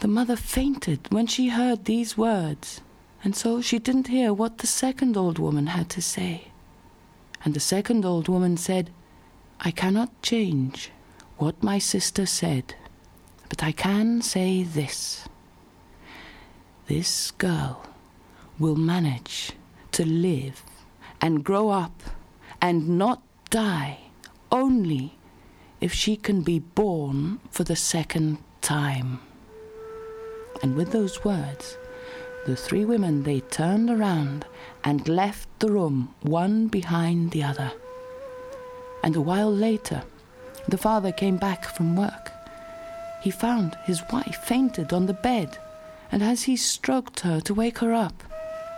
The 0.00 0.08
mother 0.08 0.36
fainted 0.36 1.00
when 1.10 1.26
she 1.26 1.48
heard 1.48 1.84
these 1.84 2.18
words, 2.18 2.80
and 3.22 3.34
so 3.34 3.60
she 3.60 3.78
didn't 3.78 4.08
hear 4.08 4.32
what 4.32 4.58
the 4.58 4.66
second 4.66 5.16
old 5.16 5.38
woman 5.38 5.68
had 5.68 5.88
to 5.90 6.02
say. 6.02 6.48
And 7.44 7.54
the 7.54 7.60
second 7.60 8.04
old 8.04 8.28
woman 8.28 8.56
said, 8.56 8.90
I 9.60 9.70
cannot 9.70 10.20
change 10.22 10.90
what 11.38 11.62
my 11.62 11.78
sister 11.78 12.26
said. 12.26 12.74
But 13.48 13.62
I 13.62 13.72
can 13.72 14.20
say 14.20 14.64
this 14.64 15.28
this 16.86 17.30
girl 17.32 17.84
will 18.58 18.76
manage 18.76 19.52
to 19.92 20.04
live 20.04 20.62
and 21.20 21.44
grow 21.44 21.70
up 21.70 22.02
and 22.60 22.88
not 22.88 23.22
die 23.50 23.98
only 24.50 25.18
if 25.80 25.92
she 25.92 26.16
can 26.16 26.42
be 26.42 26.58
born 26.58 27.40
for 27.50 27.64
the 27.64 27.76
second 27.76 28.38
time. 28.60 29.20
And 30.62 30.74
with 30.74 30.92
those 30.92 31.24
words, 31.24 31.76
the 32.46 32.56
three 32.56 32.84
women 32.84 33.24
they 33.24 33.40
turned 33.40 33.90
around 33.90 34.46
and 34.84 35.08
left 35.08 35.48
the 35.58 35.70
room 35.70 36.14
one 36.22 36.68
behind 36.68 37.32
the 37.32 37.42
other. 37.42 37.72
And 39.02 39.16
a 39.16 39.20
while 39.20 39.52
later, 39.52 40.02
the 40.68 40.78
father 40.78 41.12
came 41.12 41.36
back 41.36 41.64
from 41.64 41.96
work 41.96 42.32
he 43.26 43.30
found 43.32 43.76
his 43.82 44.02
wife 44.12 44.36
fainted 44.44 44.92
on 44.92 45.06
the 45.06 45.12
bed, 45.12 45.58
and 46.16 46.22
as 46.22 46.44
he 46.44 46.56
stroked 46.56 47.20
her 47.20 47.42
to 47.42 47.52
wake 47.52 47.76
her 47.80 47.92
up, 47.92 48.24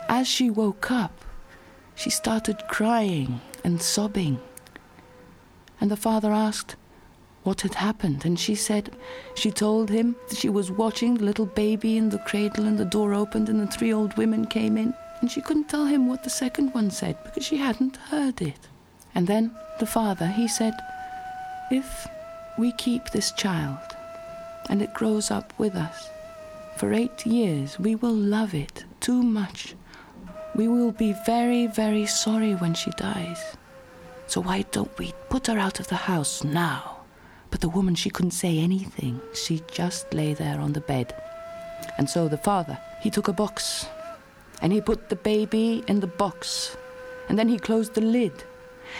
as 0.09 0.27
she 0.27 0.51
woke 0.51 0.91
up, 0.91 1.25
she 1.95 2.11
started 2.11 2.67
crying 2.67 3.41
and 3.63 3.81
sobbing. 3.81 4.41
And 5.81 5.89
the 5.89 5.97
father 5.97 6.33
asked 6.33 6.75
what 7.45 7.61
had 7.61 7.75
happened, 7.75 8.25
and 8.25 8.41
she 8.41 8.57
said 8.57 8.91
she 9.37 9.53
told 9.53 9.89
him 9.89 10.17
that 10.29 10.37
she 10.37 10.49
was 10.49 10.73
watching 10.73 11.15
the 11.15 11.25
little 11.25 11.47
baby 11.47 11.97
in 11.97 12.09
the 12.09 12.19
cradle, 12.19 12.65
and 12.65 12.77
the 12.77 12.85
door 12.85 13.15
opened, 13.15 13.49
and 13.49 13.61
the 13.61 13.69
three 13.69 13.93
old 13.93 14.17
women 14.17 14.45
came 14.45 14.77
in. 14.77 14.93
And 15.21 15.31
she 15.31 15.41
couldn't 15.41 15.69
tell 15.69 15.87
him 15.87 16.09
what 16.09 16.25
the 16.25 16.31
second 16.31 16.75
one 16.75 16.91
said 16.91 17.23
because 17.23 17.45
she 17.45 17.59
hadn't 17.59 17.99
heard 18.11 18.43
it. 18.43 18.67
And 19.15 19.29
then 19.29 19.53
the 19.79 19.87
father, 19.87 20.27
he 20.27 20.49
said, 20.49 20.75
If 21.71 22.09
we 22.59 22.73
keep 22.73 23.11
this 23.11 23.31
child 23.31 23.79
and 24.69 24.83
it 24.83 24.93
grows 24.93 25.31
up 25.31 25.53
with 25.57 25.77
us 25.77 26.11
for 26.79 26.93
eight 26.93 27.27
years, 27.27 27.77
we 27.81 27.97
will 27.97 28.15
love 28.15 28.55
it 28.55 28.85
too 29.01 29.21
much. 29.21 29.75
We 30.55 30.69
will 30.69 30.93
be 30.93 31.13
very, 31.27 31.67
very 31.67 32.07
sorry 32.07 32.55
when 32.55 32.75
she 32.75 32.93
dies. 32.93 33.57
So 34.29 34.41
why 34.41 34.63
don't 34.71 34.97
we 34.97 35.13
put 35.29 35.49
her 35.49 35.59
out 35.59 35.81
of 35.81 35.89
the 35.89 35.97
house 35.97 36.45
now? 36.45 36.99
But 37.51 37.63
the 37.63 37.69
woman, 37.69 37.97
she 37.97 38.11
couldn't 38.11 38.31
say 38.31 38.59
anything. 38.59 39.21
She 39.35 39.61
just 39.67 40.15
lay 40.15 40.35
there 40.35 40.61
on 40.61 40.73
the 40.73 40.81
bed. 40.81 41.21
And 41.99 42.09
so 42.09 42.29
the 42.29 42.39
father, 42.39 42.79
he 43.01 43.11
took 43.11 43.27
a 43.27 43.33
box 43.33 43.87
and 44.63 44.73
he 44.73 44.81
put 44.81 45.09
the 45.09 45.17
baby 45.17 45.83
in 45.89 45.99
the 45.99 46.07
box. 46.07 46.77
And 47.29 47.37
then 47.37 47.49
he 47.49 47.59
closed 47.59 47.95
the 47.95 48.03
lid. 48.03 48.45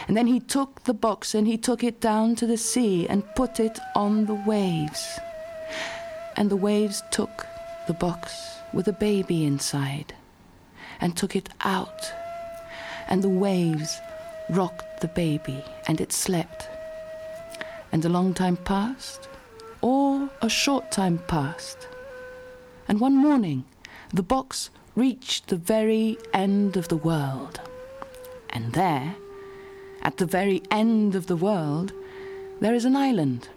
And 0.09 0.17
then 0.17 0.27
he 0.27 0.41
took 0.41 0.83
the 0.83 0.95
box 0.95 1.33
and 1.33 1.47
he 1.47 1.57
took 1.57 1.85
it 1.85 2.01
down 2.01 2.35
to 2.37 2.47
the 2.47 2.59
sea 2.59 3.07
and 3.07 3.23
put 3.37 3.61
it 3.61 3.79
on 3.95 4.27
the 4.27 4.35
waves. 4.35 5.21
And 6.37 6.51
the 6.51 6.57
waves 6.57 7.05
took 7.13 7.47
the 7.89 7.95
box 7.95 8.61
with 8.75 8.87
a 8.87 8.93
baby 8.93 9.47
inside 9.47 10.15
and 11.01 11.17
took 11.17 11.35
it 11.35 11.49
out. 11.63 12.13
And 13.09 13.23
the 13.23 13.31
waves 13.31 13.99
rocked 14.51 15.01
the 15.01 15.09
baby 15.09 15.65
and 15.87 15.99
it 15.99 16.13
slept. 16.13 16.69
And 17.91 18.05
a 18.05 18.11
long 18.11 18.35
time 18.35 18.59
passed, 18.59 19.27
or 19.81 20.29
a 20.43 20.51
short 20.51 20.93
time 20.93 21.19
passed. 21.29 21.89
And 22.87 23.01
one 23.01 23.17
morning, 23.17 23.65
the 24.13 24.23
box 24.23 24.69
reached 24.95 25.47
the 25.47 25.57
very 25.57 26.19
end 26.35 26.77
of 26.77 26.89
the 26.89 26.97
world. 26.97 27.59
And 28.51 28.75
there, 28.75 29.17
at 30.03 30.19
the 30.19 30.27
very 30.27 30.63
end 30.71 31.15
of 31.15 31.27
the 31.27 31.37
world, 31.37 31.95
there 32.61 32.75
is 32.75 32.85
an 32.85 32.97
island. 32.97 33.49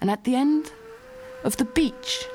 And 0.00 0.10
at 0.10 0.24
the 0.24 0.34
end 0.34 0.72
of 1.44 1.56
the 1.56 1.64
beach, 1.64 2.26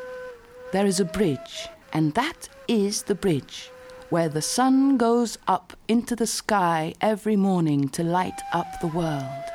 there 0.73 0.87
is 0.87 0.99
a 0.99 1.05
bridge. 1.05 1.69
And 1.93 2.15
that 2.15 2.49
is 2.67 3.03
the 3.03 3.15
bridge 3.15 3.69
where 4.09 4.27
the 4.27 4.41
sun 4.41 4.97
goes 4.97 5.37
up 5.47 5.73
into 5.87 6.15
the 6.15 6.27
sky 6.27 6.93
every 6.99 7.35
morning 7.35 7.87
to 7.89 8.03
light 8.03 8.41
up 8.53 8.67
the 8.81 8.87
world. 8.87 9.45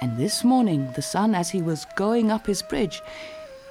And 0.00 0.16
this 0.16 0.44
morning, 0.44 0.92
the 0.94 1.02
sun, 1.02 1.34
as 1.34 1.50
he 1.50 1.62
was 1.62 1.86
going 1.96 2.30
up 2.30 2.46
his 2.46 2.62
bridge, 2.62 3.00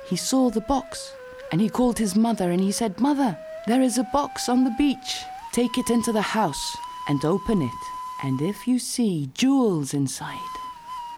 he 0.10 0.16
saw 0.16 0.50
the 0.50 0.62
box 0.62 1.14
and 1.52 1.62
he 1.62 1.70
called 1.70 2.00
his 2.00 2.16
mother 2.16 2.50
and 2.52 2.60
he 2.60 2.72
said, 2.72 3.00
Mother, 3.00 3.38
there 3.68 3.82
is 3.82 3.98
a 4.00 4.10
box 4.12 4.50
on 4.50 4.64
the 4.64 4.76
beach. 4.78 5.24
Take 5.54 5.78
it 5.78 5.92
into 5.92 6.12
the 6.12 6.22
house 6.22 6.76
and 7.08 7.24
open 7.24 7.62
it. 7.62 7.82
And 8.24 8.42
if 8.42 8.68
you 8.68 8.80
see 8.80 9.30
jewels 9.36 9.94
inside, 9.94 10.54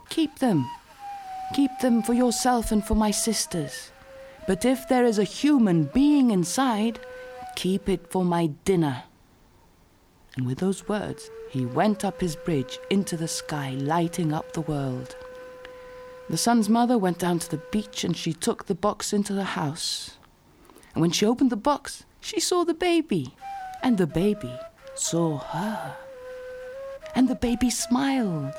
keep 0.10 0.40
them. 0.40 0.70
Keep 1.54 1.80
them 1.82 2.04
for 2.04 2.14
yourself 2.14 2.72
and 2.74 2.86
for 2.86 2.96
my 2.96 3.12
sisters. 3.12 3.92
But 4.50 4.66
if 4.66 4.88
there 4.88 5.06
is 5.06 5.20
a 5.20 5.24
human 5.24 5.84
being 5.84 6.32
inside, 6.32 7.00
keep 7.56 7.88
it 7.88 8.12
for 8.12 8.26
my 8.26 8.48
dinner. 8.66 9.04
And 10.36 10.48
with 10.48 10.58
those 10.58 10.88
words, 10.88 11.30
he 11.52 11.68
went 11.68 12.04
up 12.04 12.20
his 12.20 12.36
bridge 12.36 12.80
into 12.90 13.16
the 13.16 13.28
sky, 13.28 13.76
lighting 13.78 14.34
up 14.34 14.54
the 14.54 14.62
world. 14.62 15.16
The 16.32 16.38
sun's 16.38 16.68
mother 16.68 16.98
went 16.98 17.20
down 17.20 17.38
to 17.38 17.52
the 17.52 17.62
beach 17.72 18.04
and 18.04 18.18
she 18.18 18.34
took 18.34 18.66
the 18.66 18.74
box 18.74 19.14
into 19.14 19.34
the 19.34 19.44
house. 19.44 20.18
And 20.96 21.02
when 21.04 21.12
she 21.12 21.28
opened 21.28 21.52
the 21.52 21.56
box, 21.56 22.06
she 22.20 22.40
saw 22.40 22.64
the 22.64 22.74
baby, 22.74 23.36
and 23.84 24.00
the 24.00 24.08
baby 24.08 24.58
saw 24.96 25.38
her. 25.38 25.96
And 27.14 27.28
the 27.28 27.36
baby 27.36 27.70
smiled. 27.70 28.56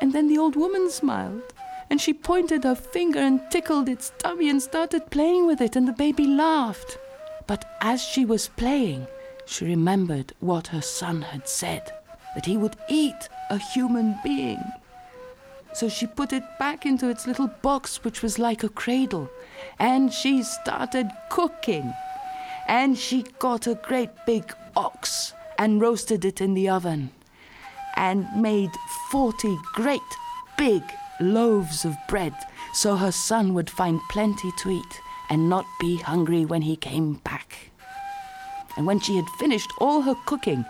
And 0.00 0.14
then 0.14 0.28
the 0.28 0.38
old 0.38 0.56
woman 0.56 0.90
smiled, 0.90 1.52
and 1.90 2.00
she 2.00 2.12
pointed 2.12 2.64
her 2.64 2.74
finger 2.74 3.18
and 3.18 3.40
tickled 3.50 3.88
its 3.88 4.12
tummy 4.18 4.48
and 4.50 4.62
started 4.62 5.10
playing 5.10 5.46
with 5.46 5.60
it, 5.60 5.76
and 5.76 5.88
the 5.88 5.92
baby 5.92 6.26
laughed. 6.26 6.98
But 7.46 7.64
as 7.80 8.02
she 8.02 8.24
was 8.24 8.48
playing, 8.48 9.06
she 9.46 9.64
remembered 9.64 10.34
what 10.40 10.68
her 10.68 10.82
son 10.82 11.22
had 11.22 11.48
said 11.48 11.90
that 12.34 12.46
he 12.46 12.56
would 12.56 12.76
eat 12.88 13.28
a 13.50 13.58
human 13.58 14.18
being. 14.22 14.62
So 15.72 15.88
she 15.88 16.06
put 16.06 16.32
it 16.32 16.44
back 16.58 16.84
into 16.84 17.08
its 17.08 17.26
little 17.26 17.46
box, 17.46 18.04
which 18.04 18.22
was 18.22 18.38
like 18.38 18.62
a 18.62 18.68
cradle, 18.68 19.30
and 19.78 20.12
she 20.12 20.42
started 20.42 21.08
cooking. 21.30 21.94
And 22.66 22.98
she 22.98 23.24
got 23.38 23.66
a 23.66 23.76
great 23.76 24.10
big 24.26 24.54
ox 24.76 25.32
and 25.58 25.80
roasted 25.80 26.24
it 26.24 26.40
in 26.40 26.54
the 26.54 26.68
oven, 26.68 27.10
and 27.96 28.26
made 28.40 28.70
40 29.10 29.56
great 29.74 30.00
big 30.58 30.82
loaves 31.20 31.84
of 31.84 31.96
bread 32.08 32.34
so 32.72 32.96
her 32.96 33.12
son 33.12 33.54
would 33.54 33.70
find 33.70 34.00
plenty 34.10 34.52
to 34.58 34.70
eat 34.70 35.00
and 35.30 35.48
not 35.48 35.66
be 35.80 35.96
hungry 35.96 36.44
when 36.44 36.62
he 36.62 36.76
came 36.76 37.14
back. 37.14 37.70
And 38.76 38.86
when 38.86 39.00
she 39.00 39.16
had 39.16 39.28
finished 39.38 39.70
all 39.78 40.02
her 40.02 40.14
cooking 40.26 40.64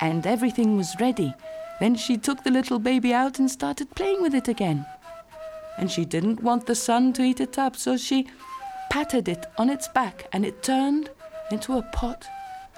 and 0.00 0.26
everything 0.26 0.76
was 0.76 0.94
ready, 1.00 1.34
then 1.80 1.94
she 1.94 2.16
took 2.16 2.44
the 2.44 2.50
little 2.50 2.78
baby 2.78 3.12
out 3.12 3.38
and 3.38 3.50
started 3.50 3.94
playing 3.94 4.22
with 4.22 4.34
it 4.34 4.48
again. 4.48 4.86
And 5.76 5.90
she 5.90 6.04
didn't 6.04 6.42
want 6.42 6.66
the 6.66 6.74
sun 6.74 7.12
to 7.14 7.22
eat 7.22 7.40
it 7.40 7.58
up, 7.58 7.76
so 7.76 7.96
she 7.96 8.28
patted 8.90 9.28
it 9.28 9.46
on 9.58 9.70
its 9.70 9.88
back 9.88 10.28
and 10.32 10.44
it 10.44 10.62
turned 10.62 11.10
into 11.50 11.76
a 11.76 11.82
pot 11.82 12.26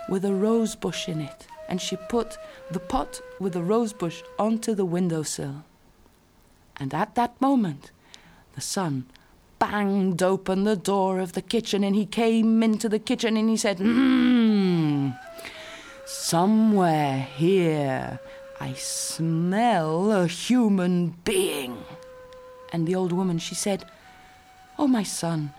with 0.08 0.24
a 0.24 0.34
rose 0.34 0.74
bush 0.74 1.08
in 1.08 1.20
it. 1.20 1.46
And 1.68 1.80
she 1.80 1.96
put 1.96 2.36
the 2.70 2.80
pot 2.80 3.20
with 3.38 3.52
the 3.52 3.62
rose 3.62 3.92
bush 3.92 4.22
onto 4.38 4.74
the 4.74 4.84
windowsill. 4.84 5.64
And 6.80 6.94
at 6.94 7.14
that 7.14 7.38
moment, 7.42 7.92
the 8.54 8.62
son 8.62 9.04
banged 9.58 10.22
open 10.22 10.64
the 10.64 10.76
door 10.76 11.20
of 11.20 11.34
the 11.34 11.42
kitchen 11.42 11.84
and 11.84 11.94
he 11.94 12.06
came 12.06 12.62
into 12.62 12.88
the 12.88 12.98
kitchen 12.98 13.36
and 13.36 13.50
he 13.50 13.58
said, 13.58 13.76
Mmm, 13.76 15.16
somewhere 16.06 17.28
here 17.36 18.18
I 18.58 18.72
smell 18.72 20.10
a 20.10 20.26
human 20.26 21.16
being. 21.24 21.84
And 22.72 22.86
the 22.86 22.94
old 22.94 23.12
woman, 23.12 23.38
she 23.38 23.54
said, 23.54 23.84
Oh, 24.78 24.86
my 24.86 25.02
son, 25.02 25.52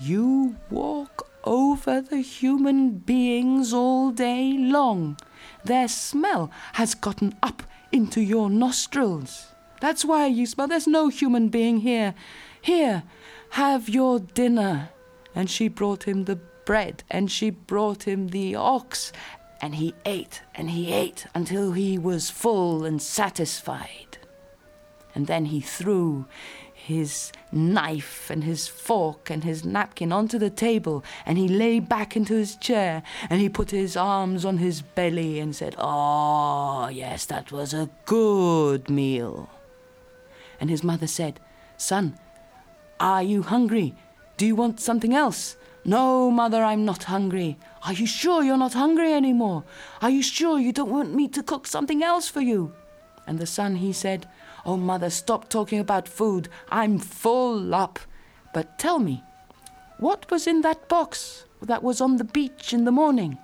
you 0.00 0.56
walk 0.70 1.28
over 1.44 2.00
the 2.00 2.22
human 2.22 2.90
beings 2.98 3.74
all 3.74 4.10
day 4.10 4.54
long. 4.56 5.18
Their 5.64 5.88
smell 5.88 6.50
has 6.74 6.94
gotten 6.94 7.34
up 7.42 7.62
into 7.92 8.22
your 8.22 8.48
nostrils. 8.48 9.52
That's 9.80 10.04
why 10.04 10.26
you 10.26 10.46
smell. 10.46 10.68
There's 10.68 10.86
no 10.86 11.08
human 11.08 11.48
being 11.48 11.78
here. 11.78 12.14
Here, 12.60 13.02
have 13.50 13.88
your 13.88 14.20
dinner. 14.20 14.90
And 15.34 15.50
she 15.50 15.68
brought 15.68 16.04
him 16.04 16.24
the 16.24 16.40
bread, 16.64 17.04
and 17.10 17.30
she 17.30 17.50
brought 17.50 18.02
him 18.02 18.28
the 18.28 18.54
ox, 18.54 19.12
and 19.60 19.76
he 19.76 19.94
ate 20.04 20.42
and 20.54 20.70
he 20.70 20.92
ate 20.92 21.26
until 21.34 21.72
he 21.72 21.96
was 21.96 22.28
full 22.28 22.84
and 22.84 23.00
satisfied. 23.00 24.18
And 25.14 25.26
then 25.26 25.46
he 25.46 25.60
threw 25.60 26.26
his 26.74 27.32
knife 27.50 28.30
and 28.30 28.44
his 28.44 28.68
fork 28.68 29.30
and 29.30 29.42
his 29.42 29.64
napkin 29.64 30.12
onto 30.12 30.38
the 30.38 30.50
table, 30.50 31.02
and 31.24 31.38
he 31.38 31.48
lay 31.48 31.80
back 31.80 32.16
into 32.16 32.34
his 32.34 32.54
chair, 32.56 33.02
and 33.30 33.40
he 33.40 33.48
put 33.48 33.70
his 33.70 33.96
arms 33.96 34.44
on 34.44 34.58
his 34.58 34.82
belly 34.82 35.40
and 35.40 35.56
said, 35.56 35.74
Oh, 35.78 36.88
yes, 36.88 37.24
that 37.26 37.50
was 37.50 37.72
a 37.72 37.90
good 38.04 38.90
meal. 38.90 39.48
And 40.60 40.70
his 40.70 40.82
mother 40.82 41.06
said, 41.06 41.40
Son, 41.76 42.18
are 42.98 43.22
you 43.22 43.42
hungry? 43.42 43.94
Do 44.36 44.46
you 44.46 44.54
want 44.54 44.80
something 44.80 45.14
else? 45.14 45.56
No, 45.84 46.30
mother, 46.30 46.64
I'm 46.64 46.84
not 46.84 47.04
hungry. 47.04 47.58
Are 47.84 47.92
you 47.92 48.06
sure 48.06 48.42
you're 48.42 48.56
not 48.56 48.72
hungry 48.72 49.12
anymore? 49.12 49.64
Are 50.02 50.10
you 50.10 50.22
sure 50.22 50.58
you 50.58 50.72
don't 50.72 50.90
want 50.90 51.14
me 51.14 51.28
to 51.28 51.42
cook 51.42 51.66
something 51.66 52.02
else 52.02 52.28
for 52.28 52.40
you? 52.40 52.72
And 53.26 53.38
the 53.38 53.46
son, 53.46 53.76
he 53.76 53.92
said, 53.92 54.26
Oh, 54.64 54.76
mother, 54.76 55.10
stop 55.10 55.48
talking 55.48 55.78
about 55.78 56.08
food. 56.08 56.48
I'm 56.70 56.98
full 56.98 57.74
up. 57.74 58.00
But 58.52 58.78
tell 58.78 58.98
me, 58.98 59.22
what 59.98 60.28
was 60.30 60.46
in 60.46 60.62
that 60.62 60.88
box 60.88 61.44
that 61.62 61.82
was 61.82 62.00
on 62.00 62.16
the 62.16 62.24
beach 62.24 62.72
in 62.72 62.84
the 62.84 62.90
morning? 62.90 63.38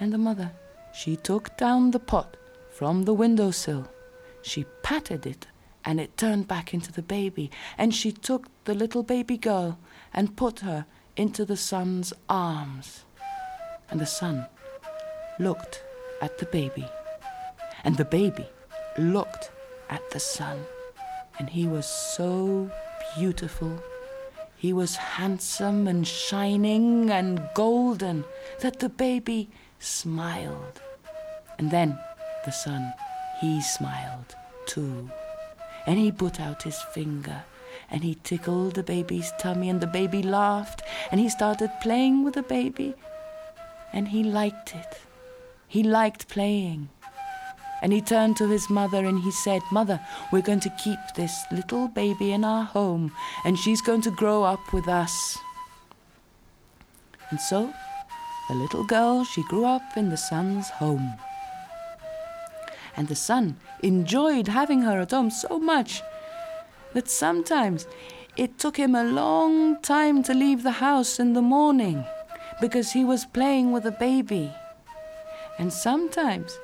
And 0.00 0.12
the 0.12 0.18
mother, 0.18 0.50
she 0.92 1.14
took 1.14 1.56
down 1.56 1.92
the 1.92 2.00
pot 2.00 2.36
from 2.70 3.04
the 3.04 3.14
windowsill. 3.14 3.88
She 4.42 4.64
patted 4.82 5.26
it 5.26 5.46
and 5.84 6.00
it 6.00 6.16
turned 6.16 6.48
back 6.48 6.74
into 6.74 6.92
the 6.92 7.02
baby. 7.02 7.50
And 7.76 7.94
she 7.94 8.12
took 8.12 8.48
the 8.64 8.74
little 8.74 9.02
baby 9.02 9.36
girl 9.36 9.78
and 10.12 10.36
put 10.36 10.60
her 10.60 10.86
into 11.16 11.44
the 11.44 11.56
sun's 11.56 12.12
arms. 12.28 13.04
And 13.90 14.00
the 14.00 14.06
sun 14.06 14.46
looked 15.38 15.82
at 16.20 16.38
the 16.38 16.46
baby. 16.46 16.86
And 17.84 17.96
the 17.96 18.04
baby 18.04 18.46
looked 18.96 19.50
at 19.88 20.10
the 20.10 20.20
sun. 20.20 20.64
And 21.38 21.48
he 21.50 21.66
was 21.66 21.86
so 21.86 22.70
beautiful. 23.16 23.80
He 24.56 24.72
was 24.72 24.96
handsome 24.96 25.86
and 25.86 26.06
shining 26.06 27.10
and 27.10 27.40
golden 27.54 28.24
that 28.60 28.80
the 28.80 28.88
baby 28.88 29.50
smiled. 29.78 30.80
And 31.58 31.70
then 31.70 31.98
the 32.44 32.50
sun, 32.50 32.92
he 33.40 33.62
smiled 33.62 34.34
too. 34.66 35.08
And 35.88 35.98
he 35.98 36.12
put 36.12 36.38
out 36.38 36.64
his 36.64 36.80
finger 36.94 37.44
and 37.90 38.04
he 38.04 38.18
tickled 38.22 38.74
the 38.74 38.82
baby's 38.82 39.32
tummy, 39.38 39.70
and 39.70 39.80
the 39.80 39.86
baby 39.86 40.22
laughed, 40.22 40.82
and 41.10 41.18
he 41.18 41.30
started 41.30 41.70
playing 41.80 42.22
with 42.22 42.34
the 42.34 42.42
baby, 42.42 42.94
and 43.94 44.08
he 44.08 44.22
liked 44.22 44.74
it. 44.74 45.00
He 45.66 45.82
liked 45.82 46.28
playing. 46.28 46.90
And 47.80 47.90
he 47.90 48.02
turned 48.02 48.36
to 48.36 48.48
his 48.48 48.68
mother 48.68 49.06
and 49.06 49.20
he 49.20 49.30
said, 49.30 49.62
Mother, 49.70 50.00
we're 50.32 50.42
going 50.42 50.60
to 50.60 50.78
keep 50.82 50.98
this 51.14 51.44
little 51.50 51.88
baby 51.88 52.32
in 52.32 52.44
our 52.44 52.64
home, 52.64 53.10
and 53.46 53.58
she's 53.58 53.80
going 53.80 54.02
to 54.02 54.10
grow 54.10 54.42
up 54.42 54.72
with 54.74 54.86
us. 54.86 55.38
And 57.30 57.40
so, 57.40 57.72
the 58.50 58.54
little 58.54 58.84
girl, 58.84 59.24
she 59.24 59.42
grew 59.44 59.64
up 59.64 59.96
in 59.96 60.10
the 60.10 60.16
sun's 60.18 60.68
home. 60.68 61.14
And 62.98 63.06
the 63.06 63.14
sun 63.14 63.54
enjoyed 63.80 64.48
having 64.48 64.82
her 64.82 64.98
at 64.98 65.12
home 65.12 65.30
so 65.30 65.60
much 65.60 66.02
that 66.94 67.08
sometimes 67.08 67.86
it 68.36 68.58
took 68.58 68.76
him 68.76 68.96
a 68.96 69.04
long 69.04 69.80
time 69.82 70.24
to 70.24 70.34
leave 70.34 70.64
the 70.64 70.82
house 70.82 71.20
in 71.20 71.32
the 71.32 71.40
morning 71.40 72.04
because 72.60 72.90
he 72.90 73.04
was 73.04 73.24
playing 73.24 73.70
with 73.70 73.86
a 73.86 73.92
baby. 73.92 74.52
And 75.60 75.72
sometimes 75.72 76.58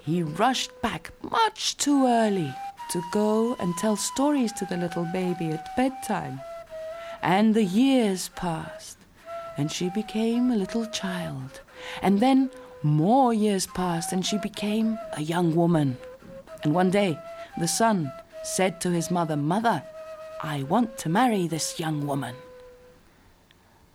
he 0.00 0.22
rushed 0.22 0.70
back 0.80 1.10
much 1.28 1.76
too 1.76 2.06
early 2.06 2.54
to 2.92 3.02
go 3.10 3.56
and 3.58 3.76
tell 3.76 3.96
stories 3.96 4.52
to 4.52 4.66
the 4.66 4.76
little 4.76 5.06
baby 5.12 5.50
at 5.50 5.76
bedtime. 5.76 6.40
And 7.20 7.52
the 7.52 7.64
years 7.64 8.28
passed, 8.36 8.98
and 9.56 9.72
she 9.72 9.90
became 9.90 10.52
a 10.52 10.56
little 10.56 10.86
child. 10.86 11.62
And 12.00 12.20
then 12.20 12.50
more 12.82 13.32
years 13.32 13.66
passed, 13.66 14.12
and 14.12 14.24
she 14.24 14.38
became 14.38 14.98
a 15.14 15.22
young 15.22 15.54
woman. 15.54 15.98
And 16.62 16.74
one 16.74 16.90
day, 16.90 17.18
the 17.58 17.68
sun 17.68 18.12
said 18.42 18.80
to 18.80 18.90
his 18.90 19.10
mother, 19.10 19.36
Mother, 19.36 19.82
I 20.42 20.62
want 20.62 20.96
to 20.98 21.08
marry 21.08 21.46
this 21.46 21.78
young 21.78 22.06
woman. 22.06 22.34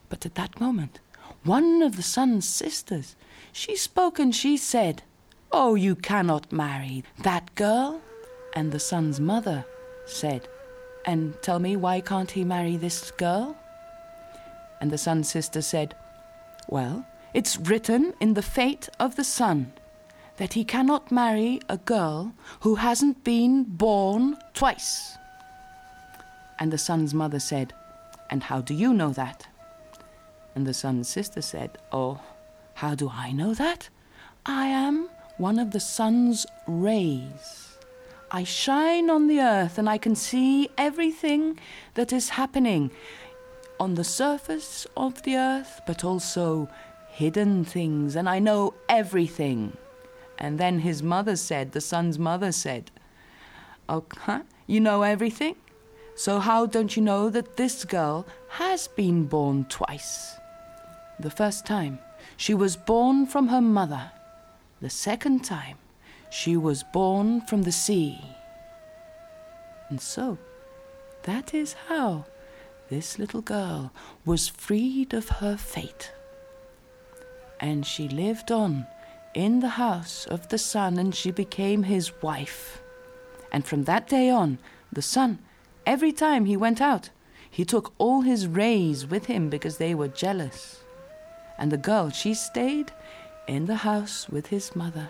But 0.09 0.25
at 0.25 0.35
that 0.35 0.59
moment, 0.59 0.99
one 1.43 1.81
of 1.81 1.95
the 1.95 2.03
sun's 2.03 2.47
sisters, 2.47 3.15
she 3.51 3.75
spoke 3.75 4.19
and 4.19 4.35
she 4.35 4.57
said, 4.57 5.03
Oh, 5.51 5.75
you 5.75 5.95
cannot 5.95 6.51
marry 6.51 7.03
that 7.19 7.53
girl. 7.55 8.01
And 8.53 8.71
the 8.71 8.79
sun's 8.79 9.19
mother 9.19 9.65
said, 10.05 10.47
And 11.05 11.41
tell 11.41 11.59
me, 11.59 11.75
why 11.75 12.01
can't 12.01 12.31
he 12.31 12.43
marry 12.43 12.77
this 12.77 13.11
girl? 13.11 13.57
And 14.79 14.91
the 14.91 14.97
sun's 14.97 15.29
sister 15.29 15.61
said, 15.61 15.95
Well, 16.67 17.05
it's 17.35 17.57
written 17.57 18.13
in 18.21 18.33
the 18.33 18.41
fate 18.41 18.87
of 18.97 19.17
the 19.17 19.23
sun 19.25 19.73
that 20.37 20.53
he 20.53 20.63
cannot 20.63 21.11
marry 21.11 21.59
a 21.67 21.75
girl 21.75 22.33
who 22.61 22.75
hasn't 22.75 23.25
been 23.25 23.65
born 23.65 24.37
twice. 24.53 25.17
And 26.57 26.71
the 26.71 26.77
sun's 26.77 27.13
mother 27.13 27.41
said, 27.41 27.73
And 28.29 28.41
how 28.43 28.61
do 28.61 28.73
you 28.73 28.93
know 28.93 29.11
that? 29.11 29.47
And 30.55 30.65
the 30.65 30.73
sun's 30.73 31.09
sister 31.09 31.41
said, 31.41 31.77
Oh, 31.91 32.21
how 32.75 32.95
do 32.95 33.09
I 33.09 33.33
know 33.33 33.53
that? 33.53 33.89
I 34.45 34.67
am 34.67 35.09
one 35.37 35.59
of 35.59 35.71
the 35.71 35.81
sun's 35.81 36.45
rays. 36.67 37.77
I 38.31 38.45
shine 38.45 39.09
on 39.09 39.27
the 39.27 39.41
earth 39.41 39.77
and 39.77 39.89
I 39.89 39.97
can 39.97 40.15
see 40.15 40.69
everything 40.77 41.59
that 41.95 42.13
is 42.13 42.29
happening 42.29 42.91
on 43.77 43.95
the 43.95 44.05
surface 44.05 44.87
of 44.95 45.21
the 45.23 45.35
earth, 45.35 45.81
but 45.85 46.05
also 46.05 46.69
hidden 47.15 47.63
things, 47.63 48.17
and 48.17 48.27
I 48.27 48.39
know 48.39 48.73
everything. 48.89 49.77
And 50.37 50.59
then 50.59 50.79
his 50.79 51.01
mother 51.01 51.37
said, 51.37 51.71
the 51.71 51.79
sun's 51.79 52.19
mother 52.19 52.51
said, 52.51 52.91
Oh, 53.87 54.03
huh? 54.17 54.41
You 54.67 54.81
know 54.81 55.03
everything? 55.03 55.55
So 56.15 56.39
how 56.39 56.65
don't 56.65 56.97
you 56.97 57.01
know 57.01 57.29
that 57.29 57.55
this 57.55 57.85
girl 57.85 58.25
has 58.49 58.89
been 58.89 59.27
born 59.27 59.65
twice? 59.69 60.35
The 61.17 61.29
first 61.29 61.65
time, 61.65 61.99
she 62.35 62.53
was 62.53 62.75
born 62.75 63.25
from 63.27 63.47
her 63.47 63.61
mother. 63.61 64.11
The 64.81 64.89
second 64.89 65.45
time, 65.45 65.77
she 66.29 66.57
was 66.57 66.83
born 66.83 67.39
from 67.39 67.61
the 67.61 67.71
sea. 67.71 68.19
And 69.87 70.01
so, 70.01 70.37
that 71.23 71.53
is 71.53 71.77
how 71.87 72.25
this 72.89 73.17
little 73.17 73.41
girl 73.41 73.93
was 74.25 74.49
freed 74.49 75.13
of 75.13 75.29
her 75.39 75.55
fate. 75.55 76.11
And 77.65 77.83
she 77.83 78.07
lived 78.07 78.51
on 78.51 78.85
in 79.33 79.59
the 79.59 79.81
house 79.83 80.27
of 80.27 80.49
the 80.49 80.57
sun, 80.59 80.99
and 80.99 81.15
she 81.15 81.31
became 81.31 81.81
his 81.81 82.21
wife. 82.21 82.83
And 83.51 83.65
from 83.65 83.85
that 83.85 84.07
day 84.07 84.29
on, 84.29 84.59
the 84.93 85.01
sun, 85.01 85.39
every 85.83 86.11
time 86.11 86.45
he 86.45 86.55
went 86.55 86.79
out, 86.79 87.09
he 87.49 87.65
took 87.65 87.91
all 87.97 88.21
his 88.21 88.45
rays 88.45 89.07
with 89.07 89.25
him 89.25 89.49
because 89.49 89.77
they 89.77 89.95
were 89.95 90.07
jealous. 90.07 90.83
And 91.57 91.71
the 91.71 91.85
girl, 91.89 92.11
she 92.11 92.35
stayed 92.35 92.91
in 93.47 93.65
the 93.65 93.77
house 93.77 94.29
with 94.29 94.45
his 94.47 94.75
mother. 94.75 95.09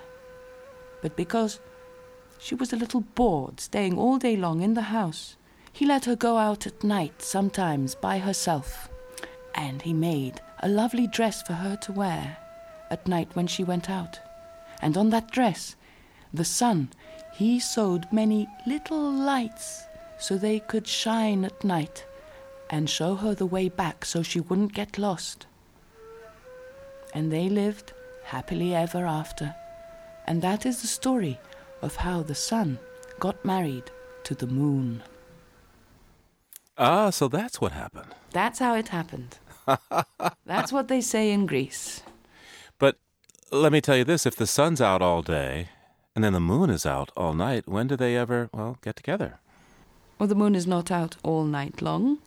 But 1.02 1.18
because 1.18 1.60
she 2.40 2.56
was 2.56 2.72
a 2.72 2.78
little 2.78 3.02
bored 3.02 3.60
staying 3.60 3.98
all 3.98 4.18
day 4.18 4.38
long 4.38 4.62
in 4.62 4.76
the 4.76 4.94
house, 4.98 5.36
he 5.74 5.86
let 5.86 6.06
her 6.06 6.16
go 6.16 6.38
out 6.38 6.66
at 6.66 6.86
night 6.86 7.22
sometimes 7.22 7.96
by 7.96 8.20
herself. 8.20 8.88
And 9.56 9.82
he 9.82 9.92
made 9.92 10.40
a 10.60 10.70
lovely 10.70 11.06
dress 11.06 11.42
for 11.42 11.54
her 11.54 11.76
to 11.82 11.92
wear 11.92 12.38
at 12.90 13.08
night 13.08 13.30
when 13.34 13.48
she 13.48 13.64
went 13.64 13.90
out. 13.90 14.20
And 14.82 14.98
on 14.98 15.10
that 15.10 15.32
dress, 15.32 15.76
the 16.34 16.46
sun, 16.46 16.90
he 17.34 17.60
sewed 17.60 18.12
many 18.12 18.48
little 18.66 19.12
lights 19.12 19.84
so 20.18 20.38
they 20.38 20.60
could 20.60 20.88
shine 20.88 21.46
at 21.46 21.64
night 21.64 22.06
and 22.70 22.90
show 22.90 23.16
her 23.16 23.36
the 23.36 23.46
way 23.46 23.70
back 23.70 24.06
so 24.06 24.24
she 24.24 24.40
wouldn't 24.40 24.74
get 24.74 24.98
lost. 24.98 25.46
And 27.14 27.32
they 27.32 27.50
lived 27.50 27.94
happily 28.26 28.74
ever 28.76 29.06
after. 29.06 29.56
And 30.26 30.42
that 30.42 30.66
is 30.66 30.82
the 30.82 30.88
story 30.88 31.40
of 31.82 31.98
how 31.98 32.24
the 32.24 32.36
sun 32.36 32.80
got 33.20 33.46
married 33.46 33.92
to 34.24 34.36
the 34.36 34.48
moon. 34.48 35.04
Ah, 36.78 37.10
so 37.10 37.28
that's 37.28 37.62
what 37.62 37.72
happened. 37.72 38.14
That's 38.32 38.60
how 38.60 38.76
it 38.76 38.90
happened. 38.90 39.38
That's 40.46 40.72
what 40.72 40.90
they 40.90 41.02
say 41.02 41.32
in 41.32 41.48
Greece. 41.48 42.04
Let 43.52 43.72
me 43.72 43.82
tell 43.82 43.96
you 43.96 44.04
this 44.04 44.26
if 44.26 44.36
the 44.36 44.48
sun's 44.48 44.82
out 44.82 45.02
all 45.02 45.22
day 45.22 45.70
and 46.16 46.24
then 46.24 46.34
the 46.34 46.40
moon 46.40 46.70
is 46.70 46.86
out 46.86 47.12
all 47.16 47.34
night, 47.34 47.68
when 47.68 47.88
do 47.88 47.96
they 47.96 48.16
ever, 48.16 48.50
well, 48.54 48.78
get 48.82 48.96
together? 48.96 49.40
Well, 50.18 50.28
the 50.28 50.36
moon 50.36 50.56
is 50.56 50.66
not 50.66 50.92
out 50.92 51.18
all 51.24 51.44
night 51.44 51.82
long. 51.82 52.20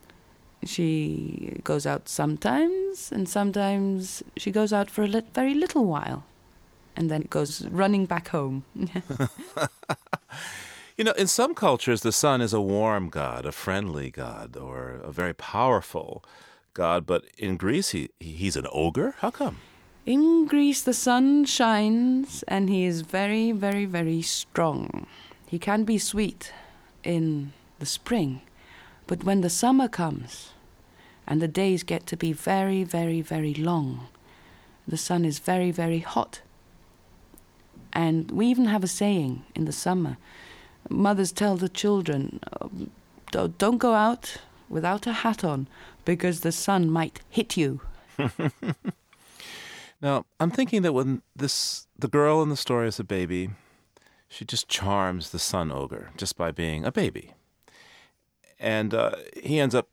She 0.63 1.59
goes 1.63 1.85
out 1.85 2.07
sometimes, 2.09 3.11
and 3.11 3.27
sometimes 3.27 4.21
she 4.37 4.51
goes 4.51 4.71
out 4.73 4.89
for 4.91 5.03
a 5.03 5.07
lit- 5.07 5.33
very 5.33 5.53
little 5.53 5.85
while, 5.85 6.25
and 6.95 7.09
then 7.09 7.21
goes 7.29 7.65
running 7.67 8.05
back 8.05 8.27
home. 8.29 8.65
You 10.99 11.05
know, 11.05 11.13
in 11.13 11.27
some 11.27 11.55
cultures, 11.55 12.01
the 12.01 12.11
sun 12.11 12.41
is 12.41 12.51
a 12.51 12.59
warm 12.59 13.07
god, 13.07 13.45
a 13.45 13.53
friendly 13.53 14.11
god, 14.11 14.57
or 14.57 14.99
a 15.01 15.13
very 15.13 15.33
powerful 15.33 16.25
god. 16.73 17.05
But 17.05 17.23
in 17.37 17.55
Greece, 17.55 17.91
he, 17.91 18.09
he's 18.19 18.57
an 18.57 18.67
ogre? 18.69 19.15
How 19.19 19.31
come? 19.31 19.59
In 20.05 20.45
Greece, 20.45 20.81
the 20.81 20.93
sun 20.93 21.45
shines, 21.45 22.43
and 22.47 22.69
he 22.69 22.85
is 22.85 23.01
very, 23.01 23.51
very, 23.51 23.85
very 23.85 24.21
strong. 24.21 25.05
He 25.45 25.59
can 25.59 25.83
be 25.83 25.97
sweet 25.97 26.53
in 27.03 27.53
the 27.79 27.85
spring, 27.85 28.41
but 29.07 29.23
when 29.23 29.41
the 29.41 29.49
summer 29.49 29.87
comes 29.87 30.51
and 31.27 31.41
the 31.41 31.47
days 31.47 31.83
get 31.83 32.07
to 32.07 32.17
be 32.17 32.33
very, 32.33 32.83
very, 32.83 33.21
very 33.21 33.53
long, 33.53 34.07
the 34.87 34.97
sun 34.97 35.25
is 35.25 35.39
very, 35.39 35.69
very 35.69 35.99
hot. 35.99 36.41
And 37.93 38.31
we 38.31 38.47
even 38.47 38.65
have 38.65 38.83
a 38.83 38.87
saying 38.87 39.43
in 39.53 39.65
the 39.65 39.71
summer 39.71 40.17
mothers 40.89 41.31
tell 41.31 41.55
the 41.55 41.69
children, 41.69 42.39
um, 42.59 42.89
"Don't- 43.31 43.57
don't 43.57 43.77
go 43.77 43.93
out 43.93 44.37
without 44.69 45.05
a 45.05 45.13
hat 45.13 45.43
on 45.43 45.67
because 46.05 46.39
the 46.39 46.51
sun 46.51 46.89
might 46.89 47.19
hit 47.29 47.57
you. 47.57 47.81
Now, 50.01 50.25
I'm 50.39 50.51
thinking 50.51 50.81
that 50.83 50.93
when 50.93 51.21
this 51.35 51.87
the 51.97 52.07
girl 52.07 52.41
in 52.41 52.49
the 52.49 52.55
story 52.55 52.87
is 52.87 52.99
a 52.99 53.03
baby, 53.03 53.49
she 54.27 54.45
just 54.45 54.69
charms 54.69 55.31
the 55.31 55.39
sun 55.39 55.71
ogre 55.71 56.11
just 56.15 56.37
by 56.37 56.51
being 56.51 56.85
a 56.85 56.91
baby, 56.91 57.33
and 58.59 58.93
uh, 58.93 59.15
he 59.43 59.59
ends 59.59 59.75
up, 59.75 59.89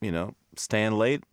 you 0.00 0.12
know, 0.12 0.34
staying 0.56 0.92
late 0.92 1.24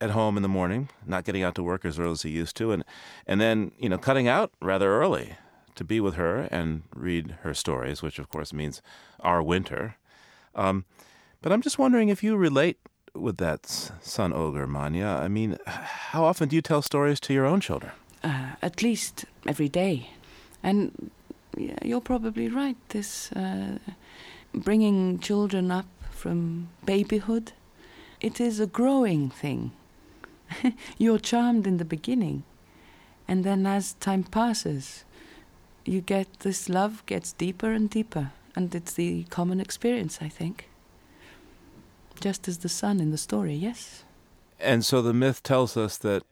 at 0.00 0.10
home 0.10 0.36
in 0.36 0.42
the 0.42 0.48
morning, 0.48 0.88
not 1.06 1.24
getting 1.24 1.42
out 1.42 1.54
to 1.54 1.62
work 1.62 1.84
as 1.84 1.98
early 1.98 2.12
as 2.12 2.22
he 2.22 2.30
used 2.30 2.56
to, 2.56 2.72
and 2.72 2.84
and 3.26 3.40
then 3.40 3.72
you 3.78 3.88
know 3.88 3.98
cutting 3.98 4.26
out 4.26 4.52
rather 4.60 5.00
early 5.00 5.36
to 5.76 5.84
be 5.84 6.00
with 6.00 6.14
her 6.14 6.48
and 6.50 6.82
read 6.94 7.38
her 7.42 7.54
stories, 7.54 8.02
which 8.02 8.18
of 8.18 8.28
course 8.28 8.52
means 8.52 8.82
our 9.20 9.42
winter. 9.42 9.96
Um, 10.54 10.84
but 11.42 11.52
I'm 11.52 11.62
just 11.62 11.78
wondering 11.78 12.08
if 12.08 12.22
you 12.22 12.36
relate 12.36 12.78
with 13.20 13.36
that 13.38 13.66
son 14.00 14.32
ogre, 14.32 14.66
Manya. 14.66 15.06
I 15.06 15.28
mean, 15.28 15.58
how 15.66 16.24
often 16.24 16.48
do 16.48 16.56
you 16.56 16.62
tell 16.62 16.82
stories 16.82 17.20
to 17.20 17.32
your 17.32 17.46
own 17.46 17.60
children? 17.60 17.92
uh, 18.22 18.50
at 18.62 18.82
least 18.82 19.24
every 19.46 19.68
day. 19.68 20.10
And 20.62 21.10
yeah, 21.56 21.78
you're 21.82 22.00
probably 22.00 22.48
right. 22.48 22.76
This 22.88 23.32
uh, 23.32 23.78
bringing 24.54 25.18
children 25.18 25.70
up 25.70 25.86
from 26.10 26.68
babyhood, 26.84 27.52
it 28.20 28.40
is 28.40 28.60
a 28.60 28.66
growing 28.66 29.30
thing. 29.30 29.72
you're 30.98 31.18
charmed 31.18 31.66
in 31.66 31.76
the 31.76 31.84
beginning, 31.84 32.42
and 33.28 33.44
then 33.44 33.66
as 33.66 33.94
time 33.94 34.24
passes, 34.24 35.04
you 35.84 36.00
get 36.00 36.40
this 36.40 36.68
love 36.68 37.04
gets 37.06 37.32
deeper 37.32 37.72
and 37.72 37.88
deeper, 37.88 38.32
and 38.56 38.74
it's 38.74 38.94
the 38.94 39.24
common 39.24 39.60
experience, 39.60 40.18
I 40.20 40.28
think. 40.28 40.68
Just 42.20 42.48
as 42.48 42.58
the 42.58 42.68
sun 42.68 43.00
in 43.00 43.10
the 43.10 43.18
story, 43.18 43.54
yes. 43.54 44.04
And 44.58 44.84
so 44.84 45.00
the 45.00 45.14
myth 45.14 45.42
tells 45.42 45.76
us 45.76 45.96
that 45.98 46.22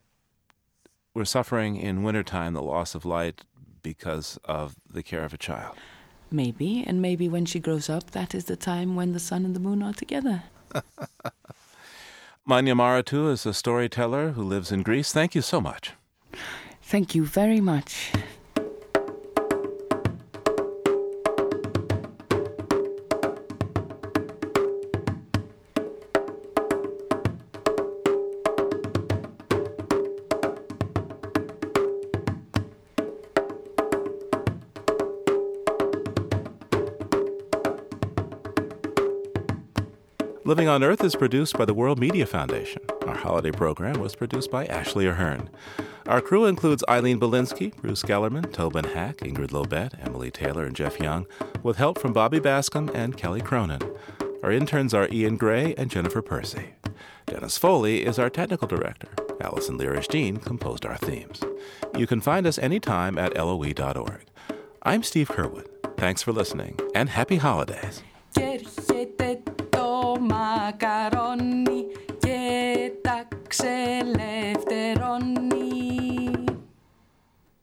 we're 1.14 1.24
suffering 1.24 1.76
in 1.76 2.02
wintertime 2.02 2.52
the 2.52 2.62
loss 2.62 2.94
of 2.94 3.04
light 3.04 3.42
because 3.82 4.38
of 4.44 4.76
the 4.88 5.02
care 5.02 5.24
of 5.24 5.32
a 5.32 5.38
child. 5.38 5.76
Maybe, 6.30 6.84
and 6.86 7.00
maybe 7.00 7.28
when 7.28 7.46
she 7.46 7.58
grows 7.58 7.88
up, 7.88 8.10
that 8.10 8.34
is 8.34 8.44
the 8.44 8.56
time 8.56 8.94
when 8.96 9.12
the 9.12 9.18
sun 9.18 9.46
and 9.46 9.56
the 9.56 9.60
moon 9.60 9.82
are 9.82 9.94
together. 9.94 10.44
Manya 12.44 12.74
Maratou 12.74 13.32
is 13.32 13.46
a 13.46 13.54
storyteller 13.54 14.32
who 14.32 14.42
lives 14.42 14.70
in 14.70 14.82
Greece. 14.82 15.12
Thank 15.12 15.34
you 15.34 15.42
so 15.42 15.60
much. 15.60 15.92
Thank 16.82 17.14
you 17.14 17.24
very 17.24 17.60
much. 17.60 18.12
Living 40.48 40.66
on 40.66 40.82
Earth 40.82 41.04
is 41.04 41.14
produced 41.14 41.58
by 41.58 41.66
the 41.66 41.74
World 41.74 41.98
Media 41.98 42.24
Foundation. 42.24 42.80
Our 43.06 43.14
holiday 43.14 43.50
program 43.50 44.00
was 44.00 44.14
produced 44.14 44.50
by 44.50 44.64
Ashley 44.64 45.06
Ahern. 45.06 45.50
Our 46.06 46.22
crew 46.22 46.46
includes 46.46 46.82
Eileen 46.88 47.20
Bolinsky, 47.20 47.76
Bruce 47.76 48.02
Gellerman, 48.02 48.50
Tobin 48.50 48.86
Hack, 48.86 49.18
Ingrid 49.18 49.50
Lobet, 49.50 49.92
Emily 50.02 50.30
Taylor, 50.30 50.64
and 50.64 50.74
Jeff 50.74 50.98
Young, 50.98 51.26
with 51.62 51.76
help 51.76 51.98
from 51.98 52.14
Bobby 52.14 52.40
Bascomb 52.40 52.90
and 52.94 53.14
Kelly 53.14 53.42
Cronin. 53.42 53.82
Our 54.42 54.50
interns 54.50 54.94
are 54.94 55.06
Ian 55.12 55.36
Gray 55.36 55.74
and 55.76 55.90
Jennifer 55.90 56.22
Percy. 56.22 56.76
Dennis 57.26 57.58
Foley 57.58 58.06
is 58.06 58.18
our 58.18 58.30
technical 58.30 58.66
director. 58.66 59.08
Allison 59.42 59.78
Lirish 59.78 60.08
Dean 60.08 60.38
composed 60.38 60.86
our 60.86 60.96
themes. 60.96 61.42
You 61.94 62.06
can 62.06 62.22
find 62.22 62.46
us 62.46 62.58
anytime 62.58 63.18
at 63.18 63.36
loe.org. 63.36 64.24
I'm 64.82 65.02
Steve 65.02 65.28
Curwood. 65.28 65.66
Thanks 65.98 66.22
for 66.22 66.32
listening, 66.32 66.80
and 66.94 67.10
happy 67.10 67.36
holidays 67.36 68.02
μακαρόνι 70.67 71.85
και 72.17 72.91
τα 73.01 73.27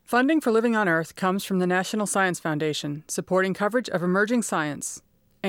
Funding 0.05 0.41
for 0.41 0.51
Living 0.51 0.74
on 0.81 0.89
Earth 0.89 1.14
comes 1.14 1.45
from 1.45 1.59
the 1.61 1.68
National 1.78 2.07
Science 2.14 2.41
Foundation, 2.41 3.05
supporting 3.07 3.55
coverage 3.55 3.89
of 3.89 4.03
emerging 4.03 4.43
science, 4.43 4.87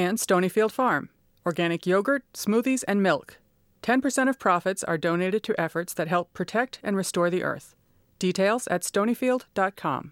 and 0.04 0.20
Stonyfield 0.20 0.72
Farm, 0.80 1.10
organic 1.50 1.82
yogurt, 1.88 2.24
smoothies, 2.44 2.84
and 2.88 3.02
milk. 3.02 3.28
10% 3.82 4.30
of 4.30 4.38
profits 4.48 4.84
are 4.84 5.00
donated 5.10 5.42
to 5.44 5.60
efforts 5.66 5.92
that 5.96 6.08
help 6.16 6.28
protect 6.40 6.80
and 6.84 6.96
restore 6.96 7.30
the 7.32 7.44
earth. 7.52 7.68
Details 8.20 8.68
at 8.68 8.82
stonyfield.com. 8.84 10.12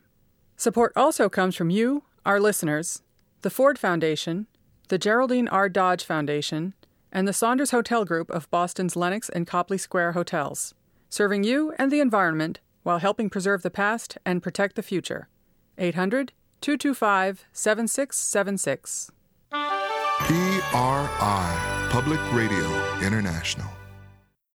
Support 0.66 0.92
also 0.96 1.30
comes 1.30 1.56
from 1.56 1.70
you, 1.70 2.04
our 2.26 2.40
listeners, 2.40 3.04
the 3.44 3.54
Ford 3.58 3.78
Foundation, 3.78 4.48
the 4.88 4.98
Geraldine 4.98 5.48
R. 5.48 5.70
Dodge 5.70 6.04
Foundation, 6.04 6.74
and 7.15 7.27
the 7.29 7.33
Saunders 7.33 7.71
Hotel 7.71 8.05
Group 8.05 8.29
of 8.29 8.51
Boston's 8.51 8.97
Lenox 8.97 9.29
and 9.29 9.47
Copley 9.47 9.79
Square 9.79 10.13
hotels, 10.13 10.75
serving 11.09 11.45
you 11.45 11.73
and 11.79 11.91
the 11.91 12.01
environment 12.01 12.61
while 12.83 12.99
helping 12.99 13.31
preserve 13.31 13.63
the 13.63 13.71
past 13.71 14.19
and 14.27 14.43
protect 14.43 14.75
the 14.77 14.83
future. 14.83 15.29
800 15.79 16.33
225 16.61 17.45
7676. 17.53 19.11
PRI, 20.21 21.89
Public 21.91 22.21
Radio 22.33 22.99
International. 23.01 23.84